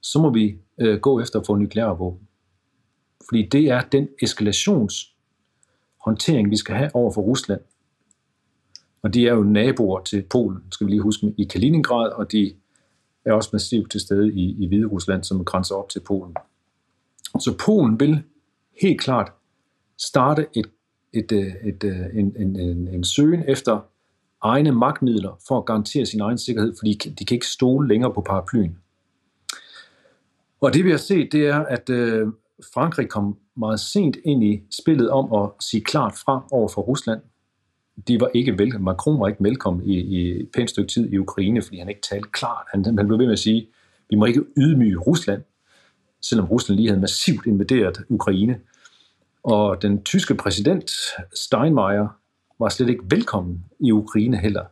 så 0.00 0.18
må 0.18 0.30
vi 0.30 0.56
øh, 0.78 1.00
gå 1.00 1.20
efter 1.20 1.40
at 1.40 1.46
få 1.46 1.54
nukleare 1.54 1.98
våben. 1.98 2.28
Fordi 3.28 3.46
det 3.46 3.70
er 3.70 3.80
den 3.80 4.08
eskalationshåndtering, 4.22 6.50
vi 6.50 6.56
skal 6.56 6.76
have 6.76 6.90
over 6.94 7.12
for 7.12 7.22
Rusland, 7.22 7.60
og 9.02 9.14
de 9.14 9.28
er 9.28 9.34
jo 9.34 9.42
naboer 9.42 10.02
til 10.02 10.22
Polen, 10.30 10.62
skal 10.70 10.86
vi 10.86 10.92
lige 10.92 11.02
huske, 11.02 11.34
i 11.38 11.44
Kaliningrad, 11.44 12.12
og 12.12 12.32
de 12.32 12.54
er 13.24 13.32
også 13.32 13.50
massivt 13.52 13.90
til 13.90 14.00
stede 14.00 14.32
i, 14.32 14.64
i 14.64 14.66
Hvide 14.66 14.86
Rusland, 14.86 15.24
som 15.24 15.44
grænser 15.44 15.74
op 15.74 15.88
til 15.88 16.00
Polen. 16.00 16.36
Så 17.40 17.56
Polen 17.66 18.00
vil 18.00 18.22
helt 18.82 19.00
klart 19.00 19.32
starte 19.98 20.46
et, 20.56 20.66
et, 21.12 21.32
øh, 21.32 21.46
et, 21.64 21.84
et, 21.84 22.10
en, 22.14 22.36
en, 22.36 22.60
en, 22.60 22.88
en 22.88 23.04
søgen 23.04 23.44
efter 23.48 23.80
egne 24.42 24.72
magtmidler 24.72 25.40
for 25.48 25.58
at 25.58 25.66
garantere 25.66 26.06
sin 26.06 26.20
egen 26.20 26.38
sikkerhed, 26.38 26.74
fordi 26.78 26.94
de 27.18 27.24
kan 27.24 27.34
ikke 27.34 27.46
stole 27.46 27.88
længere 27.88 28.14
på 28.14 28.20
paraplyen. 28.20 28.78
Og 30.60 30.74
det 30.74 30.84
vi 30.84 30.90
har 30.90 30.98
set, 30.98 31.32
det 31.32 31.46
er, 31.46 31.58
at 31.58 31.90
øh, 31.90 32.28
Frankrig 32.74 33.08
kom 33.08 33.38
meget 33.56 33.80
sent 33.80 34.16
ind 34.24 34.44
i 34.44 34.62
spillet 34.70 35.10
om 35.10 35.42
at 35.42 35.50
sige 35.60 35.80
klart 35.80 36.14
fra 36.24 36.46
over 36.50 36.68
for 36.68 36.82
Rusland 36.82 37.20
de 38.08 38.20
var 38.20 38.30
ikke 38.34 38.58
vel, 38.58 38.80
Macron 38.80 39.20
var 39.20 39.28
ikke 39.28 39.44
velkommen 39.44 39.86
i, 39.86 40.00
i 40.00 40.40
et 40.40 40.48
pænt 40.54 40.70
stykke 40.70 40.88
tid 40.88 41.12
i 41.12 41.18
Ukraine, 41.18 41.62
fordi 41.62 41.78
han 41.78 41.88
ikke 41.88 42.00
talte 42.10 42.28
klart. 42.32 42.66
Han, 42.70 42.84
han 42.84 43.06
blev 43.06 43.18
ved 43.18 43.26
med 43.26 43.32
at 43.32 43.38
sige, 43.38 43.68
vi 44.10 44.16
må 44.16 44.24
ikke 44.24 44.44
ydmyge 44.56 44.98
Rusland, 44.98 45.42
selvom 46.20 46.46
Rusland 46.46 46.76
lige 46.76 46.88
havde 46.88 47.00
massivt 47.00 47.46
invaderet 47.46 48.04
Ukraine. 48.08 48.60
Og 49.42 49.82
den 49.82 50.02
tyske 50.02 50.34
præsident 50.34 50.90
Steinmeier 51.34 52.18
var 52.58 52.68
slet 52.68 52.88
ikke 52.88 53.04
velkommen 53.10 53.64
i 53.80 53.92
Ukraine 53.92 54.36
heller, 54.36 54.64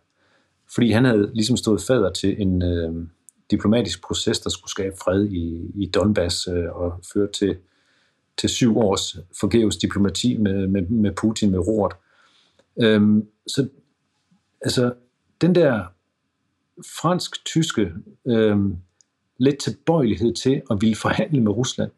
fordi 0.74 0.90
han 0.90 1.04
havde 1.04 1.30
ligesom 1.35 1.56
stået 1.56 1.83
fader 1.83 2.12
til 2.12 2.42
en 2.42 2.62
øh, 2.62 3.06
diplomatisk 3.50 4.04
proces, 4.04 4.40
der 4.40 4.50
skulle 4.50 4.70
skabe 4.70 4.96
fred 5.04 5.24
i, 5.24 5.70
i 5.74 5.87
Donbass 5.87 6.48
øh, 6.48 6.72
og 6.72 7.00
føre 7.12 7.28
til, 7.33 7.56
til 8.38 8.48
syv 8.48 8.78
års 8.78 9.16
forgæves 9.40 9.76
diplomati 9.76 10.37
med, 10.37 10.66
med, 10.66 10.83
med 10.83 11.12
Putin 11.12 11.50
med 11.50 11.59
roret. 11.59 11.92
Øhm, 12.83 13.29
så 13.47 13.69
altså, 14.61 14.93
den 15.40 15.55
der 15.55 15.85
fransk-tyske 17.01 17.93
øhm, 18.27 18.77
lidt 19.38 19.59
tilbøjelighed 19.59 20.35
til 20.35 20.62
at 20.71 20.81
ville 20.81 20.97
forhandle 20.97 21.40
med 21.40 21.53
Rusland, 21.53 21.90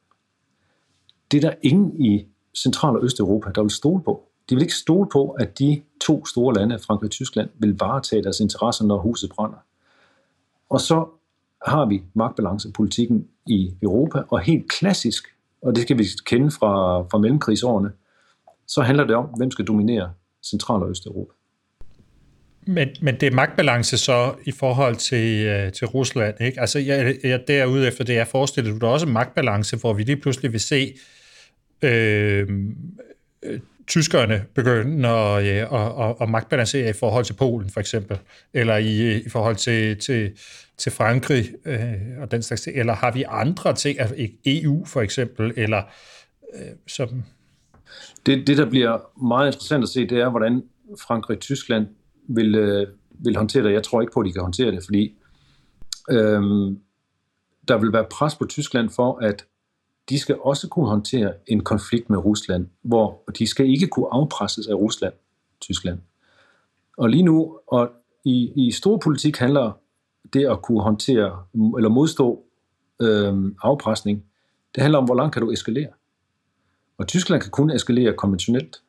det 1.30 1.44
er 1.44 1.50
der 1.50 1.56
ingen 1.62 2.04
i 2.04 2.26
Central- 2.56 2.96
og 2.96 3.04
Østeuropa, 3.04 3.50
der 3.54 3.62
vil 3.62 3.70
stole 3.70 4.02
på. 4.02 4.28
De 4.50 4.54
vil 4.54 4.62
ikke 4.62 4.74
stole 4.74 5.08
på, 5.12 5.30
at 5.30 5.58
de 5.58 5.82
to 6.00 6.26
store 6.26 6.54
lande, 6.54 6.78
Frankrig 6.78 7.06
og 7.06 7.10
Tyskland, 7.10 7.50
vil 7.58 7.78
varetage 7.78 8.22
deres 8.22 8.40
interesser, 8.40 8.84
når 8.84 8.98
huset 8.98 9.30
brænder. 9.30 9.58
Og 10.68 10.80
så 10.80 11.08
har 11.66 11.86
vi 11.86 12.02
magtbalancepolitikken 12.14 13.28
i 13.46 13.74
Europa, 13.82 14.22
og 14.28 14.40
helt 14.40 14.70
klassisk, 14.70 15.24
og 15.62 15.74
det 15.74 15.82
skal 15.82 15.98
vi 15.98 16.04
kende 16.26 16.50
fra, 16.50 17.02
fra 17.02 17.18
mellemkrigsårene, 17.18 17.92
så 18.66 18.82
handler 18.82 19.04
det 19.04 19.16
om, 19.16 19.24
hvem 19.24 19.50
skal 19.50 19.64
dominere 19.64 20.12
Central- 20.44 20.82
og 20.82 20.90
Østeuropa. 20.90 21.32
Men, 22.66 22.88
men 23.00 23.20
det 23.20 23.26
er 23.26 23.30
magtbalance 23.30 23.98
så 23.98 24.34
i 24.44 24.52
forhold 24.52 24.96
til, 24.96 25.46
øh, 25.46 25.72
til 25.72 25.86
Rusland, 25.86 26.40
ikke? 26.40 26.60
Altså, 26.60 26.78
jeg, 26.78 27.16
jeg 27.24 27.48
derude 27.48 27.88
efter 27.88 28.04
det, 28.04 28.14
jeg 28.14 28.26
forestiller 28.26 28.72
du 28.72 28.78
der 28.78 28.86
også 28.86 29.06
magtbalance, 29.06 29.76
hvor 29.76 29.92
vi 29.92 30.02
lige 30.02 30.16
pludselig 30.16 30.52
vil 30.52 30.60
se 30.60 30.94
øh, 31.82 32.48
øh, 33.42 33.60
tyskerne 33.86 34.44
begynde 34.54 35.08
at, 35.08 35.44
øh, 35.44 35.80
at, 35.80 36.08
at, 36.08 36.16
at 36.20 36.28
magtbalancere 36.28 36.90
i 36.90 36.92
forhold 36.92 37.24
til 37.24 37.34
Polen, 37.34 37.70
for 37.70 37.80
eksempel, 37.80 38.18
eller 38.54 38.76
i, 38.76 39.16
i 39.16 39.28
forhold 39.28 39.56
til, 39.56 39.98
til, 39.98 40.32
til 40.76 40.92
Frankrig 40.92 41.48
øh, 41.64 41.92
og 42.20 42.30
den 42.30 42.42
slags 42.42 42.62
ting, 42.62 42.76
eller 42.76 42.94
har 42.94 43.12
vi 43.12 43.24
andre 43.28 43.74
ting, 43.74 44.00
altså, 44.00 44.28
EU 44.46 44.84
for 44.84 45.00
eksempel, 45.00 45.52
eller 45.56 45.82
øh, 46.54 46.70
som... 46.86 47.24
Det, 48.26 48.46
det, 48.46 48.58
der 48.58 48.70
bliver 48.70 49.24
meget 49.24 49.46
interessant 49.46 49.82
at 49.82 49.88
se, 49.88 50.06
det 50.06 50.20
er, 50.20 50.30
hvordan 50.30 50.62
Frankrig 51.00 51.36
og 51.36 51.40
Tyskland 51.40 51.86
vil, 52.28 52.54
øh, 52.54 52.86
vil 53.10 53.36
håndtere 53.36 53.64
det. 53.64 53.72
Jeg 53.72 53.82
tror 53.82 54.00
ikke 54.00 54.12
på, 54.12 54.20
at 54.20 54.26
de 54.26 54.32
kan 54.32 54.42
håndtere 54.42 54.70
det, 54.70 54.84
fordi 54.84 55.14
øh, 56.10 56.42
der 57.68 57.78
vil 57.78 57.92
være 57.92 58.06
pres 58.10 58.34
på 58.34 58.46
Tyskland 58.46 58.90
for, 58.90 59.18
at 59.18 59.46
de 60.08 60.18
skal 60.18 60.36
også 60.40 60.68
kunne 60.68 60.88
håndtere 60.88 61.32
en 61.46 61.64
konflikt 61.64 62.10
med 62.10 62.18
Rusland, 62.18 62.66
hvor 62.82 63.22
de 63.38 63.46
skal 63.46 63.66
ikke 63.70 63.86
kunne 63.86 64.06
afpresses 64.12 64.66
af 64.66 64.74
Rusland, 64.74 65.12
Tyskland. 65.60 65.98
Og 66.98 67.08
lige 67.08 67.22
nu, 67.22 67.58
og 67.66 67.90
i, 68.24 68.66
i 68.66 68.70
stor 68.70 68.96
politik 68.96 69.36
handler 69.36 69.72
det 70.32 70.46
at 70.46 70.62
kunne 70.62 70.82
håndtere 70.82 71.44
eller 71.54 71.88
modstå 71.88 72.44
øh, 73.02 73.52
afpresning, 73.62 74.24
det 74.74 74.82
handler 74.82 74.98
om, 74.98 75.04
hvor 75.04 75.14
langt 75.14 75.32
kan 75.32 75.42
du 75.42 75.50
eskalere. 75.50 75.88
Og 77.02 77.08
Tyskland 77.08 77.42
kan 77.42 77.50
kun 77.50 77.70
eskalere 77.70 78.14
konventionelt. 78.16 78.82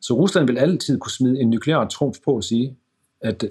Så 0.00 0.14
Rusland 0.14 0.46
vil 0.46 0.58
altid 0.58 0.98
kunne 0.98 1.12
smide 1.12 1.40
en 1.40 1.50
nuklear 1.50 1.88
trumf 1.88 2.16
på 2.24 2.30
og 2.30 2.44
sige, 2.44 2.76
at 3.20 3.44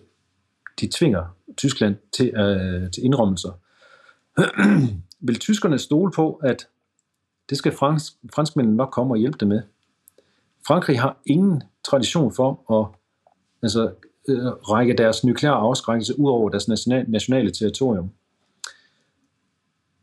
de 0.82 0.88
tvinger 0.88 1.38
Tyskland 1.58 1.96
til, 2.14 2.28
øh, 2.36 2.92
til 2.92 3.06
indrømmelser. 3.06 3.52
vil 5.28 5.40
tyskerne 5.40 5.80
stole 5.80 6.12
på, 6.12 6.34
at 6.34 6.68
det 7.50 7.58
skal 7.58 7.72
fransk, 7.72 8.14
franskmændene 8.36 8.78
nok 8.78 8.92
komme 8.92 9.14
og 9.14 9.18
hjælpe 9.18 9.38
dem 9.38 9.48
med? 9.48 9.62
Frankrig 10.68 11.00
har 11.00 11.22
ingen 11.26 11.64
tradition 11.84 12.34
for 12.34 12.80
at 12.80 13.00
altså, 13.64 13.94
øh, 14.28 14.46
række 14.46 14.94
deres 14.94 15.24
nukleare 15.24 15.56
afskrækkelse 15.56 16.20
ud 16.20 16.30
over 16.30 16.50
deres 16.50 16.68
national, 16.68 17.06
nationale 17.10 17.52
territorium. 17.52 18.12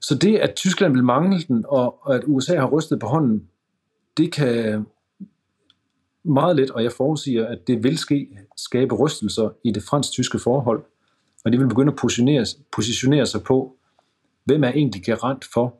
Så 0.00 0.14
det, 0.14 0.36
at 0.36 0.54
Tyskland 0.54 0.92
vil 0.92 1.04
mangle 1.04 1.42
den, 1.48 1.64
og 1.68 2.14
at 2.14 2.22
USA 2.26 2.56
har 2.56 2.66
rystet 2.66 3.00
på 3.00 3.06
hånden, 3.06 3.48
det 4.16 4.32
kan 4.32 4.86
meget 6.22 6.56
let, 6.56 6.70
og 6.70 6.82
jeg 6.82 6.92
forudsiger, 6.92 7.46
at 7.46 7.66
det 7.66 7.82
vil 7.82 7.98
ske, 7.98 8.28
skabe 8.56 8.94
rystelser 8.94 9.50
i 9.64 9.70
det 9.70 9.82
fransk-tyske 9.82 10.38
forhold, 10.38 10.82
og 11.44 11.52
de 11.52 11.58
vil 11.58 11.68
begynde 11.68 11.92
at 11.92 11.98
positionere, 11.98 12.46
positionere 12.72 13.26
sig 13.26 13.42
på, 13.42 13.76
hvem 14.44 14.64
er 14.64 14.68
egentlig 14.68 15.02
garant 15.04 15.44
for 15.52 15.74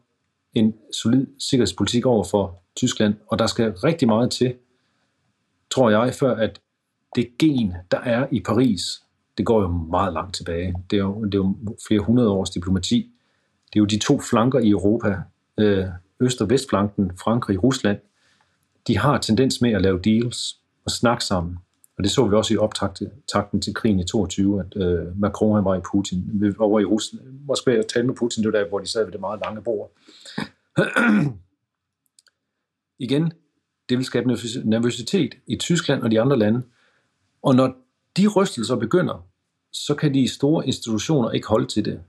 en 0.54 0.74
solid 0.92 1.26
sikkerhedspolitik 1.38 2.06
over 2.06 2.24
for 2.24 2.62
Tyskland, 2.76 3.14
og 3.26 3.38
der 3.38 3.46
skal 3.46 3.72
rigtig 3.72 4.08
meget 4.08 4.30
til, 4.30 4.54
tror 5.70 5.90
jeg, 5.90 6.14
før 6.14 6.36
at 6.36 6.60
det 7.16 7.38
gen, 7.38 7.74
der 7.90 8.00
er 8.00 8.26
i 8.32 8.40
Paris, 8.40 8.82
det 9.38 9.46
går 9.46 9.62
jo 9.62 9.68
meget 9.68 10.12
langt 10.12 10.34
tilbage. 10.34 10.74
Det 10.90 10.96
er 10.96 11.00
jo, 11.00 11.24
det 11.24 11.34
er 11.34 11.38
jo 11.38 11.56
flere 11.88 12.00
hundrede 12.00 12.28
års 12.28 12.50
diplomati. 12.50 13.10
Det 13.72 13.78
er 13.78 13.80
jo 13.80 13.84
de 13.84 13.98
to 13.98 14.20
flanker 14.20 14.58
i 14.58 14.70
Europa, 14.70 15.22
øh, 15.58 15.86
øst- 16.20 16.40
og 16.40 16.50
vestflanken, 16.50 17.12
Frankrig, 17.18 17.62
Rusland, 17.62 17.98
de 18.86 18.98
har 18.98 19.18
tendens 19.18 19.60
med 19.60 19.72
at 19.72 19.82
lave 19.82 20.00
deals 20.04 20.56
og 20.84 20.90
snakke 20.90 21.24
sammen. 21.24 21.58
Og 21.98 22.04
det 22.04 22.10
så 22.10 22.26
vi 22.26 22.34
også 22.34 22.54
i 22.54 22.56
optakten 22.56 23.60
til 23.62 23.74
krigen 23.74 24.00
i 24.00 24.04
22, 24.04 24.60
at 24.60 24.76
øh, 24.76 25.20
Macron 25.20 25.54
han 25.54 25.64
var 25.64 25.76
i 25.76 25.80
Putin, 25.92 26.54
over 26.58 26.80
i 26.80 26.84
Rusland, 26.84 27.26
Moskva 27.46 27.78
og 27.78 27.88
talte 27.88 28.06
med 28.06 28.14
Putin, 28.14 28.44
det 28.44 28.52
var 28.52 28.58
der, 28.58 28.68
hvor 28.68 28.78
de 28.78 28.86
sad 28.86 29.04
ved 29.04 29.12
det 29.12 29.20
meget 29.20 29.40
lange 29.44 29.62
bord. 29.62 29.90
Igen, 33.04 33.32
det 33.88 33.98
vil 33.98 34.04
skabe 34.04 34.28
nervøsitet 34.64 35.34
i 35.46 35.56
Tyskland 35.56 36.02
og 36.02 36.10
de 36.10 36.20
andre 36.20 36.38
lande. 36.38 36.62
Og 37.42 37.54
når 37.54 37.74
de 38.16 38.26
rystelser 38.26 38.76
begynder, 38.76 39.26
så 39.72 39.94
kan 39.94 40.14
de 40.14 40.28
store 40.28 40.66
institutioner 40.66 41.30
ikke 41.30 41.48
holde 41.48 41.66
til 41.66 41.84
det. 41.84 42.00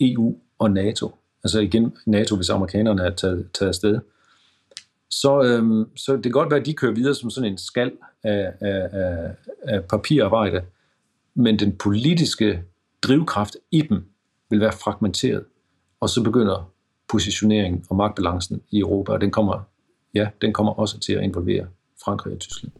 EU 0.00 0.38
og 0.64 0.70
NATO. 0.70 1.14
Altså 1.44 1.60
igen 1.60 1.96
NATO, 2.06 2.36
hvis 2.36 2.50
amerikanerne 2.50 3.02
er 3.02 3.10
taget, 3.10 3.48
taget 3.54 3.68
afsted 3.68 4.00
så, 5.20 5.42
øhm, 5.42 5.96
så 5.96 6.12
det 6.12 6.22
kan 6.22 6.32
godt 6.32 6.50
være, 6.50 6.60
at 6.60 6.66
de 6.66 6.74
kører 6.74 6.92
videre 6.92 7.14
som 7.14 7.30
sådan 7.30 7.52
en 7.52 7.58
skal 7.58 7.92
af, 8.24 8.52
af, 8.60 8.88
af, 8.92 9.30
af 9.62 9.84
papirarbejde, 9.84 10.62
men 11.34 11.58
den 11.58 11.76
politiske 11.76 12.62
drivkraft 13.02 13.56
i 13.70 13.82
dem 13.82 14.04
vil 14.50 14.60
være 14.60 14.72
fragmenteret, 14.72 15.44
og 16.00 16.08
så 16.08 16.22
begynder 16.22 16.70
positioneringen 17.08 17.84
og 17.90 17.96
magtbalancen 17.96 18.62
i 18.70 18.78
Europa, 18.78 19.12
og 19.12 19.20
den 19.20 19.30
kommer, 19.30 19.68
ja, 20.14 20.28
den 20.42 20.52
kommer 20.52 20.72
også 20.72 21.00
til 21.00 21.12
at 21.12 21.22
involvere 21.22 21.66
Frankrig 22.04 22.32
og 22.32 22.40
Tyskland. 22.40 22.72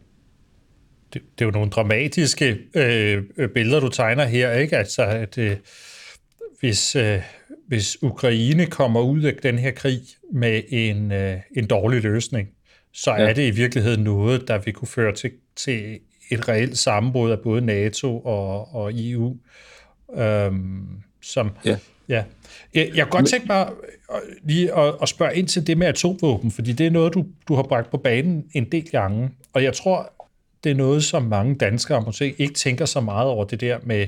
Det, 1.13 1.21
det 1.39 1.41
er 1.41 1.45
jo 1.45 1.51
nogle 1.51 1.69
dramatiske 1.69 2.59
øh, 2.75 3.49
billeder, 3.53 3.79
du 3.79 3.89
tegner 3.89 4.25
her, 4.25 4.51
ikke? 4.51 4.77
Altså, 4.77 5.03
at 5.03 5.37
øh, 5.37 5.57
hvis, 6.59 6.95
øh, 6.95 7.21
hvis 7.67 8.03
Ukraine 8.03 8.65
kommer 8.65 9.01
ud 9.01 9.21
af 9.21 9.33
den 9.43 9.59
her 9.59 9.71
krig 9.71 9.99
med 10.33 10.61
en, 10.69 11.11
øh, 11.11 11.37
en 11.57 11.67
dårlig 11.67 12.01
løsning, 12.01 12.49
så 12.93 13.11
ja. 13.11 13.17
er 13.17 13.33
det 13.33 13.47
i 13.47 13.51
virkeligheden 13.51 14.03
noget, 14.03 14.47
der 14.47 14.57
vil 14.57 14.73
kunne 14.73 14.87
føre 14.87 15.15
til, 15.15 15.31
til 15.55 15.99
et 16.31 16.47
reelt 16.47 16.77
sammenbrud 16.77 17.31
af 17.31 17.39
både 17.39 17.61
NATO 17.61 18.19
og, 18.19 18.75
og 18.75 18.91
EU. 18.95 19.37
Øhm, 20.17 20.87
som, 21.21 21.51
ja. 21.65 21.77
Ja. 22.09 22.23
Jeg, 22.73 22.87
jeg 22.87 22.95
kan 22.95 23.09
godt 23.09 23.27
tænke 23.27 23.47
mig 23.47 23.69
lige 24.43 24.77
at, 24.77 24.95
at 25.01 25.09
spørge 25.09 25.35
ind 25.35 25.47
til 25.47 25.67
det 25.67 25.77
med 25.77 25.87
atomvåben, 25.87 26.51
fordi 26.51 26.71
det 26.71 26.85
er 26.85 26.91
noget, 26.91 27.13
du, 27.13 27.25
du 27.47 27.55
har 27.55 27.63
bragt 27.63 27.91
på 27.91 27.97
banen 27.97 28.45
en 28.53 28.71
del 28.71 28.89
gange, 28.89 29.29
og 29.53 29.63
jeg 29.63 29.73
tror, 29.73 30.13
det 30.63 30.71
er 30.71 30.75
noget, 30.75 31.03
som 31.03 31.23
mange 31.23 31.55
danskere 31.55 32.01
måske 32.01 32.35
ikke 32.37 32.53
tænker 32.53 32.85
så 32.85 33.01
meget 33.01 33.27
over 33.27 33.45
det 33.45 33.61
der 33.61 33.77
med 33.83 34.07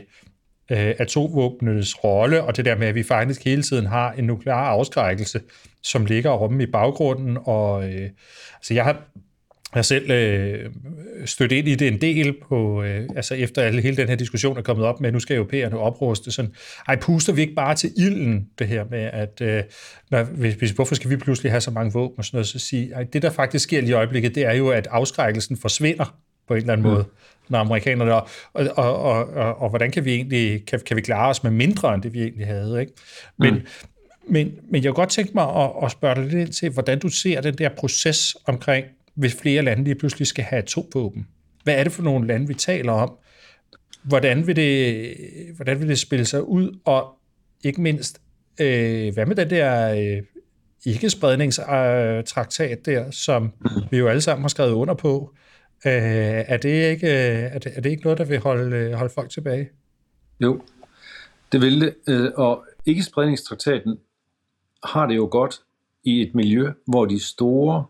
øh, 0.72 0.94
atomvåbnenes 0.98 2.04
rolle, 2.04 2.44
og 2.44 2.58
det 2.58 2.66
der 2.66 2.76
med, 2.76 2.88
at 2.88 2.96
vi 2.96 3.04
faktisk 3.04 3.44
hele 3.44 3.62
tiden 3.62 3.86
har 3.86 4.12
en 4.12 4.24
nuklear 4.24 4.66
afskrækkelse, 4.66 5.42
som 5.84 6.06
ligger 6.06 6.30
omme 6.30 6.64
i 6.64 6.66
baggrunden. 6.66 7.38
Og, 7.44 7.90
øh, 7.90 8.10
altså 8.60 8.74
jeg 8.74 8.84
har 8.84 9.04
jeg 9.74 9.80
har 9.80 9.84
selv 9.84 10.12
øh, 10.12 10.72
stødt 11.26 11.52
ind 11.52 11.68
i 11.68 11.76
det 11.76 11.88
en 11.88 12.02
del 12.02 12.36
på, 12.50 12.84
øh, 12.84 13.10
altså 13.16 13.36
efter 13.36 13.62
alle, 13.62 13.82
hele 13.82 13.98
den 13.98 14.08
her 14.08 14.16
diskussion 14.16 14.58
er 14.58 14.62
kommet 14.62 14.86
op 14.86 15.02
med, 15.02 15.08
at 15.08 15.14
nu 15.14 15.20
skal 15.20 15.36
europæerne 15.36 15.78
opruste, 15.78 16.32
sådan, 16.32 16.52
ej, 16.88 16.96
puster 16.96 17.34
vi 17.34 17.42
ikke 17.42 17.54
bare 17.54 17.76
til 17.76 17.92
ilden, 17.98 18.48
det 18.60 18.68
her 18.68 18.86
med, 18.90 19.10
at 19.14 19.42
øh, 19.42 19.64
når, 20.12 20.24
hvis, 20.24 20.54
hvis, 20.54 20.72
hvorfor 20.72 20.96
skal 20.96 21.10
vi 21.10 21.18
pludselig 21.18 21.52
have 21.52 21.62
så 21.62 21.72
mange 21.72 21.94
våben 21.94 22.18
og 22.18 22.26
sådan 22.26 22.38
noget, 22.38 22.48
så 22.48 22.60
sige, 22.60 22.94
ej, 22.94 23.04
det 23.04 23.22
der 23.22 23.30
faktisk 23.30 23.63
sker 23.63 23.82
lige 23.82 23.90
i 23.90 23.94
øjeblikket, 23.94 24.36
det 24.36 24.46
er 24.46 24.54
jo, 24.54 24.70
at 24.70 24.88
afskrækkelsen 24.92 25.58
forsvinder 25.58 26.18
på 26.48 26.54
en 26.54 26.60
eller 26.60 26.74
anden 26.74 26.88
mm. 26.88 26.94
måde 26.94 27.06
når 27.50 27.60
amerikanerne, 27.60 28.13
og, 28.13 28.27
og, 28.54 28.67
og, 28.75 29.02
og, 29.02 29.27
og, 29.27 29.62
og 29.62 29.69
hvordan 29.69 29.91
kan 29.91 30.06
vi 30.06 30.13
egentlig, 30.13 30.65
kan, 30.65 30.79
kan 30.85 30.98
vi 30.98 31.02
klare 31.02 31.29
os 31.29 31.43
med 31.43 31.52
mindre, 31.52 31.93
end 31.93 32.04
det 32.04 32.13
vi 32.13 32.21
egentlig 32.21 32.48
havde, 32.48 32.81
ikke? 32.81 32.93
Men, 33.37 33.54
mm. 33.54 33.62
men, 34.29 34.52
men 34.69 34.83
jeg 34.83 34.89
kunne 34.89 35.02
godt 35.02 35.10
tænke 35.10 35.31
mig 35.35 35.56
at, 35.56 35.71
at 35.83 35.91
spørge 35.91 36.15
dig 36.15 36.23
lidt 36.23 36.33
ind 36.33 36.54
til, 36.54 36.69
hvordan 36.69 37.00
du 37.00 37.10
ser 37.10 37.41
den 37.41 37.54
der 37.54 37.69
proces 37.77 38.37
omkring, 38.45 38.85
hvis 39.15 39.35
flere 39.35 39.62
lande 39.62 39.83
lige 39.83 39.95
pludselig 39.95 40.27
skal 40.27 40.43
have 40.43 40.62
atomvåben. 40.62 41.27
Hvad 41.63 41.75
er 41.75 41.83
det 41.83 41.91
for 41.91 42.04
nogle 42.04 42.27
lande, 42.27 42.48
vi 42.48 42.54
taler 42.54 42.91
om? 42.91 43.12
Hvordan 44.04 44.48
vil 44.48 44.56
det, 44.56 45.13
hvordan 45.56 45.79
vil 45.79 45.89
det 45.89 46.00
spille 46.00 46.25
sig 46.25 46.43
ud? 46.43 46.79
Og 46.85 47.13
ikke 47.63 47.81
mindst, 47.81 48.21
øh, 48.62 49.13
hvad 49.13 49.25
med 49.25 49.35
den 49.35 49.50
der 49.50 49.93
øh, 49.93 50.23
ikke-spredningstraktat 50.85 52.85
der, 52.85 53.12
som 53.12 53.43
mm. 53.43 53.69
vi 53.91 53.98
jo 53.98 54.08
alle 54.08 54.21
sammen 54.21 54.43
har 54.43 54.50
skrevet 54.50 54.71
under 54.71 54.93
på? 54.93 55.33
Øh, 55.33 55.37
Øh, 55.86 56.44
er, 56.48 56.58
det 56.58 56.92
ikke, 56.92 57.08
øh, 57.08 57.56
er, 57.56 57.60
det, 57.60 57.71
er 57.75 57.82
det 57.82 57.90
ikke 57.90 58.04
noget, 58.04 58.17
der 58.17 58.25
vil 58.25 58.40
holde, 58.40 58.78
øh, 58.78 58.94
holde 58.94 59.13
folk 59.13 59.30
tilbage? 59.30 59.69
Jo, 60.40 60.62
det 61.52 61.62
vil 61.62 61.82
det. 61.82 61.96
Øh, 62.08 62.32
og 62.36 62.65
ikke-spredningstraktaten 62.86 64.00
har 64.84 65.06
det 65.06 65.15
jo 65.15 65.28
godt 65.32 65.62
i 66.04 66.21
et 66.21 66.36
miljø, 66.36 66.71
hvor 66.86 67.06
de 67.06 67.23
store 67.23 67.86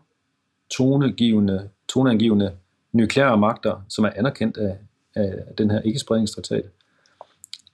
tonegivende, 0.70 1.70
toneangivende 1.88 2.56
nukleare 2.92 3.38
magter, 3.38 3.84
som 3.88 4.04
er 4.04 4.10
anerkendt 4.16 4.56
af, 4.56 4.76
af 5.14 5.54
den 5.58 5.70
her 5.70 5.80
ikke-spredningstraktat, 5.80 6.64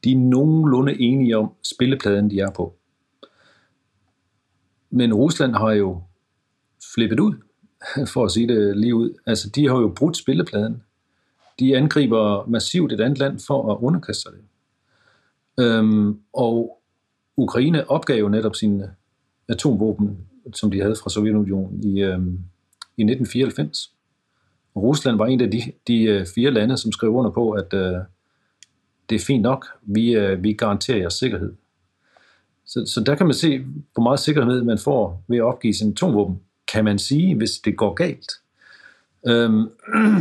de 0.04 0.12
er 0.12 0.16
nogenlunde 0.16 1.00
enige 1.00 1.38
om 1.38 1.52
spillepladen, 1.62 2.30
de 2.30 2.40
er 2.40 2.50
på. 2.50 2.74
Men 4.90 5.14
Rusland 5.14 5.54
har 5.54 5.72
jo 5.72 6.02
flippet 6.94 7.20
ud, 7.20 7.34
for 8.12 8.24
at 8.24 8.32
sige 8.32 8.48
det 8.48 8.76
lige 8.76 8.94
ud. 8.94 9.10
Altså, 9.26 9.50
de 9.50 9.68
har 9.68 9.74
jo 9.76 9.92
brudt 9.96 10.16
spillepladen. 10.16 10.82
De 11.58 11.76
angriber 11.76 12.46
massivt 12.46 12.92
et 12.92 13.00
andet 13.00 13.18
land 13.18 13.40
for 13.46 13.72
at 13.72 13.78
underkaste 13.80 14.22
sig 14.22 14.32
det. 14.32 14.44
Øhm, 15.64 16.18
og 16.32 16.80
Ukraine 17.36 17.90
opgav 17.90 18.18
jo 18.18 18.28
netop 18.28 18.54
sine 18.54 18.90
atomvåben, 19.48 20.18
som 20.52 20.70
de 20.70 20.80
havde 20.80 20.96
fra 21.02 21.10
Sovjetunionen 21.10 21.84
i, 21.84 22.02
øhm, 22.02 22.38
i 22.96 23.02
1994. 23.02 23.92
Og 24.74 24.82
Rusland 24.82 25.16
var 25.16 25.26
en 25.26 25.40
af 25.40 25.50
de, 25.50 25.62
de 25.86 26.02
øh, 26.02 26.26
fire 26.34 26.50
lande, 26.50 26.76
som 26.76 26.92
skrev 26.92 27.10
under 27.10 27.30
på, 27.30 27.50
at 27.50 27.74
øh, 27.74 27.96
det 29.08 29.14
er 29.16 29.24
fint 29.26 29.42
nok, 29.42 29.66
vi, 29.82 30.14
øh, 30.14 30.42
vi 30.42 30.52
garanterer 30.52 30.98
jeres 30.98 31.14
sikkerhed. 31.14 31.52
Så, 32.66 32.86
så 32.86 33.00
der 33.00 33.14
kan 33.14 33.26
man 33.26 33.34
se, 33.34 33.64
hvor 33.94 34.02
meget 34.02 34.20
sikkerhed 34.20 34.62
man 34.62 34.78
får 34.78 35.24
ved 35.28 35.38
at 35.38 35.42
opgive 35.42 35.74
sin 35.74 35.92
atomvåben, 35.92 36.40
kan 36.74 36.84
man 36.84 36.98
sige, 36.98 37.36
hvis 37.36 37.50
det 37.50 37.76
går 37.76 37.94
galt. 37.94 38.32
Øhm, 39.26 39.68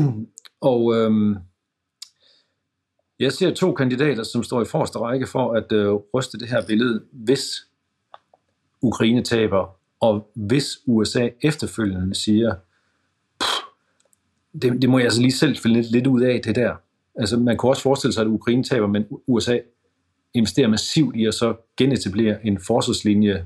og 0.72 0.95
øhm, 0.95 1.38
jeg 3.20 3.32
ser 3.32 3.54
to 3.54 3.74
kandidater, 3.74 4.24
som 4.24 4.43
står 4.43 4.62
i 4.62 4.66
forreste 4.66 4.99
række 4.99 5.28
for 5.28 5.54
at 5.54 5.72
øh, 5.72 5.93
ryste 6.14 6.39
det 6.39 6.49
her 6.49 6.66
billede, 6.66 7.04
hvis 7.12 7.68
Ukraine 8.82 9.24
taber, 9.24 9.80
og 9.99 10.32
hvis 10.34 10.68
USA 10.86 11.30
efterfølgende 11.41 12.16
siger, 12.16 12.56
det, 14.62 14.82
det 14.82 14.89
må 14.89 14.97
jeg 14.97 15.06
altså 15.06 15.22
lige 15.22 15.32
selv 15.32 15.58
finde 15.58 15.82
lidt, 15.82 15.91
lidt 15.91 16.08
ud 16.08 16.22
af, 16.22 16.41
det 16.43 16.56
der. 16.56 16.76
Altså, 17.16 17.38
man 17.38 17.58
kunne 17.58 17.72
også 17.72 17.82
forestille 17.82 18.14
sig, 18.14 18.22
at 18.22 18.28
Ukraine 18.28 18.64
taber, 18.64 18.88
men 18.88 19.06
USA 19.28 19.60
investerer 20.34 20.68
massivt 20.68 21.16
i 21.16 21.26
at 21.26 21.34
så 21.34 21.56
genetablere 21.78 22.45
en 22.45 22.60
forsvarslinje, 22.60 23.45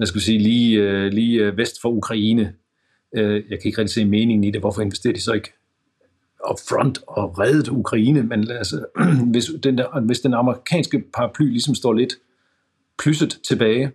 hvad 0.00 0.06
skal 0.06 0.20
sige, 0.20 0.38
lige, 0.38 0.78
øh, 0.78 1.12
lige 1.12 1.40
øh, 1.40 1.56
vest 1.56 1.80
for 1.82 1.88
Ukraine. 1.88 2.54
Øh, 3.16 3.34
jeg 3.34 3.60
kan 3.60 3.68
ikke 3.68 3.78
rigtig 3.78 3.94
se 3.94 4.04
meningen 4.04 4.44
i 4.44 4.50
det. 4.50 4.60
Hvorfor 4.60 4.82
investerer 4.82 5.14
de 5.14 5.20
så 5.20 5.32
ikke 5.32 5.52
upfront 6.50 6.98
og 7.06 7.38
reddet 7.38 7.68
Ukraine? 7.68 8.22
Men 8.22 8.50
altså, 8.50 8.86
hvis, 9.32 9.50
den 9.62 9.78
der, 9.78 10.00
hvis 10.00 10.20
den 10.20 10.34
amerikanske 10.34 11.04
paraply 11.14 11.50
ligesom 11.50 11.74
står 11.74 11.92
lidt 11.92 12.14
plysset 12.98 13.40
tilbage, 13.48 13.92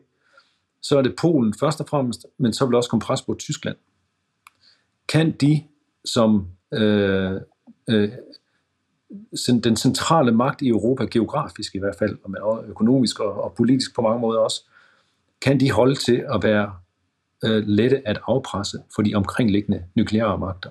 så 0.82 0.97
er 0.97 1.01
det 1.01 1.16
Polen 1.22 1.53
først 1.60 1.80
og 1.82 1.88
fremmest, 1.88 2.26
men 2.38 2.53
så 2.53 2.66
vil 2.66 2.76
også 2.76 2.89
komme 2.89 3.01
pres 3.01 3.22
på 3.22 3.36
Tyskland. 3.39 3.78
Kan 5.08 5.32
de 5.32 5.64
som 6.06 6.47
øh, 6.74 7.41
øh, 7.89 8.10
den 9.64 9.76
centrale 9.76 10.32
magt 10.32 10.62
i 10.62 10.68
Europa, 10.68 11.06
geografisk 11.12 11.76
i 11.76 11.80
hvert 11.80 11.95
fald, 11.99 12.18
og 12.41 12.64
økonomisk 12.68 13.20
og, 13.20 13.43
og 13.43 13.53
politisk 13.58 13.95
på 13.95 14.01
mange 14.01 14.20
måder 14.20 14.39
også, 14.39 14.70
kan 15.41 15.59
de 15.59 15.71
holde 15.71 15.95
til 15.95 16.25
at 16.33 16.43
være 16.43 16.73
øh, 17.45 17.63
lette 17.67 18.07
at 18.07 18.19
afpresse 18.27 18.77
for 18.95 19.01
de 19.01 19.15
omkringliggende 19.15 19.83
nukleare 19.95 20.38
magter. 20.38 20.69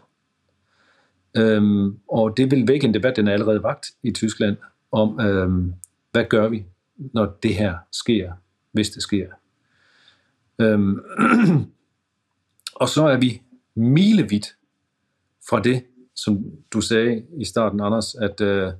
Øhm, 1.37 1.99
og 2.09 2.37
det 2.37 2.51
vil 2.51 2.69
vække 2.69 2.87
en 2.87 2.95
debat, 2.95 3.17
den 3.17 3.29
er 3.29 3.33
allerede 3.33 3.63
vagt 3.63 3.87
i 4.03 4.11
Tyskland, 4.11 4.57
om 4.93 5.21
øhm, 5.21 5.75
hvad 6.13 6.25
gør 6.25 6.49
vi, 6.49 6.65
når 6.97 7.39
det 7.43 7.55
her 7.55 7.77
sker, 7.93 8.33
hvis 8.73 8.91
det 8.91 9.03
sker. 9.03 9.27
Øhm, 10.59 11.01
og 12.83 12.89
så 12.89 13.07
er 13.07 13.17
vi 13.17 13.43
milevidt 13.75 14.47
fra 15.49 15.61
det, 15.61 15.85
som 16.15 16.45
du 16.73 16.81
sagde 16.81 17.25
i 17.37 17.45
starten, 17.45 17.81
Anders, 17.81 18.15
at 18.15 18.41
øh, 18.41 18.73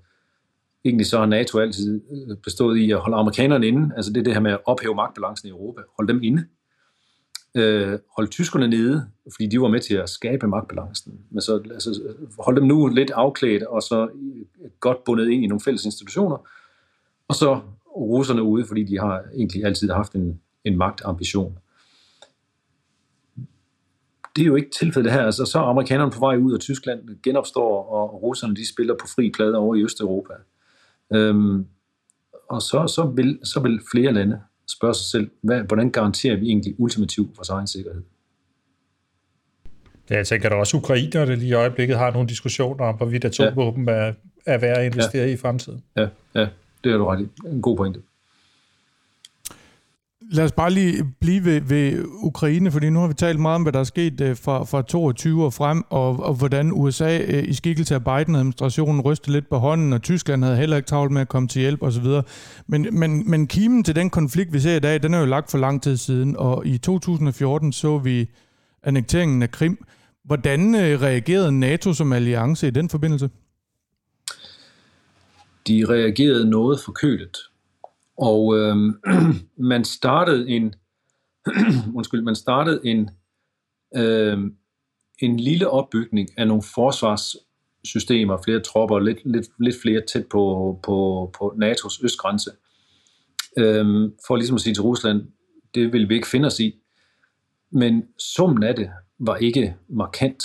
egentlig 0.85 1.07
så 1.07 1.19
har 1.19 1.27
NATO 1.27 1.59
altid 1.59 2.01
øh, 2.11 2.37
bestået 2.37 2.79
i 2.79 2.91
at 2.91 2.99
holde 2.99 3.17
amerikanerne 3.17 3.67
inde. 3.67 3.95
Altså 3.97 4.13
det 4.13 4.21
er 4.21 4.25
det 4.25 4.33
her 4.33 4.41
med 4.41 4.53
at 4.53 4.61
ophæve 4.65 4.95
magtbalancen 4.95 5.49
i 5.49 5.51
Europa. 5.51 5.81
Holde 5.99 6.13
dem 6.13 6.23
inde. 6.23 6.45
Øh, 7.57 7.99
holde 8.17 8.31
tyskerne 8.31 8.69
nede, 8.69 9.07
fordi 9.33 9.47
de 9.47 9.61
var 9.61 9.69
med 9.69 9.81
til 9.81 9.95
at 9.95 10.09
skabe 10.09 10.47
magtbalancen. 10.47 11.21
Men 11.31 11.41
så 11.41 11.63
altså, 11.71 12.03
holde 12.39 12.61
dem 12.61 12.69
nu 12.69 12.87
lidt 12.87 13.11
afklædt, 13.11 13.63
og 13.63 13.83
så 13.83 14.09
øh, 14.15 14.71
godt 14.81 15.05
bundet 15.05 15.29
ind 15.31 15.45
i 15.45 15.47
nogle 15.47 15.61
fælles 15.61 15.85
institutioner. 15.85 16.37
Og 17.29 17.35
så 17.35 17.61
russerne 17.97 18.43
ude, 18.43 18.65
fordi 18.67 18.85
de 18.85 18.99
har 18.99 19.25
egentlig 19.37 19.65
altid 19.65 19.91
haft 19.91 20.13
en, 20.13 20.41
en 20.65 20.77
magtambition 20.77 21.59
det 24.37 24.43
er 24.43 24.47
jo 24.47 24.57
ikke 24.57 24.71
tilfældet 24.71 25.13
her. 25.13 25.23
Altså, 25.23 25.45
så 25.45 25.59
er 25.59 25.63
amerikanerne 25.63 26.11
på 26.11 26.21
vej 26.21 26.37
ud, 26.37 26.53
og 26.53 26.61
Tyskland 26.61 27.23
genopstår, 27.23 27.85
og 27.85 28.23
russerne 28.23 28.57
de 28.57 28.69
spiller 28.69 28.95
på 28.95 29.07
fri 29.17 29.31
plade 29.31 29.57
over 29.57 29.75
i 29.75 29.83
Østeuropa. 29.83 30.33
Øhm, 31.13 31.67
og 32.51 32.63
så, 32.63 32.87
så, 32.87 33.13
vil, 33.17 33.39
så 33.45 33.61
vil 33.61 33.81
flere 33.93 34.13
lande 34.13 34.41
spørge 34.69 34.95
sig 34.95 35.05
selv, 35.05 35.31
hvad, 35.43 35.61
hvordan 35.63 35.91
garanterer 35.91 36.37
vi 36.37 36.47
egentlig 36.47 36.75
ultimativt 36.79 37.37
vores 37.37 37.49
egen 37.49 37.67
sikkerhed? 37.67 38.03
Ja, 40.11 40.17
jeg 40.17 40.27
tænker, 40.27 40.47
at 40.47 40.53
der 40.53 40.59
også 40.59 40.77
ukrainer, 40.77 41.25
der 41.25 41.35
lige 41.37 41.49
i 41.49 41.53
øjeblikket 41.53 41.99
har 41.99 42.11
nogle 42.11 42.29
diskussioner 42.29 42.85
om, 42.85 42.97
hvorvidt 42.97 43.25
atomvåben 43.25 43.89
ja. 43.89 43.95
er, 43.95 44.13
er 44.47 44.59
værd 44.59 44.79
at 44.79 44.85
investere 44.85 45.27
ja. 45.27 45.33
i 45.33 45.37
fremtiden. 45.37 45.83
Ja, 45.97 46.09
ja, 46.35 46.49
det 46.85 46.93
er 46.93 46.97
du 46.97 47.05
ret 47.05 47.21
i. 47.21 47.29
En 47.49 47.63
god 47.63 47.77
pointe. 47.77 48.01
Lad 50.31 50.45
os 50.45 50.53
bare 50.53 50.71
lige 50.71 51.05
blive 51.21 51.45
ved, 51.45 51.61
ved 51.61 52.05
Ukraine, 52.07 52.71
fordi 52.71 52.91
nu 52.91 53.01
har 53.01 53.07
vi 53.07 53.15
talt 53.15 53.41
meget 53.41 53.55
om, 53.55 53.63
hvad 53.63 53.73
der 53.73 53.81
er 53.81 53.85
sket 53.85 54.21
øh, 54.21 54.37
fra, 54.37 54.65
fra 54.65 54.83
22 54.83 55.45
og 55.45 55.53
frem, 55.53 55.83
og, 55.91 56.23
og 56.23 56.35
hvordan 56.35 56.73
USA 56.73 57.19
øh, 57.19 57.49
i 57.49 57.53
skikkelse 57.53 57.95
af 57.95 58.05
Biden-administrationen 58.05 59.01
rystede 59.01 59.33
lidt 59.33 59.49
på 59.49 59.59
hånden, 59.59 59.93
og 59.93 60.03
Tyskland 60.03 60.45
havde 60.45 60.57
heller 60.57 60.77
ikke 60.77 60.87
travlt 60.87 61.13
med 61.13 61.21
at 61.21 61.29
komme 61.29 61.49
til 61.49 61.61
hjælp 61.61 61.83
osv. 61.83 62.07
Men, 62.67 62.87
men, 62.93 63.31
men 63.31 63.47
kimen 63.47 63.85
til 63.85 63.97
den 63.97 64.11
konflikt, 64.11 64.53
vi 64.53 64.61
ser 64.61 64.77
i 64.77 64.81
dag, 64.81 65.03
den 65.03 65.15
er 65.15 65.19
jo 65.19 65.27
lagt 65.27 65.51
for 65.51 65.59
lang 65.59 65.83
tid 65.83 65.97
siden, 65.97 66.37
og 66.37 66.67
i 66.67 66.79
2014 66.79 67.73
så 67.73 67.99
vi 67.99 68.31
annekteringen 68.83 69.43
af 69.43 69.51
Krim. 69.51 69.85
Hvordan 70.25 70.75
øh, 70.75 71.03
reagerede 71.03 71.61
NATO 71.61 71.93
som 71.93 72.13
alliance 72.13 72.67
i 72.67 72.71
den 72.71 72.89
forbindelse? 72.89 73.31
De 75.69 75.85
reagerede 75.89 76.51
noget 76.51 76.81
forkølet 76.85 77.37
og 78.19 78.59
øh, 78.59 78.77
man 79.73 79.85
startede 79.85 80.49
en 80.49 80.75
undskyld, 81.97 82.23
man 82.23 82.35
startede 82.35 82.81
en 82.85 83.11
øh, 83.97 84.39
en 85.19 85.41
lille 85.41 85.71
opbygning 85.71 86.29
af 86.39 86.49
nogle 86.49 86.63
forsvarssystemer, 86.75 88.39
flere 88.45 88.61
tropper, 88.61 88.99
lidt, 88.99 89.19
lidt, 89.25 89.47
lidt 89.59 89.77
flere 89.83 90.03
tæt 90.13 90.27
på, 90.27 90.79
på, 90.83 91.31
på 91.39 91.55
NATO's 91.63 92.05
østgrænse, 92.05 92.51
øh, 93.59 94.11
for 94.27 94.37
ligesom 94.37 94.55
at 94.55 94.61
sige 94.61 94.75
til 94.75 94.83
Rusland, 94.83 95.23
det 95.75 95.93
vil 95.93 96.09
vi 96.09 96.15
ikke 96.15 96.29
finde 96.29 96.47
os 96.47 96.61
i. 96.61 96.81
Men 97.71 98.05
summen 98.19 98.63
af 98.63 98.77
det 98.77 98.91
var 99.19 99.37
ikke 99.37 99.77
markant. 99.89 100.45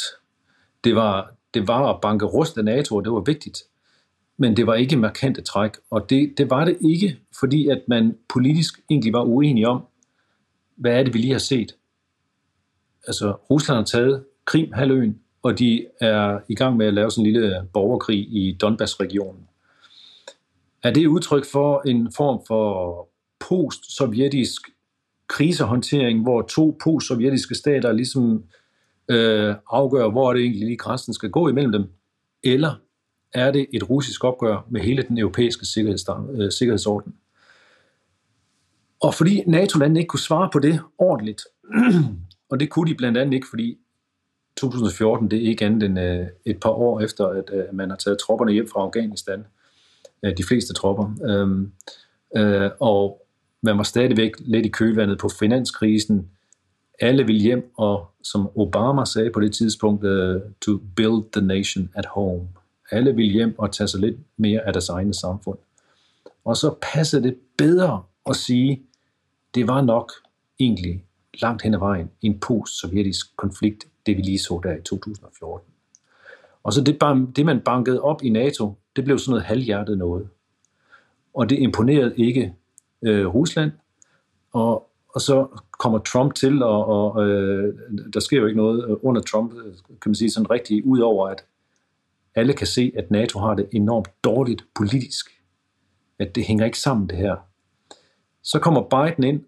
Det 0.84 0.96
var, 0.96 1.34
det 1.54 1.68
var 1.68 1.94
at 1.94 2.02
banke 2.02 2.26
rust 2.26 2.58
af 2.58 2.66
NATO, 2.66 2.96
og 2.96 3.04
det 3.04 3.12
var 3.12 3.24
vigtigt 3.26 3.58
men 4.40 4.58
det 4.58 4.68
var 4.68 4.74
ikke 4.74 4.98
markante 4.98 5.42
træk. 5.42 5.72
Og 5.90 6.10
det, 6.10 6.34
det 6.38 6.50
var 6.50 6.66
det 6.66 6.78
ikke, 6.82 7.20
fordi 7.40 7.68
at 7.68 7.82
man 7.88 8.18
politisk 8.34 8.80
egentlig 8.90 9.14
var 9.14 9.24
uenig 9.24 9.68
om, 9.68 9.82
hvad 10.76 11.00
er 11.00 11.04
det, 11.04 11.14
vi 11.14 11.20
lige 11.20 11.32
har 11.32 11.40
set. 11.40 11.76
Altså, 13.08 13.32
Rusland 13.32 13.78
har 13.78 13.86
taget 13.86 14.24
Krim-halvøen, 14.46 15.20
og 15.44 15.60
de 15.60 15.86
er 16.02 16.40
i 16.50 16.56
gang 16.56 16.78
med 16.78 16.86
at 16.86 16.94
lave 16.94 17.12
sådan 17.12 17.26
en 17.26 17.34
lille 17.34 17.68
borgerkrig 17.74 18.20
i 18.20 18.58
Donbass-regionen. 18.62 19.48
Er 20.84 20.94
det 20.94 21.08
udtryk 21.08 21.46
for 21.46 21.82
en 21.88 22.12
form 22.18 22.42
for 22.48 23.08
post-sovjetisk 23.40 24.62
krisehåndtering, 25.28 26.24
hvor 26.24 26.42
to 26.42 26.78
post-sovjetiske 26.84 27.56
stater 27.56 27.92
ligesom 27.92 28.44
øh, 29.10 29.56
afgør, 29.72 30.10
hvor 30.10 30.34
det 30.34 30.42
egentlig 30.42 30.66
lige 30.66 30.78
grænsen 30.78 31.14
skal 31.14 31.30
gå 31.30 31.50
imellem 31.50 31.72
dem? 31.72 31.84
Eller 32.44 32.76
er 33.34 33.52
det 33.52 33.68
et 33.74 33.90
russisk 33.90 34.24
opgør 34.24 34.68
med 34.70 34.82
hele 34.82 35.04
den 35.04 35.18
europæiske 35.18 35.66
sikkerheds- 35.66 36.42
øh, 36.42 36.52
sikkerhedsorden. 36.52 37.16
Og 39.02 39.14
fordi 39.14 39.44
NATO-landene 39.48 40.00
ikke 40.00 40.08
kunne 40.08 40.20
svare 40.20 40.50
på 40.54 40.60
det 40.60 40.80
ordentligt, 40.98 41.42
og 42.50 42.60
det 42.60 42.70
kunne 42.70 42.90
de 42.90 42.96
blandt 42.96 43.18
andet 43.18 43.34
ikke, 43.34 43.48
fordi 43.50 43.78
2014 44.58 45.32
det 45.32 45.44
er 45.44 45.50
ikke 45.50 45.66
andet 45.66 45.84
end 45.84 46.00
øh, 46.00 46.28
et 46.46 46.60
par 46.60 46.70
år 46.70 47.02
efter, 47.02 47.28
at 47.28 47.50
øh, 47.54 47.64
man 47.74 47.90
har 47.90 47.98
taget 47.98 48.20
tropperne 48.20 48.52
hjem 48.52 48.68
fra 48.68 48.82
Afghanistan, 48.82 49.46
øh, 50.24 50.38
de 50.38 50.44
fleste 50.44 50.74
tropper, 50.74 51.12
øhm, 51.24 51.72
øh, 52.38 52.72
og 52.80 53.26
man 53.62 53.78
var 53.78 53.84
stadigvæk 53.84 54.32
lidt 54.40 54.66
i 54.66 54.70
kølvandet 54.70 55.18
på 55.18 55.30
finanskrisen. 55.40 56.30
Alle 57.02 57.26
ville 57.26 57.42
hjem, 57.42 57.72
og 57.78 58.08
som 58.24 58.50
Obama 58.56 59.06
sagde 59.06 59.32
på 59.32 59.40
det 59.40 59.54
tidspunkt, 59.54 60.02
to 60.62 60.78
build 60.96 61.32
the 61.32 61.46
nation 61.46 61.90
at 61.96 62.06
home. 62.06 62.48
Alle 62.92 63.16
vil 63.16 63.26
hjem 63.26 63.60
og 63.60 63.72
tage 63.72 63.88
sig 63.88 64.00
lidt 64.00 64.18
mere 64.38 64.62
af 64.62 64.74
deres 64.74 64.90
egne 64.90 65.14
samfund. 65.14 65.58
Og 66.46 66.58
så 66.58 66.76
passer 66.82 67.20
det 67.20 67.38
bedre 67.58 68.04
at 68.26 68.36
sige, 68.36 68.82
det 69.56 69.68
var 69.68 69.82
nok 69.82 70.12
egentlig 70.60 71.04
langt 71.42 71.62
hen 71.62 71.74
ad 71.74 71.80
vejen 71.80 72.12
en 72.22 72.40
post-sovjetisk 72.40 73.38
konflikt, 73.38 73.88
det 74.06 74.18
vi 74.18 74.22
lige 74.22 74.40
så 74.40 74.60
der 74.64 74.76
i 74.76 74.82
2014. 74.82 75.68
Og 76.64 76.74
så 76.74 76.84
det, 76.84 77.02
det, 77.36 77.46
man 77.46 77.62
bankede 77.62 78.02
op 78.02 78.24
i 78.24 78.30
NATO, 78.30 78.74
det 78.96 79.04
blev 79.04 79.20
sådan 79.20 79.32
noget 79.32 79.44
halvhjertet 79.46 79.98
noget. 79.98 80.30
Og 81.34 81.50
det 81.50 81.60
imponerede 81.60 82.14
ikke 82.18 82.54
øh, 83.02 83.28
Rusland, 83.28 83.72
og, 84.52 84.90
og 85.10 85.22
så 85.22 85.48
kommer 85.80 86.00
Trump 86.00 86.34
til, 86.34 86.64
og, 86.64 86.86
og 86.86 87.28
øh, 87.28 87.76
der 88.14 88.20
sker 88.20 88.38
jo 88.38 88.46
ikke 88.46 88.58
noget 88.58 88.90
øh, 88.90 88.96
under 89.02 89.22
Trump, 89.22 89.54
øh, 89.54 89.74
kan 89.88 90.10
man 90.10 90.16
sige 90.16 90.32
sådan 90.32 90.52
rigtigt, 90.52 90.86
udover 90.86 91.28
at 91.28 91.46
alle 92.36 92.54
kan 92.54 92.68
se, 92.68 92.92
at 92.98 93.12
NATO 93.12 93.40
har 93.40 93.54
det 93.56 93.70
enormt 93.72 94.10
dårligt 94.24 94.66
politisk. 94.76 95.30
At 96.20 96.36
det 96.36 96.46
hænger 96.46 96.66
ikke 96.66 96.80
sammen, 96.80 97.10
det 97.10 97.18
her. 97.18 97.36
Så 98.44 98.60
kommer 98.60 98.82
Biden 98.82 99.24
ind. 99.24 99.44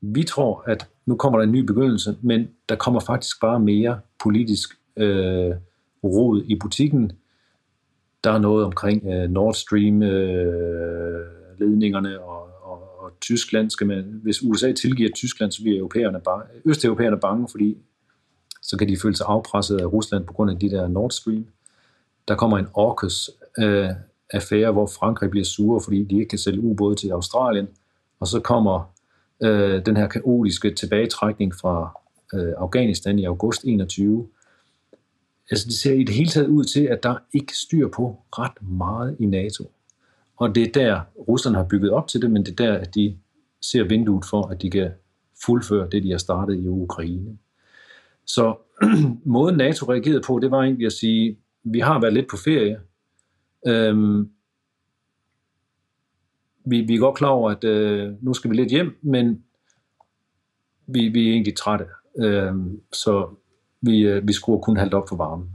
Vi 0.00 0.22
tror, 0.22 0.64
at 0.66 0.88
nu 1.06 1.16
kommer 1.16 1.38
der 1.38 1.46
en 1.46 1.52
ny 1.52 1.58
begyndelse, 1.58 2.16
men 2.22 2.48
der 2.68 2.76
kommer 2.76 3.00
faktisk 3.00 3.40
bare 3.40 3.60
mere 3.60 4.00
politisk 4.22 4.78
øh, 4.96 5.50
rod 6.04 6.42
i 6.44 6.58
butikken. 6.58 7.12
Der 8.24 8.30
er 8.30 8.38
noget 8.38 8.64
omkring 8.64 9.06
øh, 9.06 9.30
Nord 9.30 9.54
Stream 9.54 10.02
øh, 10.02 11.26
ledningerne 11.58 12.20
og, 12.20 12.48
og, 12.62 13.00
og 13.00 13.10
Tyskland 13.20 13.70
skal 13.70 13.86
man, 13.86 14.20
hvis 14.22 14.42
USA 14.42 14.72
tilgiver 14.72 15.10
Tyskland, 15.14 15.52
så 15.52 15.62
bliver 15.62 15.78
europæerne 15.78 16.20
bange, 16.20 16.44
østeuropæerne 16.64 17.20
bange, 17.20 17.48
fordi 17.50 17.76
så 18.62 18.76
kan 18.76 18.88
de 18.88 18.96
føle 19.02 19.16
sig 19.16 19.26
afpresset 19.28 19.80
af 19.80 19.92
Rusland 19.92 20.24
på 20.26 20.32
grund 20.32 20.50
af 20.50 20.58
de 20.58 20.70
der 20.70 20.88
Nord 20.88 21.10
Stream. 21.10 21.46
Der 22.28 22.34
kommer 22.34 22.58
en 22.58 22.66
AUKUS 22.76 23.30
øh, 23.58 23.88
affære, 24.30 24.72
hvor 24.72 24.86
Frankrig 24.86 25.30
bliver 25.30 25.44
sure, 25.44 25.80
fordi 25.84 26.04
de 26.04 26.14
ikke 26.14 26.28
kan 26.28 26.38
sælge 26.38 26.60
ubåde 26.60 26.94
til 26.94 27.10
Australien, 27.10 27.68
og 28.20 28.26
så 28.26 28.40
kommer 28.40 28.92
øh, 29.42 29.86
den 29.86 29.96
her 29.96 30.08
kaotiske 30.08 30.74
tilbagetrækning 30.74 31.54
fra 31.54 32.00
øh, 32.34 32.52
Afghanistan 32.58 33.18
i 33.18 33.24
august 33.24 33.64
21, 33.64 34.28
altså 35.50 35.66
det 35.66 35.74
ser 35.74 35.92
i 35.92 36.04
det 36.04 36.14
hele 36.14 36.30
taget 36.30 36.48
ud 36.48 36.64
til, 36.64 36.84
at 36.84 37.02
der 37.02 37.16
ikke 37.32 37.56
styr 37.56 37.88
på 37.88 38.22
ret 38.38 38.62
meget 38.62 39.16
i 39.18 39.26
NATO. 39.26 39.70
Og 40.36 40.54
det 40.54 40.62
er 40.62 40.72
der, 40.72 41.00
Rusland 41.28 41.56
har 41.56 41.64
bygget 41.64 41.90
op 41.90 42.08
til 42.08 42.22
det, 42.22 42.30
men 42.30 42.44
det 42.44 42.60
er 42.60 42.64
der, 42.66 42.78
at 42.78 42.94
de 42.94 43.16
ser 43.60 43.84
vinduet 43.84 44.24
for, 44.24 44.46
at 44.46 44.62
de 44.62 44.70
kan 44.70 44.90
fuldføre 45.44 45.88
det, 45.92 46.02
de 46.02 46.10
har 46.10 46.18
startet 46.18 46.56
i 46.56 46.68
Ukraine. 46.68 47.38
Så 48.26 48.56
måden 49.24 49.56
NATO 49.56 49.92
reagerede 49.92 50.22
på, 50.26 50.38
det 50.38 50.50
var 50.50 50.62
egentlig 50.62 50.86
at 50.86 50.92
sige, 50.92 51.38
vi 51.64 51.80
har 51.80 52.00
været 52.00 52.14
lidt 52.14 52.30
på 52.30 52.36
ferie. 52.36 52.80
Øhm, 53.66 54.30
vi, 56.64 56.80
vi 56.80 56.94
er 56.94 56.98
godt 56.98 57.16
klar 57.16 57.28
over, 57.28 57.50
at 57.50 57.64
øh, 57.64 58.12
nu 58.20 58.34
skal 58.34 58.50
vi 58.50 58.56
lidt 58.56 58.70
hjem, 58.70 58.98
men 59.02 59.44
vi, 60.86 61.08
vi 61.08 61.28
er 61.28 61.32
egentlig 61.32 61.56
trætte. 61.56 61.86
Øhm, 62.18 62.80
så 62.92 63.34
vi, 63.80 64.00
øh, 64.00 64.28
vi 64.28 64.32
skruer 64.32 64.60
kun 64.60 64.76
halvt 64.76 64.94
op 64.94 65.08
for 65.08 65.16
varmen. 65.16 65.48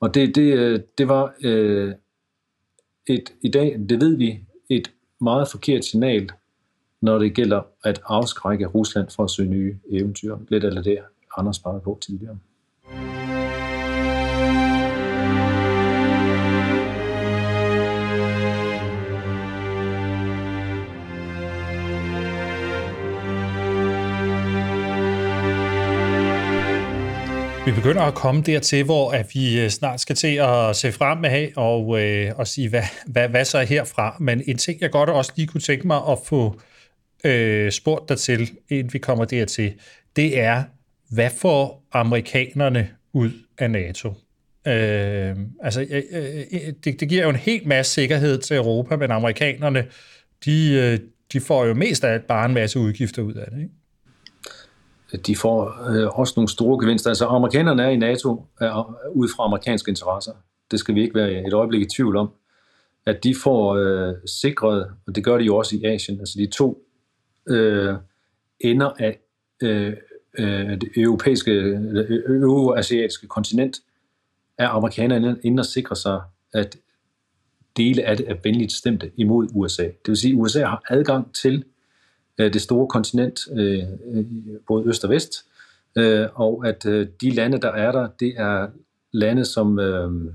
Og 0.00 0.14
det, 0.14 0.34
det, 0.34 0.54
øh, 0.58 0.80
det 0.98 1.08
var 1.08 1.34
øh, 1.44 1.94
et, 3.06 3.32
i 3.42 3.48
dag, 3.48 3.80
det 3.88 4.00
ved 4.00 4.16
vi, 4.16 4.44
et 4.68 4.92
meget 5.20 5.48
forkert 5.48 5.84
signal, 5.84 6.30
når 7.00 7.18
det 7.18 7.34
gælder 7.34 7.62
at 7.84 8.00
afskrække 8.04 8.66
Rusland 8.66 9.10
fra 9.10 9.24
at 9.24 9.30
søge 9.30 9.50
nye 9.50 9.78
eventyr. 9.90 10.38
Lidt 10.48 10.64
eller 10.64 10.82
det, 10.82 10.98
Anders 11.36 11.58
bare 11.58 11.80
på 11.80 11.98
tidligere. 12.02 12.38
Vi 27.70 27.74
begynder 27.74 28.02
at 28.02 28.14
komme 28.14 28.42
dertil, 28.42 28.84
hvor 28.84 29.10
at 29.10 29.26
vi 29.34 29.60
øh, 29.60 29.68
snart 29.68 30.00
skal 30.00 30.16
til 30.16 30.36
at 30.36 30.76
se 30.76 30.92
fremad 30.92 31.48
og, 31.56 32.02
øh, 32.02 32.32
og 32.36 32.46
sige, 32.46 32.68
hvad, 32.68 32.82
hvad, 33.06 33.28
hvad 33.28 33.44
så 33.44 33.58
er 33.58 33.62
herfra. 33.62 34.16
Men 34.20 34.42
en 34.46 34.58
ting, 34.58 34.80
jeg 34.80 34.90
godt 34.90 35.10
også 35.10 35.32
lige 35.36 35.46
kunne 35.46 35.60
tænke 35.60 35.86
mig 35.86 36.00
at 36.08 36.18
få 36.24 36.60
øh, 37.24 37.72
spurgt 37.72 38.08
dig 38.08 38.18
til, 38.18 38.50
inden 38.68 38.92
vi 38.92 38.98
kommer 38.98 39.24
dertil, 39.24 39.72
det 40.16 40.38
er, 40.38 40.64
hvad 41.10 41.30
får 41.30 41.86
amerikanerne 41.92 42.88
ud 43.12 43.30
af 43.58 43.70
NATO? 43.70 44.08
Øh, 44.66 45.36
altså, 45.62 45.86
øh, 45.90 46.02
øh 46.52 46.72
det, 46.84 47.00
det 47.00 47.08
giver 47.08 47.22
jo 47.22 47.30
en 47.30 47.36
helt 47.36 47.66
masse 47.66 47.92
sikkerhed 47.92 48.38
til 48.38 48.56
Europa, 48.56 48.96
men 48.96 49.10
amerikanerne, 49.10 49.86
de, 50.44 50.72
øh, 50.72 50.98
de 51.32 51.40
får 51.40 51.64
jo 51.64 51.74
mest 51.74 52.04
af 52.04 52.12
alt 52.12 52.26
bare 52.26 52.46
en 52.46 52.54
masse 52.54 52.78
udgifter 52.78 53.22
ud 53.22 53.34
af 53.34 53.50
det, 53.50 53.58
ikke? 53.58 53.79
De 55.26 55.36
får 55.36 55.88
øh, 55.90 56.18
også 56.18 56.32
nogle 56.36 56.48
store 56.48 56.84
gevinster. 56.84 57.10
Altså 57.10 57.26
amerikanerne 57.26 57.82
er 57.82 57.88
i 57.88 57.96
NATO 57.96 58.46
er, 58.60 58.94
ud 59.12 59.28
fra 59.36 59.44
amerikanske 59.44 59.88
interesser. 59.88 60.32
Det 60.70 60.78
skal 60.78 60.94
vi 60.94 61.02
ikke 61.02 61.14
være 61.14 61.46
et 61.46 61.52
øjeblik 61.52 61.82
i 61.82 61.88
tvivl 61.96 62.16
om. 62.16 62.30
At 63.06 63.24
de 63.24 63.34
får 63.42 63.74
øh, 63.74 64.14
sikret, 64.26 64.90
og 65.06 65.14
det 65.14 65.24
gør 65.24 65.38
de 65.38 65.44
jo 65.44 65.56
også 65.56 65.76
i 65.76 65.84
Asien, 65.84 66.20
altså 66.20 66.38
de 66.38 66.46
to 66.46 66.86
øh, 67.48 67.94
ender 68.60 68.90
af 68.98 69.18
øh, 69.62 69.92
øh, 70.38 70.80
det 70.80 70.88
europæiske, 70.96 71.52
euroasiatiske 72.26 73.26
kontinent, 73.26 73.76
er 74.58 74.68
amerikanerne 74.68 75.36
inde 75.42 75.60
og 75.60 75.66
sikre 75.66 75.96
sig, 75.96 76.20
at 76.54 76.76
dele 77.76 78.02
af 78.02 78.16
det 78.16 78.30
er 78.30 78.34
venligt 78.44 78.72
stemte 78.72 79.10
imod 79.16 79.48
USA. 79.54 79.82
Det 79.84 80.08
vil 80.08 80.16
sige, 80.16 80.32
at 80.32 80.38
USA 80.38 80.64
har 80.64 80.82
adgang 80.90 81.34
til 81.34 81.64
Øh, 82.40 82.52
det 82.52 82.62
store 82.62 82.86
kontinent, 82.86 83.40
øh, 83.56 83.82
øh, 84.12 84.24
både 84.66 84.84
øst 84.86 85.04
og 85.04 85.10
vest, 85.10 85.32
øh, 85.96 86.26
og 86.34 86.66
at 86.66 86.86
øh, 86.86 87.06
de 87.20 87.30
lande, 87.30 87.60
der 87.60 87.72
er 87.72 87.92
der, 87.92 88.08
det 88.20 88.34
er 88.36 88.68
lande, 89.12 89.44
som 89.44 89.78
øh, 89.78 90.32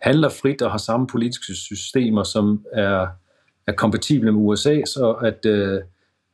handler 0.00 0.28
frit 0.28 0.62
og 0.62 0.70
har 0.70 0.78
samme 0.78 1.06
politiske 1.06 1.54
systemer, 1.54 2.22
som 2.22 2.64
er, 2.72 3.06
er 3.66 3.72
kompatible 3.72 4.32
med 4.32 4.40
USA, 4.42 4.80
så 4.86 5.12
at, 5.12 5.46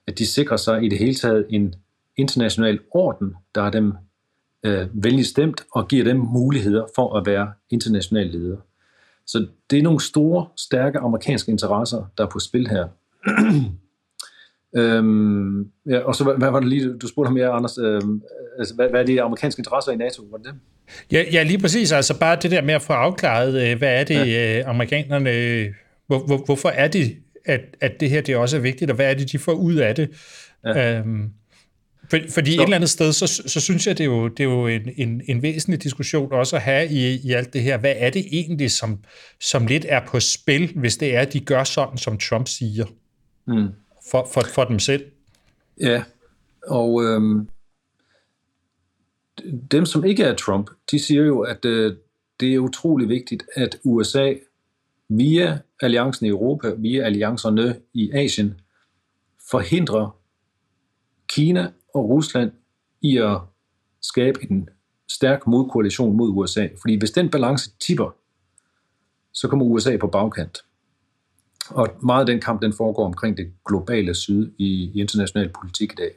at 0.07 0.19
de 0.19 0.27
sikrer 0.27 0.57
sig 0.57 0.83
i 0.83 0.89
det 0.89 0.99
hele 0.99 1.15
taget 1.15 1.47
en 1.51 1.75
international 2.17 2.81
orden, 2.91 3.35
der 3.55 3.63
er 3.63 3.71
dem 3.71 3.93
øh, 4.63 5.05
venligt 5.05 5.29
stemt 5.29 5.65
og 5.73 5.89
giver 5.89 6.05
dem 6.05 6.17
muligheder 6.17 6.87
for 6.95 7.17
at 7.17 7.27
være 7.27 7.53
international 7.71 8.27
ledere. 8.27 8.61
Så 9.27 9.47
det 9.71 9.79
er 9.79 9.83
nogle 9.83 10.01
store, 10.01 10.47
stærke 10.57 10.99
amerikanske 10.99 11.53
interesser, 11.53 12.05
der 12.19 12.25
er 12.25 12.29
på 12.29 12.39
spil 12.39 12.69
her. 12.69 12.89
Øhm, 14.77 15.67
ja, 15.87 15.99
og 15.99 16.15
så 16.15 16.25
hvad, 16.25 16.51
var 16.51 16.61
det 16.61 16.69
lige, 16.69 16.99
du 16.99 17.09
spurgte 17.09 17.29
ham 17.29 17.35
mere, 17.35 17.49
Anders, 17.49 17.79
øhm, 17.79 18.23
altså, 18.59 18.75
hvad, 18.75 18.89
hvad 18.91 19.01
er 19.01 19.07
de 19.07 19.23
amerikanske 19.23 19.61
interesser 19.61 19.93
i 19.93 19.97
NATO? 19.97 20.23
Var 20.31 20.39
det 20.39 20.47
det? 20.47 20.55
Ja, 21.13 21.25
ja, 21.33 21.43
lige 21.43 21.59
præcis. 21.59 21.93
Altså 21.93 22.19
bare 22.19 22.37
det 22.43 22.51
der 22.51 22.63
med 22.63 22.75
at 22.75 22.83
få 22.83 22.93
afklaret, 22.93 23.71
øh, 23.71 23.79
hvad 23.79 24.01
er 24.01 24.05
det, 24.05 24.33
ja. 24.33 24.59
øh, 24.59 24.69
amerikanerne, 24.69 25.31
hvor, 26.07 26.27
hvor, 26.27 26.37
hvorfor 26.45 26.69
er 26.69 26.89
det, 26.89 27.17
at, 27.45 27.61
at 27.81 28.01
det 28.01 28.11
her 28.11 28.21
det 28.21 28.37
også 28.37 28.57
er 28.57 28.61
vigtigt, 28.61 28.91
og 28.91 28.95
hvad 28.95 29.11
er 29.11 29.15
det, 29.15 29.33
de 29.33 29.39
får 29.39 29.53
ud 29.53 29.75
af 29.75 29.95
det? 29.95 30.11
Ja. 30.65 30.99
Øhm, 30.99 31.31
for, 32.11 32.19
fordi 32.29 32.55
så. 32.55 32.61
et 32.61 32.65
eller 32.65 32.77
andet 32.77 32.91
sted, 32.91 33.13
så, 33.13 33.43
så 33.47 33.61
synes 33.61 33.87
jeg, 33.87 33.99
det 33.99 34.05
er 34.05 34.09
jo, 34.09 34.29
det 34.29 34.41
er 34.41 34.45
jo 34.45 34.67
en, 34.67 34.83
en, 34.97 35.23
en 35.25 35.43
væsentlig 35.43 35.83
diskussion 35.83 36.33
også 36.33 36.57
at 36.57 36.63
have 36.63 36.89
i, 36.89 37.21
i 37.25 37.33
alt 37.33 37.53
det 37.53 37.63
her. 37.63 37.79
Hvad 37.79 37.95
er 37.97 38.11
det 38.11 38.27
egentlig, 38.33 38.71
som, 38.71 38.99
som 39.41 39.67
lidt 39.67 39.87
er 39.89 40.01
på 40.07 40.21
spil, 40.21 40.73
hvis 40.77 40.97
det 40.97 41.17
er, 41.17 41.21
at 41.21 41.33
de 41.33 41.41
gør 41.41 41.65
sådan, 41.65 41.99
som 41.99 42.19
Trump 42.19 42.49
siger? 42.49 42.85
Mm 43.47 43.69
for, 44.11 44.29
for, 44.33 44.43
for 44.55 44.65
dem 44.65 44.79
selv. 44.79 45.11
Ja, 45.81 46.05
og 46.67 47.05
øhm, 47.05 47.49
dem, 49.71 49.87
som 49.87 50.05
ikke 50.05 50.23
er 50.23 50.35
Trump, 50.35 50.71
de 50.91 50.99
siger 50.99 51.23
jo, 51.23 51.41
at 51.41 51.65
øh, 51.65 51.97
det 52.41 52.55
er 52.55 52.59
utrolig 52.59 53.09
vigtigt, 53.09 53.43
at 53.57 53.79
USA 53.85 54.35
via 55.09 55.59
alliancen 55.83 56.27
i 56.27 56.29
Europa, 56.29 56.71
via 56.71 57.05
alliancerne 57.05 57.81
i 57.95 58.11
Asien, 58.11 58.61
forhindrer 59.51 60.17
Kina 61.29 61.73
og 61.95 62.09
Rusland 62.09 62.53
i 63.01 63.17
at 63.19 63.39
skabe 64.01 64.39
en 64.51 64.69
stærk 65.09 65.47
modkoalition 65.47 66.17
mod 66.17 66.29
USA. 66.29 66.69
Fordi 66.81 66.95
hvis 66.95 67.11
den 67.11 67.31
balance 67.31 67.71
tipper, 67.81 68.17
så 69.33 69.49
kommer 69.49 69.65
USA 69.65 69.97
på 69.97 70.07
bagkant. 70.07 70.59
Og 71.71 71.89
meget 72.03 72.21
af 72.21 72.27
den 72.27 72.41
kamp, 72.41 72.63
den 72.63 72.73
foregår 72.73 73.05
omkring 73.05 73.37
det 73.37 73.53
globale 73.67 74.15
syd 74.15 74.51
i, 74.59 74.91
i 74.95 75.01
international 75.01 75.49
politik 75.49 75.93
i 75.93 75.97
dag. 75.97 76.11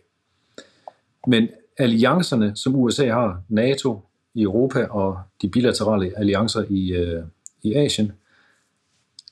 Men 1.28 1.50
alliancerne, 1.78 2.56
som 2.56 2.76
USA 2.76 3.12
har, 3.12 3.42
NATO 3.50 4.02
i 4.34 4.42
Europa 4.42 4.86
og 4.86 5.20
de 5.42 5.50
bilaterale 5.50 6.12
alliancer 6.18 6.66
i, 6.70 6.92
øh, 6.92 7.24
i 7.64 7.74
Asien, 7.74 8.12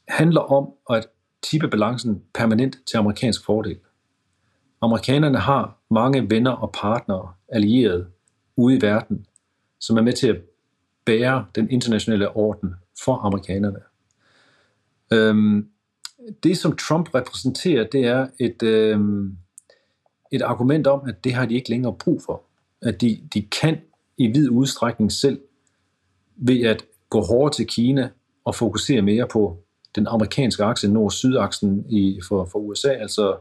handler 0.08 0.42
om 0.42 0.74
at 0.90 1.08
tippe 1.44 1.68
balancen 1.68 2.24
permanent 2.34 2.78
til 2.88 2.98
amerikansk 2.98 3.46
fordel. 3.46 3.78
Amerikanerne 4.82 5.38
har 5.38 5.78
mange 5.90 6.30
venner 6.30 6.52
og 6.52 6.72
partnere, 6.72 7.34
allierede 7.50 8.08
ude 8.56 8.78
i 8.78 8.82
verden, 8.82 9.26
som 9.80 9.98
er 9.98 10.02
med 10.02 10.14
til 10.14 10.28
at 10.28 10.42
bære 11.06 11.46
den 11.56 11.70
internationale 11.70 12.30
orden 12.30 12.76
for 13.04 13.16
amerikanerne. 13.16 13.80
Øhm, 15.14 15.70
det, 16.44 16.58
som 16.58 16.76
Trump 16.76 17.16
repræsenterer, 17.16 17.88
det 17.88 18.06
er 18.06 18.28
et, 18.40 18.64
øh, 18.64 19.00
et 20.32 20.42
argument 20.42 20.88
om, 20.88 21.02
at 21.08 21.24
det 21.24 21.34
har 21.34 21.46
de 21.46 21.56
ikke 21.56 21.70
længere 21.70 21.94
brug 21.94 22.22
for. 22.26 22.44
At 22.82 23.02
de, 23.02 23.22
de 23.34 23.42
kan 23.42 23.78
i 24.18 24.28
vid 24.28 24.50
udstrækning 24.50 25.12
selv 25.12 25.40
ved 26.36 26.62
at 26.62 26.86
gå 27.10 27.22
hårdere 27.22 27.54
til 27.54 27.68
Kina 27.68 28.10
og 28.46 28.56
fokusere 28.56 29.02
mere 29.02 29.28
på 29.28 29.58
den 29.96 30.08
amerikanske 30.08 30.64
akse, 30.64 30.88
nord-syd-aksen 30.88 31.86
i, 31.90 32.20
for, 32.28 32.46
for 32.46 32.60
USA, 32.60 32.90
altså 32.90 33.38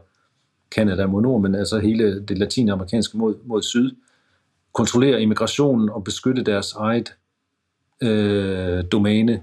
Canada 0.71 1.07
mod 1.07 1.21
nord, 1.21 1.41
men 1.41 1.55
altså 1.55 1.79
hele 1.79 2.21
det 2.21 2.37
latinamerikanske 2.37 3.17
mod, 3.17 3.35
mod 3.45 3.61
syd, 3.61 3.91
kontrollere 4.73 5.21
immigrationen 5.21 5.89
og 5.89 6.03
beskytte 6.03 6.43
deres 6.43 6.73
eget 6.73 7.13
øh, 8.01 8.83
domæne, 8.91 9.41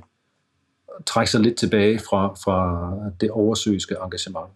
trække 1.07 1.31
sig 1.31 1.41
lidt 1.41 1.57
tilbage 1.57 1.99
fra, 1.99 2.35
fra 2.35 2.91
det 3.21 3.31
oversøiske 3.31 3.97
engagement. 4.05 4.51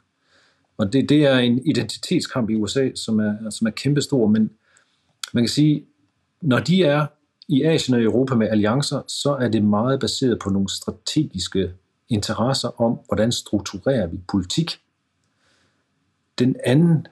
Og 0.79 0.93
det, 0.93 1.09
det 1.09 1.27
er 1.27 1.39
en 1.39 1.67
identitetskamp 1.67 2.51
i 2.51 2.55
USA, 2.55 2.91
som 2.95 3.21
er, 3.21 3.51
som 3.51 3.67
er 3.67 3.71
kæmpestor, 3.71 4.27
men 4.27 4.51
man 5.33 5.45
kan 5.45 5.49
sige, 5.49 5.85
når 6.41 6.59
de 6.59 6.85
er 6.85 7.07
i 7.49 7.63
Asien 7.63 7.95
og 7.95 8.03
Europa 8.03 8.35
med 8.35 8.49
alliancer, 8.49 9.03
så 9.09 9.37
er 9.41 9.49
det 9.49 9.65
meget 9.65 10.01
baseret 10.01 10.39
på 10.39 10.51
nogle 10.51 10.69
strategiske 10.69 11.73
interesser 12.09 12.81
om, 12.81 12.99
hvordan 13.09 13.33
strukturerer 13.33 14.07
vi 14.07 14.19
politik. 14.31 14.81
Den 16.39 16.57
anden 16.65 17.07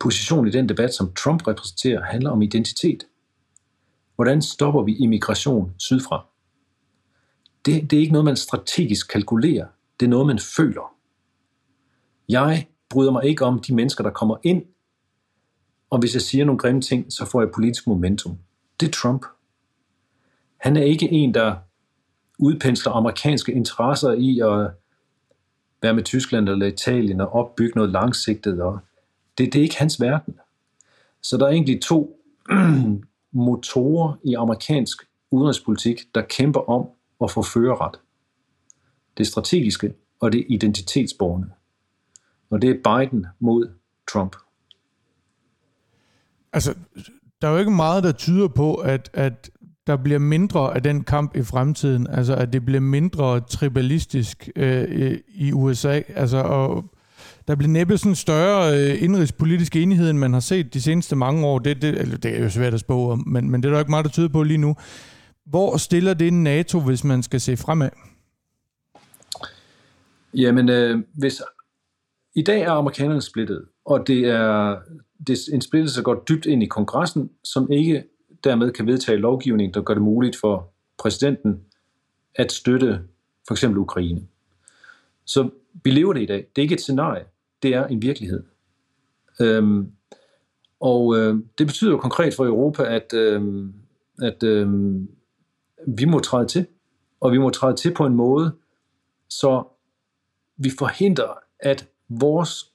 position 0.00 0.48
i 0.48 0.50
den 0.50 0.68
debat, 0.68 0.94
som 0.94 1.12
Trump 1.14 1.48
repræsenterer, 1.48 2.02
handler 2.02 2.30
om 2.30 2.42
identitet. 2.42 3.06
Hvordan 4.16 4.42
stopper 4.42 4.82
vi 4.82 4.96
immigration 4.96 5.74
sydfra? 5.78 6.26
Det, 7.64 7.90
det 7.90 7.96
er 7.96 8.00
ikke 8.00 8.12
noget, 8.12 8.24
man 8.24 8.36
strategisk 8.36 9.08
kalkulerer. 9.08 9.66
Det 10.00 10.06
er 10.06 10.10
noget, 10.10 10.26
man 10.26 10.38
føler. 10.56 10.94
Jeg 12.28 12.66
bryder 12.90 13.12
mig 13.12 13.24
ikke 13.24 13.44
om 13.44 13.60
de 13.60 13.74
mennesker, 13.74 14.04
der 14.04 14.10
kommer 14.10 14.36
ind, 14.42 14.64
og 15.90 15.98
hvis 15.98 16.14
jeg 16.14 16.22
siger 16.22 16.44
nogle 16.44 16.58
grimme 16.58 16.80
ting, 16.80 17.12
så 17.12 17.24
får 17.24 17.40
jeg 17.40 17.50
politisk 17.54 17.86
momentum. 17.86 18.38
Det 18.80 18.86
er 18.88 18.92
Trump. 18.92 19.26
Han 20.56 20.76
er 20.76 20.82
ikke 20.82 21.12
en, 21.12 21.34
der 21.34 21.56
udpensler 22.38 22.92
amerikanske 22.92 23.52
interesser 23.52 24.12
i 24.12 24.40
at 24.40 24.70
være 25.82 25.94
med 25.94 26.02
Tyskland 26.02 26.48
eller 26.48 26.66
Italien 26.66 27.20
og 27.20 27.28
opbygge 27.28 27.72
noget 27.76 27.90
langsigtet. 27.90 28.62
Og 28.62 28.78
det, 29.38 29.52
det 29.52 29.58
er 29.58 29.62
ikke 29.62 29.78
hans 29.78 30.00
verden. 30.00 30.34
Så 31.22 31.36
der 31.36 31.46
er 31.46 31.50
egentlig 31.50 31.82
to 31.82 32.22
motorer 33.32 34.14
i 34.24 34.34
amerikansk 34.34 35.02
udenrigspolitik, 35.30 36.14
der 36.14 36.22
kæmper 36.22 36.70
om 36.70 36.88
og 37.22 37.30
få 37.30 37.42
førerret. 37.42 38.00
Det 39.18 39.26
strategiske 39.26 39.94
og 40.20 40.32
det 40.32 40.46
identitetsborgende. 40.48 41.50
Og 42.50 42.62
det 42.62 42.70
er 42.70 42.74
Biden 42.74 43.26
mod 43.40 43.70
Trump. 44.12 44.36
Altså, 46.52 46.74
der 47.42 47.48
er 47.48 47.52
jo 47.52 47.58
ikke 47.58 47.70
meget, 47.70 48.04
der 48.04 48.12
tyder 48.12 48.48
på, 48.48 48.74
at, 48.74 49.10
at 49.12 49.50
der 49.86 49.96
bliver 49.96 50.18
mindre 50.18 50.74
af 50.74 50.82
den 50.82 51.04
kamp 51.04 51.36
i 51.36 51.42
fremtiden, 51.42 52.06
altså 52.06 52.34
at 52.34 52.52
det 52.52 52.64
bliver 52.64 52.80
mindre 52.80 53.40
tribalistisk 53.40 54.48
øh, 54.56 55.18
i 55.28 55.52
USA, 55.52 56.00
altså 56.08 56.36
og 56.36 56.84
der 57.48 57.54
bliver 57.54 57.70
næppe 57.70 57.98
sådan 57.98 58.14
større 58.14 58.78
øh, 58.78 59.02
indrigspolitisk 59.02 59.76
enighed, 59.76 60.10
end 60.10 60.18
man 60.18 60.32
har 60.32 60.40
set 60.40 60.74
de 60.74 60.82
seneste 60.82 61.16
mange 61.16 61.46
år. 61.46 61.58
Det, 61.58 61.82
det, 61.82 62.00
eller 62.00 62.16
det 62.16 62.38
er 62.38 62.42
jo 62.42 62.50
svært 62.50 62.74
at 62.74 62.80
spå 62.80 63.10
om, 63.10 63.24
men, 63.26 63.50
men 63.50 63.62
det 63.62 63.68
er 63.68 63.72
der 63.72 63.78
ikke 63.78 63.90
meget, 63.90 64.04
der 64.04 64.10
tyder 64.10 64.28
på 64.28 64.42
lige 64.42 64.58
nu. 64.58 64.76
Hvor 65.44 65.76
stiller 65.76 66.14
det 66.14 66.32
NATO, 66.32 66.80
hvis 66.80 67.04
man 67.04 67.22
skal 67.22 67.40
se 67.40 67.56
fremad? 67.56 67.90
Jamen, 70.34 70.68
øh, 70.68 71.02
hvis 71.14 71.42
i 72.34 72.42
dag 72.42 72.60
er 72.60 72.70
amerikanerne 72.70 73.22
splittet, 73.22 73.64
og 73.84 74.06
det 74.06 74.24
er, 74.24 74.78
det 75.26 75.32
er 75.32 75.54
en 75.54 75.60
splittelse, 75.60 75.96
der 75.96 76.02
går 76.02 76.24
dybt 76.28 76.46
ind 76.46 76.62
i 76.62 76.66
kongressen, 76.66 77.30
som 77.44 77.72
ikke 77.72 78.04
dermed 78.44 78.72
kan 78.72 78.86
vedtage 78.86 79.18
lovgivning, 79.18 79.74
der 79.74 79.82
gør 79.82 79.94
det 79.94 80.02
muligt 80.02 80.36
for 80.36 80.72
præsidenten 80.98 81.60
at 82.34 82.52
støtte 82.52 83.00
for 83.48 83.54
eksempel 83.54 83.78
Ukraine. 83.78 84.26
Så 85.24 85.50
vi 85.84 85.90
lever 85.90 86.12
det 86.12 86.22
i 86.22 86.26
dag. 86.26 86.36
Det 86.36 86.62
er 86.62 86.62
ikke 86.62 86.74
et 86.74 86.80
scenarie, 86.80 87.24
det 87.62 87.74
er 87.74 87.86
en 87.86 88.02
virkelighed. 88.02 88.42
Øhm, 89.40 89.92
og 90.80 91.18
øh, 91.18 91.36
det 91.58 91.66
betyder 91.66 91.90
jo 91.90 91.98
konkret 91.98 92.34
for 92.34 92.46
Europa, 92.46 92.84
at, 92.84 93.14
øh, 93.14 93.68
at 94.22 94.42
øh, 94.42 94.68
vi 95.86 96.04
må 96.04 96.20
træde 96.20 96.46
til, 96.46 96.66
og 97.20 97.32
vi 97.32 97.38
må 97.38 97.50
træde 97.50 97.76
til 97.76 97.94
på 97.94 98.06
en 98.06 98.14
måde, 98.14 98.52
så 99.28 99.64
vi 100.56 100.70
forhindrer, 100.78 101.34
at 101.60 101.88
vores 102.08 102.72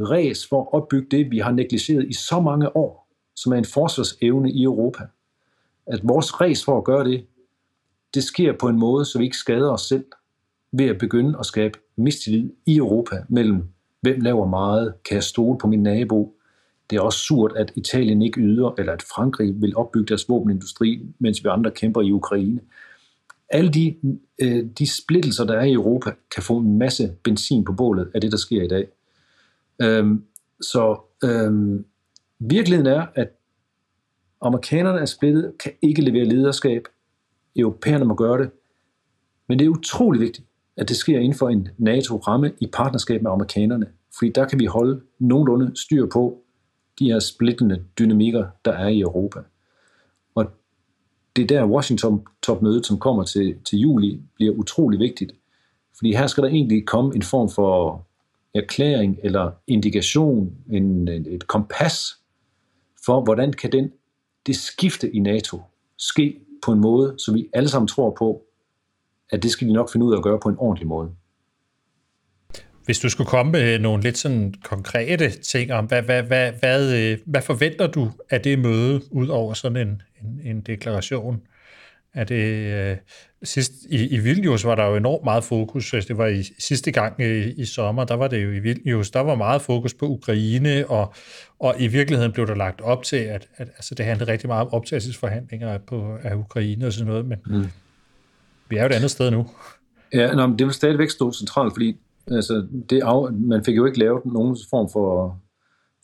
ræs 0.00 0.46
for 0.48 0.62
at 0.62 0.68
opbygge 0.72 1.16
det, 1.16 1.30
vi 1.30 1.38
har 1.38 1.52
negligeret 1.52 2.08
i 2.08 2.12
så 2.12 2.40
mange 2.40 2.76
år, 2.76 3.08
som 3.36 3.52
er 3.52 3.56
en 3.56 3.64
forsvarsevne 3.64 4.52
i 4.52 4.62
Europa. 4.62 5.02
At 5.86 6.00
vores 6.04 6.40
ræs 6.40 6.64
for 6.64 6.78
at 6.78 6.84
gøre 6.84 7.04
det, 7.04 7.26
det 8.14 8.24
sker 8.24 8.52
på 8.60 8.68
en 8.68 8.78
måde, 8.78 9.04
så 9.04 9.18
vi 9.18 9.24
ikke 9.24 9.36
skader 9.36 9.70
os 9.70 9.82
selv 9.82 10.04
ved 10.72 10.86
at 10.86 10.98
begynde 10.98 11.38
at 11.38 11.46
skabe 11.46 11.78
mistillid 11.96 12.50
i 12.66 12.76
Europa 12.76 13.16
mellem, 13.28 13.68
hvem 14.00 14.20
laver 14.20 14.46
meget, 14.46 14.94
kan 15.04 15.14
jeg 15.14 15.24
stole 15.24 15.58
på 15.58 15.66
min 15.66 15.82
nabo. 15.82 16.35
Det 16.90 16.96
er 16.96 17.00
også 17.00 17.18
surt, 17.18 17.52
at 17.56 17.72
Italien 17.76 18.22
ikke 18.22 18.40
yder, 18.40 18.74
eller 18.78 18.92
at 18.92 19.02
Frankrig 19.02 19.62
vil 19.62 19.76
opbygge 19.76 20.08
deres 20.08 20.28
våbenindustri, 20.28 21.02
mens 21.18 21.44
vi 21.44 21.48
andre 21.48 21.70
kæmper 21.70 22.02
i 22.02 22.12
Ukraine. 22.12 22.60
Alle 23.48 23.70
de, 23.70 23.96
øh, 24.38 24.64
de 24.78 24.86
splittelser, 24.86 25.44
der 25.44 25.54
er 25.54 25.64
i 25.64 25.72
Europa, 25.72 26.10
kan 26.34 26.42
få 26.42 26.58
en 26.58 26.78
masse 26.78 27.12
benzin 27.22 27.64
på 27.64 27.72
bålet 27.72 28.10
af 28.14 28.20
det, 28.20 28.32
der 28.32 28.38
sker 28.38 28.62
i 28.62 28.68
dag. 28.68 28.88
Øhm, 29.82 30.24
så 30.60 31.00
øhm, 31.24 31.84
virkeligheden 32.38 32.92
er, 32.92 33.06
at 33.14 33.28
amerikanerne 34.40 34.98
er 34.98 35.04
splittet, 35.04 35.52
kan 35.58 35.72
ikke 35.82 36.02
levere 36.02 36.24
lederskab. 36.24 36.82
Europæerne 37.56 38.04
må 38.04 38.14
gøre 38.14 38.42
det. 38.42 38.50
Men 39.48 39.58
det 39.58 39.64
er 39.64 39.68
utrolig 39.68 40.20
vigtigt, 40.20 40.46
at 40.76 40.88
det 40.88 40.96
sker 40.96 41.18
inden 41.18 41.38
for 41.38 41.48
en 41.48 41.68
NATO-ramme 41.78 42.52
i 42.60 42.66
partnerskab 42.72 43.22
med 43.22 43.30
amerikanerne. 43.30 43.86
Fordi 44.18 44.30
der 44.30 44.48
kan 44.48 44.58
vi 44.58 44.66
holde 44.66 45.00
nogenlunde 45.18 45.76
styr 45.76 46.06
på 46.06 46.42
de 46.98 47.04
her 47.04 47.18
splittende 47.18 47.84
dynamikker, 47.98 48.46
der 48.64 48.72
er 48.72 48.88
i 48.88 49.00
Europa. 49.00 49.40
Og 50.34 50.46
det 51.36 51.42
er 51.42 51.46
der 51.46 51.66
Washington-topmødet, 51.66 52.86
som 52.86 52.98
kommer 52.98 53.24
til, 53.24 53.56
til 53.64 53.78
juli, 53.78 54.20
bliver 54.34 54.54
utrolig 54.54 55.00
vigtigt. 55.00 55.32
Fordi 55.96 56.12
her 56.12 56.26
skal 56.26 56.42
der 56.42 56.48
egentlig 56.48 56.86
komme 56.86 57.14
en 57.14 57.22
form 57.22 57.48
for 57.48 58.02
erklæring 58.54 59.18
eller 59.22 59.50
indikation, 59.66 60.56
en, 60.70 61.08
et 61.08 61.46
kompas 61.46 62.16
for, 63.06 63.24
hvordan 63.24 63.52
kan 63.52 63.72
den, 63.72 63.92
det 64.46 64.56
skifte 64.56 65.16
i 65.16 65.18
NATO 65.18 65.62
ske 65.96 66.40
på 66.64 66.72
en 66.72 66.80
måde, 66.80 67.14
så 67.18 67.32
vi 67.32 67.48
alle 67.52 67.68
sammen 67.68 67.88
tror 67.88 68.10
på, 68.18 68.42
at 69.30 69.42
det 69.42 69.50
skal 69.50 69.68
de 69.68 69.72
nok 69.72 69.92
finde 69.92 70.06
ud 70.06 70.12
af 70.12 70.16
at 70.16 70.22
gøre 70.22 70.38
på 70.42 70.48
en 70.48 70.56
ordentlig 70.58 70.88
måde. 70.88 71.10
Hvis 72.86 72.98
du 72.98 73.08
skulle 73.08 73.28
komme 73.28 73.52
med 73.52 73.78
nogle 73.78 74.02
lidt 74.02 74.18
sådan 74.18 74.54
konkrete 74.64 75.30
ting 75.30 75.72
om, 75.72 75.84
hvad, 75.84 76.02
hvad, 76.02 76.22
hvad, 76.22 76.52
hvad, 76.52 76.94
øh, 76.94 77.18
hvad 77.26 77.42
forventer 77.42 77.86
du 77.86 78.10
af 78.30 78.40
det 78.40 78.58
møde, 78.58 79.02
ud 79.10 79.28
over 79.28 79.54
sådan 79.54 79.88
en, 79.88 80.02
en, 80.22 80.40
en 80.44 80.60
deklaration? 80.60 81.40
Er 82.14 82.24
det, 82.24 82.74
øh, 82.74 82.96
sidst, 83.42 83.72
i, 83.90 84.06
I 84.06 84.18
Vilnius 84.18 84.64
var 84.64 84.74
der 84.74 84.84
jo 84.84 84.96
enormt 84.96 85.24
meget 85.24 85.44
fokus, 85.44 85.90
hvis 85.90 86.06
det 86.06 86.18
var 86.18 86.26
i 86.26 86.42
sidste 86.58 86.92
gang 86.92 87.20
i, 87.20 87.52
i 87.52 87.64
sommer, 87.64 88.04
der 88.04 88.14
var 88.14 88.28
det 88.28 88.44
jo 88.44 88.50
i 88.50 88.58
Vilnius, 88.58 89.10
der 89.10 89.20
var 89.20 89.34
meget 89.34 89.62
fokus 89.62 89.94
på 89.94 90.06
Ukraine, 90.06 90.86
og, 90.86 91.14
og 91.58 91.74
i 91.78 91.86
virkeligheden 91.86 92.32
blev 92.32 92.46
der 92.46 92.54
lagt 92.54 92.80
op 92.80 93.02
til, 93.02 93.16
at, 93.16 93.48
at 93.56 93.68
altså, 93.68 93.94
det 93.94 94.06
handlede 94.06 94.32
rigtig 94.32 94.48
meget 94.48 94.66
om 94.66 94.72
optagelsesforhandlinger 94.72 95.78
på, 95.78 96.16
af 96.22 96.34
Ukraine 96.34 96.86
og 96.86 96.92
sådan 96.92 97.06
noget, 97.06 97.26
men 97.26 97.38
mm. 97.46 97.66
vi 98.68 98.76
er 98.76 98.80
jo 98.80 98.86
et 98.86 98.92
andet 98.92 99.10
sted 99.10 99.30
nu. 99.30 99.46
Ja, 100.12 100.34
nå, 100.34 100.46
men 100.46 100.58
det 100.58 100.66
vil 100.66 100.74
stadigvæk 100.74 101.10
stå 101.10 101.32
centralt, 101.32 101.72
fordi 101.72 101.96
altså, 102.30 102.66
det 102.90 103.00
af, 103.00 103.32
man 103.32 103.64
fik 103.64 103.76
jo 103.76 103.86
ikke 103.86 103.98
lavet 103.98 104.26
nogen 104.26 104.56
form 104.70 104.88
for, 104.92 105.38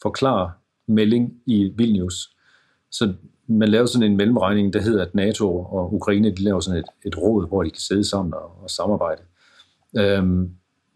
for 0.02 0.10
klar 0.10 0.58
melding 0.86 1.34
i 1.46 1.72
Vilnius. 1.76 2.36
Så 2.90 3.14
man 3.46 3.68
lavede 3.68 3.88
sådan 3.88 4.10
en 4.10 4.16
mellemregning, 4.16 4.72
der 4.72 4.80
hedder, 4.80 5.02
at 5.02 5.14
NATO 5.14 5.58
og 5.58 5.94
Ukraine 5.94 6.30
de 6.30 6.42
laver 6.42 6.60
sådan 6.60 6.80
et, 6.80 6.88
et 7.06 7.18
råd, 7.18 7.48
hvor 7.48 7.62
de 7.62 7.70
kan 7.70 7.80
sidde 7.80 8.04
sammen 8.04 8.34
og, 8.34 8.62
og 8.62 8.70
samarbejde. 8.70 9.22
Øhm, 9.98 10.50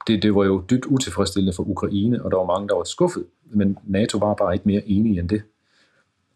det, 0.07 0.23
det 0.23 0.35
var 0.35 0.45
jo 0.45 0.65
dybt 0.71 0.85
utilfredsstillende 0.87 1.53
for 1.53 1.63
Ukraine, 1.63 2.25
og 2.25 2.31
der 2.31 2.37
var 2.37 2.47
mange, 2.47 2.69
der 2.69 2.75
var 2.75 2.85
skuffet, 2.85 3.25
men 3.45 3.79
NATO 3.85 4.19
var 4.19 4.35
bare 4.35 4.55
ikke 4.55 4.69
mere 4.69 4.89
enige 4.89 5.21
end 5.21 5.29
det. 5.29 5.43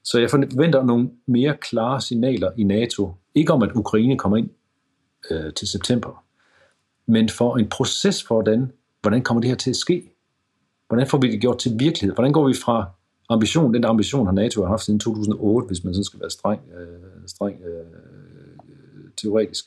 Så 0.04 0.20
jeg 0.20 0.30
forventer 0.30 0.82
nogle 0.82 1.10
mere 1.26 1.56
klare 1.56 2.00
signaler 2.00 2.50
i 2.56 2.62
NATO, 2.62 3.14
ikke 3.34 3.52
om, 3.52 3.62
at 3.62 3.72
Ukraine 3.74 4.18
kommer 4.18 4.36
ind 4.36 4.50
øh, 5.30 5.52
til 5.54 5.68
september, 5.68 6.24
men 7.06 7.28
for 7.28 7.56
en 7.56 7.68
proces 7.68 8.24
for, 8.24 8.34
hvordan, 8.34 8.72
hvordan 9.02 9.22
kommer 9.22 9.40
det 9.40 9.50
her 9.50 9.56
til 9.56 9.70
at 9.70 9.76
ske? 9.76 10.10
Hvordan 10.88 11.06
får 11.06 11.18
vi 11.18 11.30
det 11.30 11.40
gjort 11.40 11.58
til 11.58 11.72
virkelighed? 11.78 12.14
Hvordan 12.14 12.32
går 12.32 12.48
vi 12.48 12.54
fra 12.54 12.90
ambition, 13.28 13.74
den 13.74 13.82
der 13.82 13.88
ambition 13.88 14.26
har 14.26 14.32
NATO 14.32 14.64
haft 14.64 14.84
siden 14.84 15.00
2008, 15.00 15.66
hvis 15.66 15.84
man 15.84 15.94
så 15.94 16.04
skal 16.04 16.20
være 16.20 16.30
streng, 16.30 16.60
øh, 16.80 17.28
streng 17.28 17.56
øh, 17.64 17.84
teoretisk. 19.16 19.64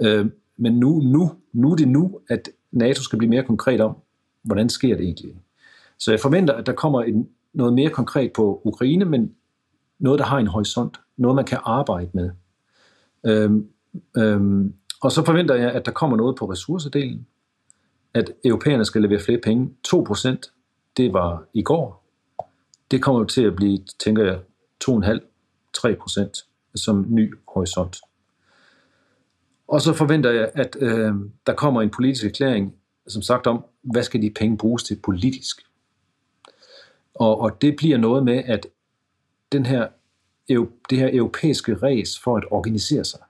Øh, 0.00 0.26
men 0.56 0.72
nu, 0.72 1.00
nu, 1.00 1.32
nu 1.52 1.72
er 1.72 1.76
det 1.76 1.88
nu, 1.88 2.20
at 2.28 2.48
NATO 2.72 3.02
skal 3.02 3.18
blive 3.18 3.30
mere 3.30 3.42
konkret 3.42 3.80
om, 3.80 3.96
hvordan 4.42 4.68
sker 4.68 4.96
det 4.96 5.04
egentlig. 5.04 5.36
Så 5.98 6.10
jeg 6.10 6.20
forventer, 6.20 6.54
at 6.54 6.66
der 6.66 6.72
kommer 6.72 7.02
en, 7.02 7.28
noget 7.52 7.74
mere 7.74 7.90
konkret 7.90 8.32
på 8.32 8.60
Ukraine, 8.64 9.04
men 9.04 9.34
noget, 9.98 10.18
der 10.18 10.24
har 10.24 10.38
en 10.38 10.46
horisont, 10.46 11.00
noget, 11.16 11.36
man 11.36 11.44
kan 11.44 11.58
arbejde 11.64 12.10
med. 12.12 12.30
Øhm, 13.26 13.68
øhm, 14.16 14.74
og 15.02 15.12
så 15.12 15.24
forventer 15.24 15.54
jeg, 15.54 15.72
at 15.72 15.86
der 15.86 15.92
kommer 15.92 16.16
noget 16.16 16.36
på 16.36 16.50
ressourcedelen, 16.50 17.26
at 18.14 18.32
europæerne 18.44 18.84
skal 18.84 19.02
levere 19.02 19.20
flere 19.20 19.40
penge. 19.40 19.70
2%, 19.88 20.92
det 20.96 21.12
var 21.12 21.44
i 21.52 21.62
går. 21.62 22.04
Det 22.90 23.02
kommer 23.02 23.24
til 23.24 23.44
at 23.44 23.56
blive, 23.56 23.78
tænker 23.98 24.24
jeg, 24.24 24.40
2,5-3% 24.84 26.44
som 26.74 27.06
ny 27.08 27.34
horisont. 27.48 27.96
Og 29.68 29.80
så 29.80 29.92
forventer 29.92 30.30
jeg, 30.30 30.50
at 30.54 30.76
øh, 30.80 31.12
der 31.46 31.54
kommer 31.54 31.82
en 31.82 31.90
politisk 31.90 32.24
erklæring, 32.24 32.74
som 33.08 33.22
sagt 33.22 33.46
om, 33.46 33.64
hvad 33.82 34.02
skal 34.02 34.22
de 34.22 34.30
penge 34.30 34.58
bruges 34.58 34.82
til 34.82 35.00
politisk. 35.02 35.62
Og, 37.14 37.40
og 37.40 37.62
det 37.62 37.76
bliver 37.76 37.98
noget 37.98 38.24
med, 38.24 38.42
at 38.46 38.66
den 39.52 39.66
her, 39.66 39.88
det 40.90 40.98
her 40.98 41.10
europæiske 41.12 41.74
res 41.74 42.18
for 42.18 42.36
at 42.36 42.44
organisere 42.50 43.04
sig, 43.04 43.20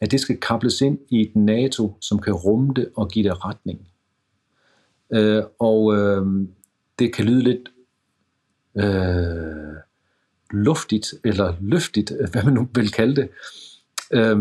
at 0.00 0.10
det 0.10 0.20
skal 0.20 0.40
kables 0.40 0.80
ind 0.80 0.98
i 1.08 1.20
et 1.20 1.36
NATO, 1.36 1.96
som 2.00 2.18
kan 2.18 2.32
rumme 2.32 2.74
det 2.76 2.90
og 2.96 3.08
give 3.08 3.28
det 3.28 3.44
retning. 3.44 3.86
Øh, 5.12 5.42
og 5.58 5.96
øh, 5.96 6.46
det 6.98 7.14
kan 7.14 7.24
lyde 7.24 7.42
lidt 7.42 7.68
øh, 8.76 9.76
luftigt 10.50 11.14
eller 11.24 11.54
løftigt, 11.60 12.12
hvad 12.32 12.44
man 12.44 12.54
nu 12.54 12.68
vil 12.74 12.90
kalde 12.90 13.16
det. 13.16 13.28
Øh, 14.12 14.38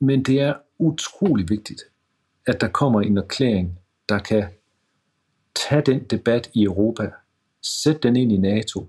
men 0.00 0.22
det 0.22 0.40
er 0.40 0.54
utrolig 0.78 1.50
vigtigt, 1.50 1.82
at 2.46 2.60
der 2.60 2.68
kommer 2.68 3.00
en 3.00 3.18
erklæring, 3.18 3.78
der 4.08 4.18
kan 4.18 4.44
tage 5.54 5.82
den 5.82 6.04
debat 6.04 6.50
i 6.54 6.62
Europa, 6.62 7.10
sætte 7.62 8.00
den 8.00 8.16
ind 8.16 8.32
i 8.32 8.36
NATO 8.36 8.86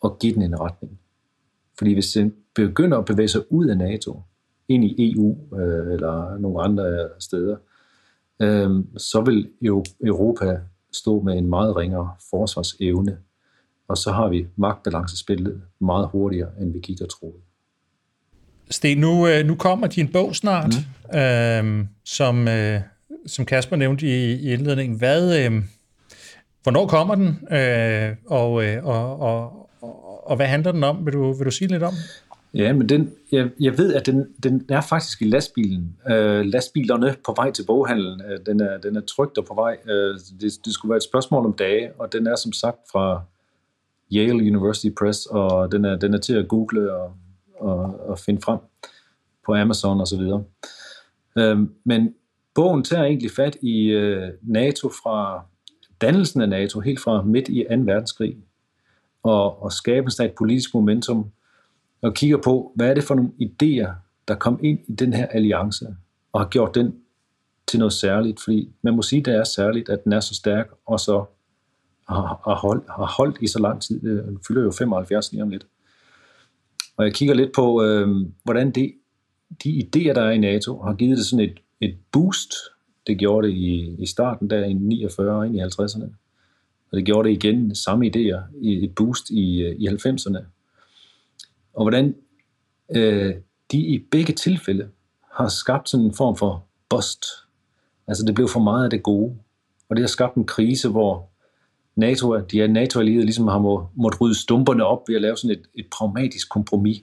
og 0.00 0.18
give 0.18 0.34
den 0.34 0.42
en 0.42 0.60
retning. 0.60 1.00
Fordi 1.78 1.92
hvis 1.92 2.12
den 2.12 2.34
begynder 2.54 2.98
at 2.98 3.04
bevæge 3.04 3.28
sig 3.28 3.52
ud 3.52 3.68
af 3.68 3.78
NATO, 3.78 4.22
ind 4.68 4.84
i 4.84 5.12
EU 5.12 5.36
øh, 5.58 5.92
eller 5.92 6.38
nogle 6.38 6.62
andre 6.62 7.08
steder, 7.18 7.56
øh, 8.42 8.70
så 8.96 9.20
vil 9.20 9.48
Europa 10.04 10.60
stå 10.92 11.22
med 11.22 11.38
en 11.38 11.46
meget 11.46 11.76
ringere 11.76 12.10
forsvarsevne, 12.30 13.18
og 13.88 13.96
så 13.96 14.12
har 14.12 14.28
vi 14.28 14.46
magtbalancespillet 14.56 15.62
meget 15.80 16.08
hurtigere, 16.12 16.50
end 16.60 16.72
vi 16.72 16.78
gik 16.78 17.00
og 17.00 17.08
troede. 17.08 17.38
Sten, 18.70 18.98
nu, 18.98 19.28
øh, 19.28 19.46
nu 19.46 19.54
kommer 19.54 19.86
din 19.86 20.12
bog 20.12 20.36
snart, 20.36 20.74
mm. 21.12 21.18
øh, 21.18 21.86
som, 22.04 22.48
øh, 22.48 22.80
som 23.26 23.44
Kasper 23.44 23.76
nævnte 23.76 24.06
i, 24.06 24.32
i 24.32 24.52
indledningen. 24.52 24.98
Hvad, 24.98 25.44
øh, 25.44 25.62
hvornår 26.62 26.86
kommer 26.86 27.14
den, 27.14 27.56
øh, 27.56 28.16
og, 28.26 28.64
øh, 28.64 28.84
og, 28.84 29.20
og, 29.20 29.68
og, 29.82 30.30
og 30.30 30.36
hvad 30.36 30.46
handler 30.46 30.72
den 30.72 30.84
om? 30.84 31.06
Vil 31.06 31.12
du, 31.12 31.32
vil 31.32 31.46
du 31.46 31.50
sige 31.50 31.68
lidt 31.68 31.82
om 31.82 31.94
Ja, 32.54 32.72
men 32.72 32.88
den, 32.88 33.12
jeg, 33.32 33.50
jeg 33.60 33.78
ved, 33.78 33.94
at 33.94 34.06
den, 34.06 34.34
den 34.42 34.66
er 34.68 34.80
faktisk 34.80 35.22
i 35.22 35.24
lastbilen. 35.24 35.96
Øh, 36.10 36.44
lastbilerne 36.44 37.14
på 37.24 37.34
vej 37.36 37.50
til 37.50 37.64
boghandlen, 37.66 38.22
øh, 38.30 38.38
den, 38.46 38.60
er, 38.60 38.78
den 38.78 38.96
er 38.96 39.00
trygt 39.00 39.38
og 39.38 39.44
på 39.44 39.54
vej. 39.54 39.76
Øh, 39.88 40.14
det, 40.40 40.52
det 40.64 40.72
skulle 40.72 40.90
være 40.90 40.96
et 40.96 41.02
spørgsmål 41.02 41.44
om 41.44 41.52
dage, 41.52 41.92
og 41.98 42.12
den 42.12 42.26
er 42.26 42.36
som 42.36 42.52
sagt 42.52 42.78
fra 42.92 43.22
Yale 44.12 44.34
University 44.34 44.88
Press, 44.98 45.26
og 45.26 45.72
den 45.72 45.84
er, 45.84 45.96
den 45.96 46.14
er 46.14 46.18
til 46.18 46.34
at 46.34 46.48
google 46.48 46.92
og, 46.92 47.12
og, 47.54 48.08
og 48.08 48.18
finde 48.18 48.40
frem 48.40 48.58
på 49.46 49.54
Amazon 49.54 50.00
osv. 50.00 50.22
Øh, 51.38 51.58
men 51.84 52.14
bogen 52.54 52.84
tager 52.84 53.04
egentlig 53.04 53.30
fat 53.30 53.56
i 53.62 53.84
øh, 53.84 54.28
NATO 54.42 54.88
fra 54.88 55.44
dannelsen 56.00 56.42
af 56.42 56.48
NATO, 56.48 56.80
helt 56.80 57.00
fra 57.00 57.22
midt 57.22 57.48
i 57.48 57.66
2. 57.70 57.74
verdenskrig, 57.76 58.36
og, 59.22 59.62
og 59.62 59.72
skabelsen 59.72 60.22
af 60.22 60.28
et 60.28 60.34
politisk 60.38 60.74
momentum, 60.74 61.30
og 62.02 62.14
kigger 62.14 62.36
på, 62.44 62.72
hvad 62.74 62.90
er 62.90 62.94
det 62.94 63.04
for 63.04 63.14
nogle 63.14 63.30
idéer, 63.40 63.90
der 64.28 64.34
kom 64.34 64.60
ind 64.62 64.78
i 64.88 64.92
den 64.92 65.12
her 65.12 65.26
alliance, 65.26 65.86
og 66.32 66.40
har 66.40 66.48
gjort 66.48 66.74
den 66.74 66.94
til 67.66 67.78
noget 67.78 67.92
særligt, 67.92 68.40
fordi 68.44 68.72
man 68.82 68.94
må 68.94 69.02
sige, 69.02 69.20
at 69.20 69.26
det 69.26 69.34
er 69.34 69.44
særligt, 69.44 69.88
at 69.88 70.04
den 70.04 70.12
er 70.12 70.20
så 70.20 70.34
stærk, 70.34 70.70
og 70.86 71.00
så 71.00 71.24
har, 72.08 72.54
holdt, 72.54 72.84
har 72.88 73.14
holdt 73.16 73.36
i 73.40 73.46
så 73.46 73.58
lang 73.58 73.82
tid. 73.82 74.04
Øh, 74.04 74.24
den 74.24 74.38
fylder 74.48 74.62
jo 74.62 74.70
75 74.70 75.32
lige 75.32 75.42
om 75.42 75.48
lidt. 75.48 75.66
Og 76.96 77.04
jeg 77.04 77.14
kigger 77.14 77.34
lidt 77.34 77.50
på, 77.54 77.82
øh, 77.84 78.08
hvordan 78.44 78.70
det, 78.70 78.92
de 79.64 79.70
idéer, 79.70 80.12
der 80.12 80.22
er 80.22 80.30
i 80.30 80.38
NATO, 80.38 80.82
har 80.82 80.94
givet 80.94 81.18
det 81.18 81.26
sådan 81.26 81.44
et, 81.44 81.60
et 81.80 81.96
boost. 82.12 82.52
Det 83.06 83.18
gjorde 83.18 83.48
det 83.48 83.54
i, 83.54 83.96
i 83.98 84.06
starten, 84.06 84.50
der 84.50 84.64
i 84.64 84.72
49 84.72 85.36
og 85.36 85.46
ind 85.46 85.56
i 85.56 85.60
50'erne. 85.60 86.04
Og 86.90 86.96
det 86.96 87.04
gjorde 87.04 87.28
det 87.28 87.34
igen, 87.34 87.74
samme 87.74 88.06
idéer, 88.06 88.40
i 88.60 88.84
et 88.84 88.94
boost 88.94 89.30
i, 89.30 89.62
øh, 89.62 89.76
i 89.78 89.88
90'erne. 89.88 90.44
Og 91.78 91.84
hvordan 91.84 92.14
øh, 92.96 93.34
de 93.72 93.78
i 93.78 93.98
begge 94.10 94.32
tilfælde 94.32 94.88
har 95.32 95.48
skabt 95.48 95.88
sådan 95.88 96.06
en 96.06 96.14
form 96.14 96.36
for 96.36 96.66
bust. 96.88 97.24
Altså 98.06 98.24
det 98.24 98.34
blev 98.34 98.48
for 98.48 98.60
meget 98.60 98.84
af 98.84 98.90
det 98.90 99.02
gode. 99.02 99.38
Og 99.88 99.96
det 99.96 100.02
har 100.02 100.08
skabt 100.08 100.34
en 100.34 100.46
krise, 100.46 100.88
hvor 100.88 101.30
NATO, 101.96 102.40
de 102.40 102.62
er 102.62 102.66
NATO-allierede 102.66 103.24
ligesom 103.24 103.48
har 103.48 103.58
må, 103.58 103.88
måttet 103.94 104.20
rydde 104.20 104.34
stumperne 104.34 104.84
op 104.84 105.08
ved 105.08 105.16
at 105.16 105.22
lave 105.22 105.36
sådan 105.36 105.56
et, 105.56 105.66
et 105.74 105.86
pragmatisk 105.92 106.48
kompromis. 106.50 107.02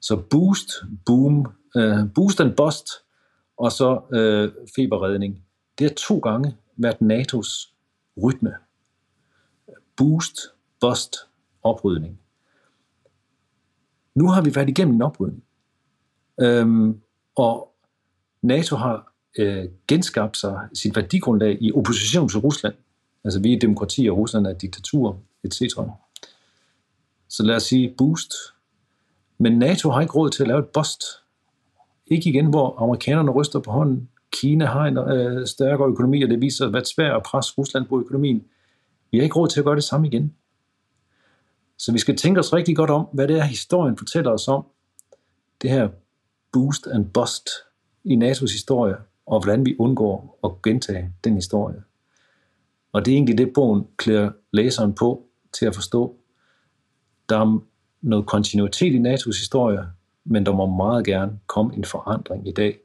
Så 0.00 0.16
boost, 0.30 0.70
boom, 1.06 1.46
øh, 1.76 1.98
boost 2.14 2.40
and 2.40 2.56
bust, 2.56 2.88
og 3.56 3.72
så 3.72 4.00
øh, 4.12 4.52
feberredning. 4.76 5.42
Det 5.78 5.90
har 5.90 5.94
to 5.94 6.18
gange 6.18 6.56
været 6.76 6.96
NATO's 6.96 7.74
rytme. 8.24 8.54
Boost, 9.96 10.36
bust, 10.80 11.16
oprydning. 11.62 12.18
Nu 14.18 14.28
har 14.28 14.42
vi 14.42 14.54
været 14.54 14.68
igennem 14.68 14.94
en 14.94 15.02
oprydning. 15.02 15.44
Øhm, 16.40 17.00
og 17.36 17.74
NATO 18.42 18.76
har 18.76 19.12
øh, 19.38 19.64
genskabt 19.88 20.36
sig 20.36 20.58
sit 20.74 20.96
værdigrundlag 20.96 21.58
i 21.60 21.72
opposition 21.72 22.28
til 22.28 22.38
Rusland. 22.38 22.74
Altså 23.24 23.40
vi 23.40 23.52
er 23.52 23.58
demokrati, 23.58 24.06
og 24.10 24.18
Rusland 24.18 24.46
er 24.46 24.52
diktatur, 24.52 25.18
etc. 25.44 25.62
Så 27.28 27.42
lad 27.42 27.56
os 27.56 27.62
sige 27.62 27.94
boost. 27.98 28.32
Men 29.38 29.58
NATO 29.58 29.90
har 29.90 30.00
ikke 30.00 30.14
råd 30.14 30.30
til 30.30 30.42
at 30.42 30.48
lave 30.48 30.58
et 30.58 30.68
bust. 30.68 31.02
Ikke 32.06 32.30
igen, 32.30 32.46
hvor 32.46 32.82
amerikanerne 32.82 33.30
ryster 33.30 33.60
på 33.60 33.70
hånden. 33.70 34.08
Kina 34.32 34.66
har 34.66 34.84
en 34.86 34.98
øh, 34.98 35.46
stærkere 35.46 35.88
økonomi, 35.88 36.22
og 36.22 36.30
det 36.30 36.40
viser 36.40 36.66
at 36.66 36.72
være 36.72 36.84
svært 36.84 37.16
at 37.16 37.22
presse 37.22 37.54
Rusland 37.58 37.86
på 37.86 38.00
økonomien. 38.00 38.44
Vi 39.10 39.18
har 39.18 39.22
ikke 39.22 39.36
råd 39.36 39.48
til 39.48 39.60
at 39.60 39.64
gøre 39.64 39.76
det 39.76 39.84
samme 39.84 40.06
igen. 40.06 40.34
Så 41.78 41.92
vi 41.92 41.98
skal 41.98 42.16
tænke 42.16 42.40
os 42.40 42.52
rigtig 42.52 42.76
godt 42.76 42.90
om, 42.90 43.08
hvad 43.12 43.28
det 43.28 43.38
er, 43.38 43.42
historien 43.42 43.96
fortæller 43.96 44.30
os 44.30 44.48
om. 44.48 44.66
Det 45.62 45.70
her 45.70 45.88
boost 46.52 46.86
and 46.86 47.10
bust 47.10 47.48
i 48.04 48.14
NATO's 48.14 48.52
historie, 48.52 48.96
og 49.26 49.42
hvordan 49.42 49.66
vi 49.66 49.76
undgår 49.78 50.38
at 50.44 50.62
gentage 50.62 51.12
den 51.24 51.34
historie. 51.34 51.82
Og 52.92 53.04
det 53.04 53.12
er 53.12 53.16
egentlig 53.16 53.38
det, 53.38 53.52
bogen 53.54 53.86
klæder 53.96 54.30
læseren 54.52 54.94
på 54.94 55.26
til 55.52 55.66
at 55.66 55.74
forstå. 55.74 56.16
Der 57.28 57.38
er 57.38 57.64
noget 58.02 58.26
kontinuitet 58.26 58.94
i 58.94 58.98
NATO's 58.98 59.40
historie, 59.40 59.86
men 60.24 60.46
der 60.46 60.52
må 60.52 60.66
meget 60.66 61.04
gerne 61.04 61.38
komme 61.46 61.74
en 61.74 61.84
forandring 61.84 62.48
i 62.48 62.52
dag, 62.52 62.78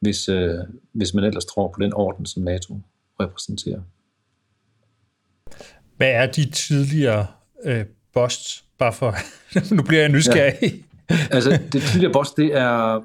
hvis, 0.00 0.28
øh, 0.28 0.58
hvis 0.92 1.14
man 1.14 1.24
ellers 1.24 1.44
tror 1.44 1.68
på 1.68 1.80
den 1.80 1.94
orden, 1.94 2.26
som 2.26 2.42
NATO 2.42 2.80
repræsenterer. 3.20 3.80
Hvad 5.96 6.10
er 6.10 6.26
de 6.26 6.50
tidligere 6.50 7.26
øh, 7.64 7.84
Bost, 8.14 8.64
bare 8.78 8.92
for, 8.92 9.14
nu 9.76 9.82
bliver 9.82 10.00
jeg 10.00 10.10
nysgerrig. 10.10 10.84
Ja. 11.10 11.16
Altså, 11.30 11.58
det 11.72 11.82
tidligere 11.82 12.12
Bost, 12.12 12.36
det 12.36 12.54
er, 12.54 13.00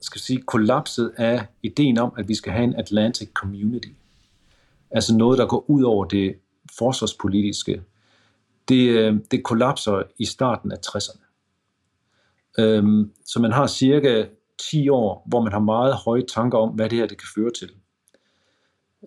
skal 0.00 0.20
sige, 0.20 0.42
kollapset 0.42 1.12
af 1.16 1.46
ideen 1.62 1.98
om, 1.98 2.12
at 2.18 2.28
vi 2.28 2.34
skal 2.34 2.52
have 2.52 2.64
en 2.64 2.74
Atlantic 2.74 3.28
Community. 3.34 3.88
Altså 4.90 5.16
noget, 5.16 5.38
der 5.38 5.46
går 5.46 5.70
ud 5.70 5.82
over 5.82 6.04
det 6.04 6.34
forsvarspolitiske. 6.78 7.82
Det, 8.68 8.88
øh, 8.88 9.16
det 9.30 9.44
kollapser 9.44 10.02
i 10.18 10.24
starten 10.24 10.72
af 10.72 10.76
60'erne. 10.86 11.30
Øhm, 12.58 13.12
så 13.24 13.40
man 13.40 13.52
har 13.52 13.66
cirka 13.66 14.24
10 14.70 14.88
år, 14.88 15.24
hvor 15.26 15.42
man 15.42 15.52
har 15.52 15.60
meget 15.60 15.94
høje 15.94 16.22
tanker 16.34 16.58
om, 16.58 16.68
hvad 16.68 16.90
det 16.90 16.98
her 16.98 17.06
det 17.06 17.18
kan 17.18 17.28
føre 17.34 17.50
til. 17.50 17.70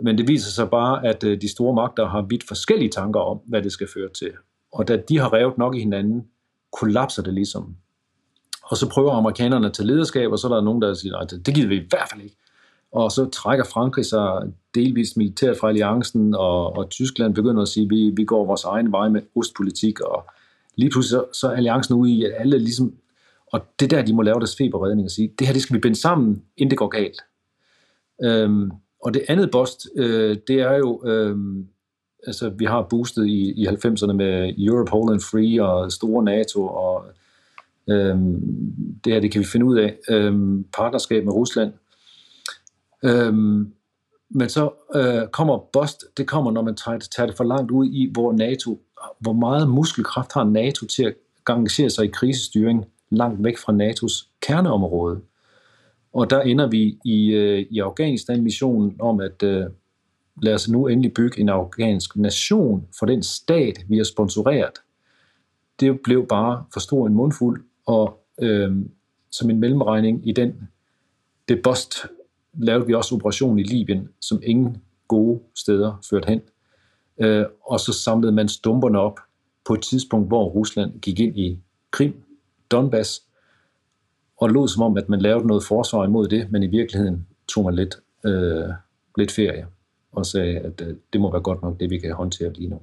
Men 0.03 0.17
det 0.17 0.27
viser 0.27 0.51
sig 0.51 0.69
bare, 0.69 1.07
at 1.07 1.23
øh, 1.23 1.41
de 1.41 1.51
store 1.51 1.75
magter 1.75 2.07
har 2.07 2.21
vidt 2.21 2.47
forskellige 2.47 2.89
tanker 2.89 3.19
om, 3.19 3.39
hvad 3.45 3.61
det 3.61 3.71
skal 3.71 3.87
føre 3.93 4.09
til. 4.09 4.31
Og 4.73 4.87
da 4.87 4.97
de 4.97 5.17
har 5.17 5.33
revet 5.33 5.57
nok 5.57 5.75
i 5.75 5.79
hinanden, 5.79 6.27
kollapser 6.79 7.23
det 7.23 7.33
ligesom. 7.33 7.75
Og 8.63 8.77
så 8.77 8.89
prøver 8.89 9.11
amerikanerne 9.11 9.67
at 9.67 9.73
tage 9.73 9.87
lederskab, 9.87 10.31
og 10.31 10.39
så 10.39 10.47
er 10.47 10.53
der 10.53 10.61
nogen, 10.61 10.81
der 10.81 10.93
siger, 10.93 11.17
at 11.17 11.33
det 11.45 11.55
gider 11.55 11.67
vi 11.67 11.75
i 11.75 11.87
hvert 11.89 12.09
fald 12.11 12.21
ikke. 12.21 12.35
Og 12.91 13.11
så 13.11 13.29
trækker 13.29 13.65
Frankrig 13.65 14.05
sig 14.05 14.53
delvist 14.75 15.17
militært 15.17 15.57
fra 15.57 15.67
alliancen, 15.67 16.35
og, 16.35 16.77
og 16.77 16.89
Tyskland 16.89 17.35
begynder 17.35 17.61
at 17.61 17.67
sige, 17.67 17.89
vi, 17.89 18.13
vi 18.15 18.25
går 18.25 18.45
vores 18.45 18.63
egen 18.63 18.91
vej 18.91 19.09
med 19.09 19.21
ostpolitik, 19.35 19.99
og 19.99 20.25
lige 20.75 20.89
pludselig 20.89 21.19
så, 21.19 21.39
så 21.39 21.47
er 21.47 21.55
alliancen 21.55 21.95
ude 21.95 22.11
i, 22.11 22.23
at 22.23 22.31
alle 22.37 22.57
ligesom, 22.57 22.93
og 23.51 23.61
det 23.79 23.91
der, 23.91 24.01
de 24.01 24.13
må 24.13 24.21
lave 24.21 24.39
deres 24.39 24.55
feberredning 24.55 25.05
og 25.05 25.11
sige, 25.11 25.33
det 25.39 25.47
her, 25.47 25.53
det 25.53 25.61
skal 25.61 25.75
vi 25.75 25.79
binde 25.79 25.99
sammen, 25.99 26.43
inden 26.57 26.69
det 26.69 26.77
går 26.77 26.87
galt. 26.87 27.21
Øhm, 28.23 28.71
og 29.03 29.13
det 29.13 29.21
andet 29.27 29.51
bost, 29.51 29.87
øh, 29.95 30.37
det 30.47 30.59
er 30.59 30.73
jo 30.77 31.01
øhm, 31.05 31.67
altså, 32.27 32.49
vi 32.49 32.65
har 32.65 32.87
boostet 32.89 33.27
i, 33.27 33.51
i 33.51 33.67
90'erne 33.67 34.13
med 34.13 34.53
Europe 34.57 34.91
Holland 34.91 35.21
Free 35.21 35.63
og 35.63 35.91
store 35.91 36.23
NATO, 36.23 36.67
og 36.67 37.05
øhm, 37.89 38.41
det 39.03 39.13
her, 39.13 39.19
det 39.19 39.31
kan 39.31 39.41
vi 39.41 39.45
finde 39.45 39.65
ud 39.65 39.77
af. 39.77 39.97
Øhm, 40.09 40.63
partnerskab 40.77 41.25
med 41.25 41.33
Rusland. 41.33 41.73
Øhm, 43.03 43.73
men 44.29 44.49
så 44.49 44.69
øh, 44.95 45.27
kommer 45.27 45.57
bust, 45.73 46.05
det 46.17 46.27
kommer, 46.27 46.51
når 46.51 46.61
man 46.61 46.75
tager, 46.75 46.99
tager 46.99 47.27
det 47.27 47.37
for 47.37 47.43
langt 47.43 47.71
ud 47.71 47.85
i, 47.85 48.09
hvor 48.13 48.31
NATO, 48.31 48.81
hvor 49.19 49.33
meget 49.33 49.69
muskelkraft 49.69 50.33
har 50.33 50.43
NATO 50.43 50.85
til 50.85 51.03
at 51.03 51.13
engagere 51.49 51.89
sig 51.89 52.05
i 52.05 52.07
krisestyring 52.07 52.85
langt 53.09 53.43
væk 53.43 53.57
fra 53.57 53.73
NATO's 53.73 54.29
kerneområde. 54.41 55.21
Og 56.13 56.29
der 56.29 56.41
ender 56.41 56.67
vi 56.67 56.97
i, 57.05 57.27
øh, 57.31 57.65
i 57.69 57.79
Afghanistan-missionen 57.79 58.95
om, 58.99 59.19
at 59.19 59.43
øh, 59.43 59.65
lad 60.41 60.53
os 60.53 60.69
nu 60.69 60.87
endelig 60.87 61.13
bygge 61.13 61.39
en 61.39 61.49
afghansk 61.49 62.15
nation 62.15 62.87
for 62.99 63.05
den 63.05 63.23
stat, 63.23 63.85
vi 63.87 63.97
har 63.97 64.03
sponsoreret. 64.03 64.73
Det 65.79 65.99
blev 66.03 66.27
bare 66.27 66.65
for 66.73 66.79
stor 66.79 67.07
en 67.07 67.13
mundfuld, 67.13 67.63
og 67.85 68.19
øh, 68.41 68.71
som 69.31 69.49
en 69.49 69.59
mellemregning 69.59 70.27
i 70.27 70.31
den 70.31 70.69
det 71.47 71.61
bost 71.63 71.95
lavede 72.53 72.87
vi 72.87 72.93
også 72.93 73.15
operation 73.15 73.59
i 73.59 73.63
Libyen, 73.63 74.09
som 74.21 74.41
ingen 74.43 74.77
gode 75.07 75.39
steder 75.55 75.99
førte 76.09 76.29
hen. 76.29 76.41
Øh, 77.19 77.45
og 77.65 77.79
så 77.79 77.93
samlede 77.93 78.31
man 78.31 78.49
stumperne 78.49 78.99
op 78.99 79.19
på 79.65 79.73
et 79.73 79.81
tidspunkt, 79.81 80.27
hvor 80.27 80.49
Rusland 80.49 80.99
gik 80.99 81.19
ind 81.19 81.37
i 81.37 81.59
Krim, 81.91 82.23
Donbass, 82.71 83.23
og 84.37 84.49
lod 84.49 84.67
som 84.67 84.83
om, 84.83 84.97
at 84.97 85.09
man 85.09 85.21
lavede 85.21 85.47
noget 85.47 85.63
forsvar 85.63 86.05
imod 86.05 86.27
det, 86.27 86.51
men 86.51 86.63
i 86.63 86.67
virkeligheden 86.67 87.27
tog 87.47 87.65
man 87.65 87.75
lidt, 87.75 87.95
øh, 88.25 88.69
lidt 89.17 89.31
ferie 89.31 89.67
og 90.13 90.25
sagde, 90.25 90.59
at 90.59 90.81
øh, 90.81 90.95
det 91.13 91.21
må 91.21 91.31
være 91.31 91.41
godt 91.41 91.61
nok 91.61 91.79
det, 91.79 91.89
vi 91.89 91.99
kan 91.99 92.13
håndtere 92.13 92.53
lige 92.53 92.69
nu. 92.69 92.79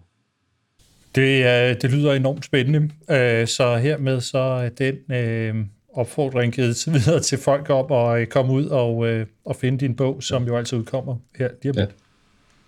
Det, 1.14 1.44
øh, 1.44 1.76
det 1.82 1.90
lyder 1.90 2.12
enormt 2.12 2.44
spændende. 2.44 2.90
Øh, 3.10 3.46
så 3.46 3.76
hermed 3.76 4.20
så 4.20 4.38
er 4.38 4.68
den 4.68 5.12
øh, 5.12 5.66
opfordring 5.94 6.52
givet 6.52 6.86
videre 6.86 7.20
til 7.20 7.38
folk 7.38 7.70
om 7.70 7.92
at 7.92 8.20
øh, 8.20 8.26
komme 8.26 8.52
ud 8.52 8.66
og, 8.66 9.06
øh, 9.06 9.26
og 9.44 9.56
finde 9.56 9.78
din 9.78 9.96
bog, 9.96 10.22
som 10.22 10.46
jo 10.46 10.56
altid 10.56 10.78
udkommer 10.78 11.16
her 11.38 11.48
lige 11.62 11.70
om 11.70 11.76
lidt. 11.76 11.90
Ja. 11.90 11.94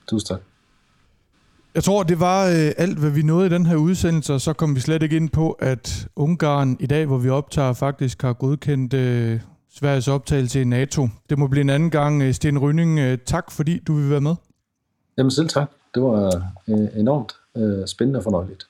Tusind 0.09 0.27
tak. 0.27 0.41
Jeg 1.75 1.85
tror, 1.85 2.03
det 2.03 2.21
var 2.21 2.47
øh, 2.47 2.73
alt, 2.77 2.99
hvad 2.99 3.11
vi 3.11 3.23
nåede 3.23 3.47
i 3.47 3.51
den 3.51 3.67
her 3.67 3.77
udsendelse, 3.77 4.35
og 4.35 4.41
så 4.41 4.53
kom 4.53 4.75
vi 4.75 4.81
slet 4.81 5.03
ikke 5.03 5.17
ind 5.17 5.31
på, 5.31 5.51
at 5.51 6.09
Ungarn 6.17 6.77
i 6.81 6.87
dag, 6.87 7.07
hvor 7.07 7.19
vi 7.19 7.29
optager, 7.29 7.73
faktisk 7.73 8.23
har 8.23 8.33
godkendt 8.33 8.95
øh, 8.95 9.41
Sveriges 9.75 10.09
optagelse 10.09 10.61
i 10.61 10.65
NATO. 10.65 11.09
Det 11.31 11.39
må 11.39 11.47
blive 11.47 11.61
en 11.61 11.71
anden 11.71 11.91
gang. 11.91 12.35
Sten 12.35 12.59
Rynning, 12.59 12.99
øh, 12.99 13.19
tak 13.27 13.51
fordi 13.51 13.79
du 13.79 13.95
vil 13.95 14.11
være 14.11 14.21
med. 14.21 14.35
Jamen 15.19 15.31
selv 15.31 15.49
tak. 15.49 15.71
Det 15.95 16.03
var 16.03 16.45
øh, 16.69 17.01
enormt 17.01 17.33
øh, 17.57 17.87
spændende 17.87 18.19
og 18.19 18.25
fornøjeligt. 18.25 18.67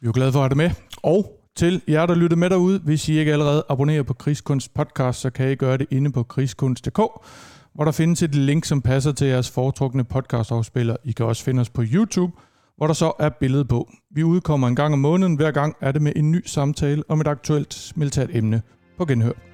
Vi 0.00 0.08
er 0.08 0.12
glade 0.12 0.32
for 0.32 0.38
at 0.38 0.42
have 0.42 0.48
dig 0.48 0.56
med. 0.56 0.70
Og 1.02 1.38
til 1.56 1.82
jer, 1.88 2.06
der 2.06 2.14
lytter 2.14 2.36
med 2.36 2.50
derude, 2.50 2.78
hvis 2.78 3.08
I 3.08 3.18
ikke 3.18 3.32
allerede 3.32 3.64
abonnerer 3.68 4.02
på 4.02 4.14
Krigskunst 4.14 4.74
podcast, 4.74 5.20
så 5.20 5.30
kan 5.30 5.50
I 5.50 5.54
gøre 5.54 5.78
det 5.78 5.86
inde 5.90 6.12
på 6.12 6.22
krigskunst.dk, 6.22 6.98
hvor 7.74 7.84
der 7.84 7.92
findes 7.92 8.22
et 8.22 8.34
link, 8.34 8.64
som 8.64 8.82
passer 8.82 9.12
til 9.12 9.26
jeres 9.26 9.50
foretrukne 9.50 10.04
podcastafspiller. 10.04 10.96
I 11.04 11.12
kan 11.12 11.26
også 11.26 11.44
finde 11.44 11.60
os 11.60 11.70
på 11.70 11.82
YouTube, 11.92 12.32
hvor 12.76 12.86
der 12.86 12.94
så 12.94 13.12
er 13.18 13.28
billede 13.28 13.64
på. 13.64 13.90
Vi 14.10 14.22
udkommer 14.22 14.68
en 14.68 14.76
gang 14.76 14.92
om 14.92 14.98
måneden. 14.98 15.36
Hver 15.36 15.50
gang 15.50 15.76
er 15.80 15.92
det 15.92 16.02
med 16.02 16.12
en 16.16 16.30
ny 16.30 16.46
samtale 16.46 17.02
om 17.08 17.20
et 17.20 17.26
aktuelt 17.26 17.92
militært 17.96 18.28
emne 18.32 18.62
på 18.98 19.04
genhør. 19.04 19.47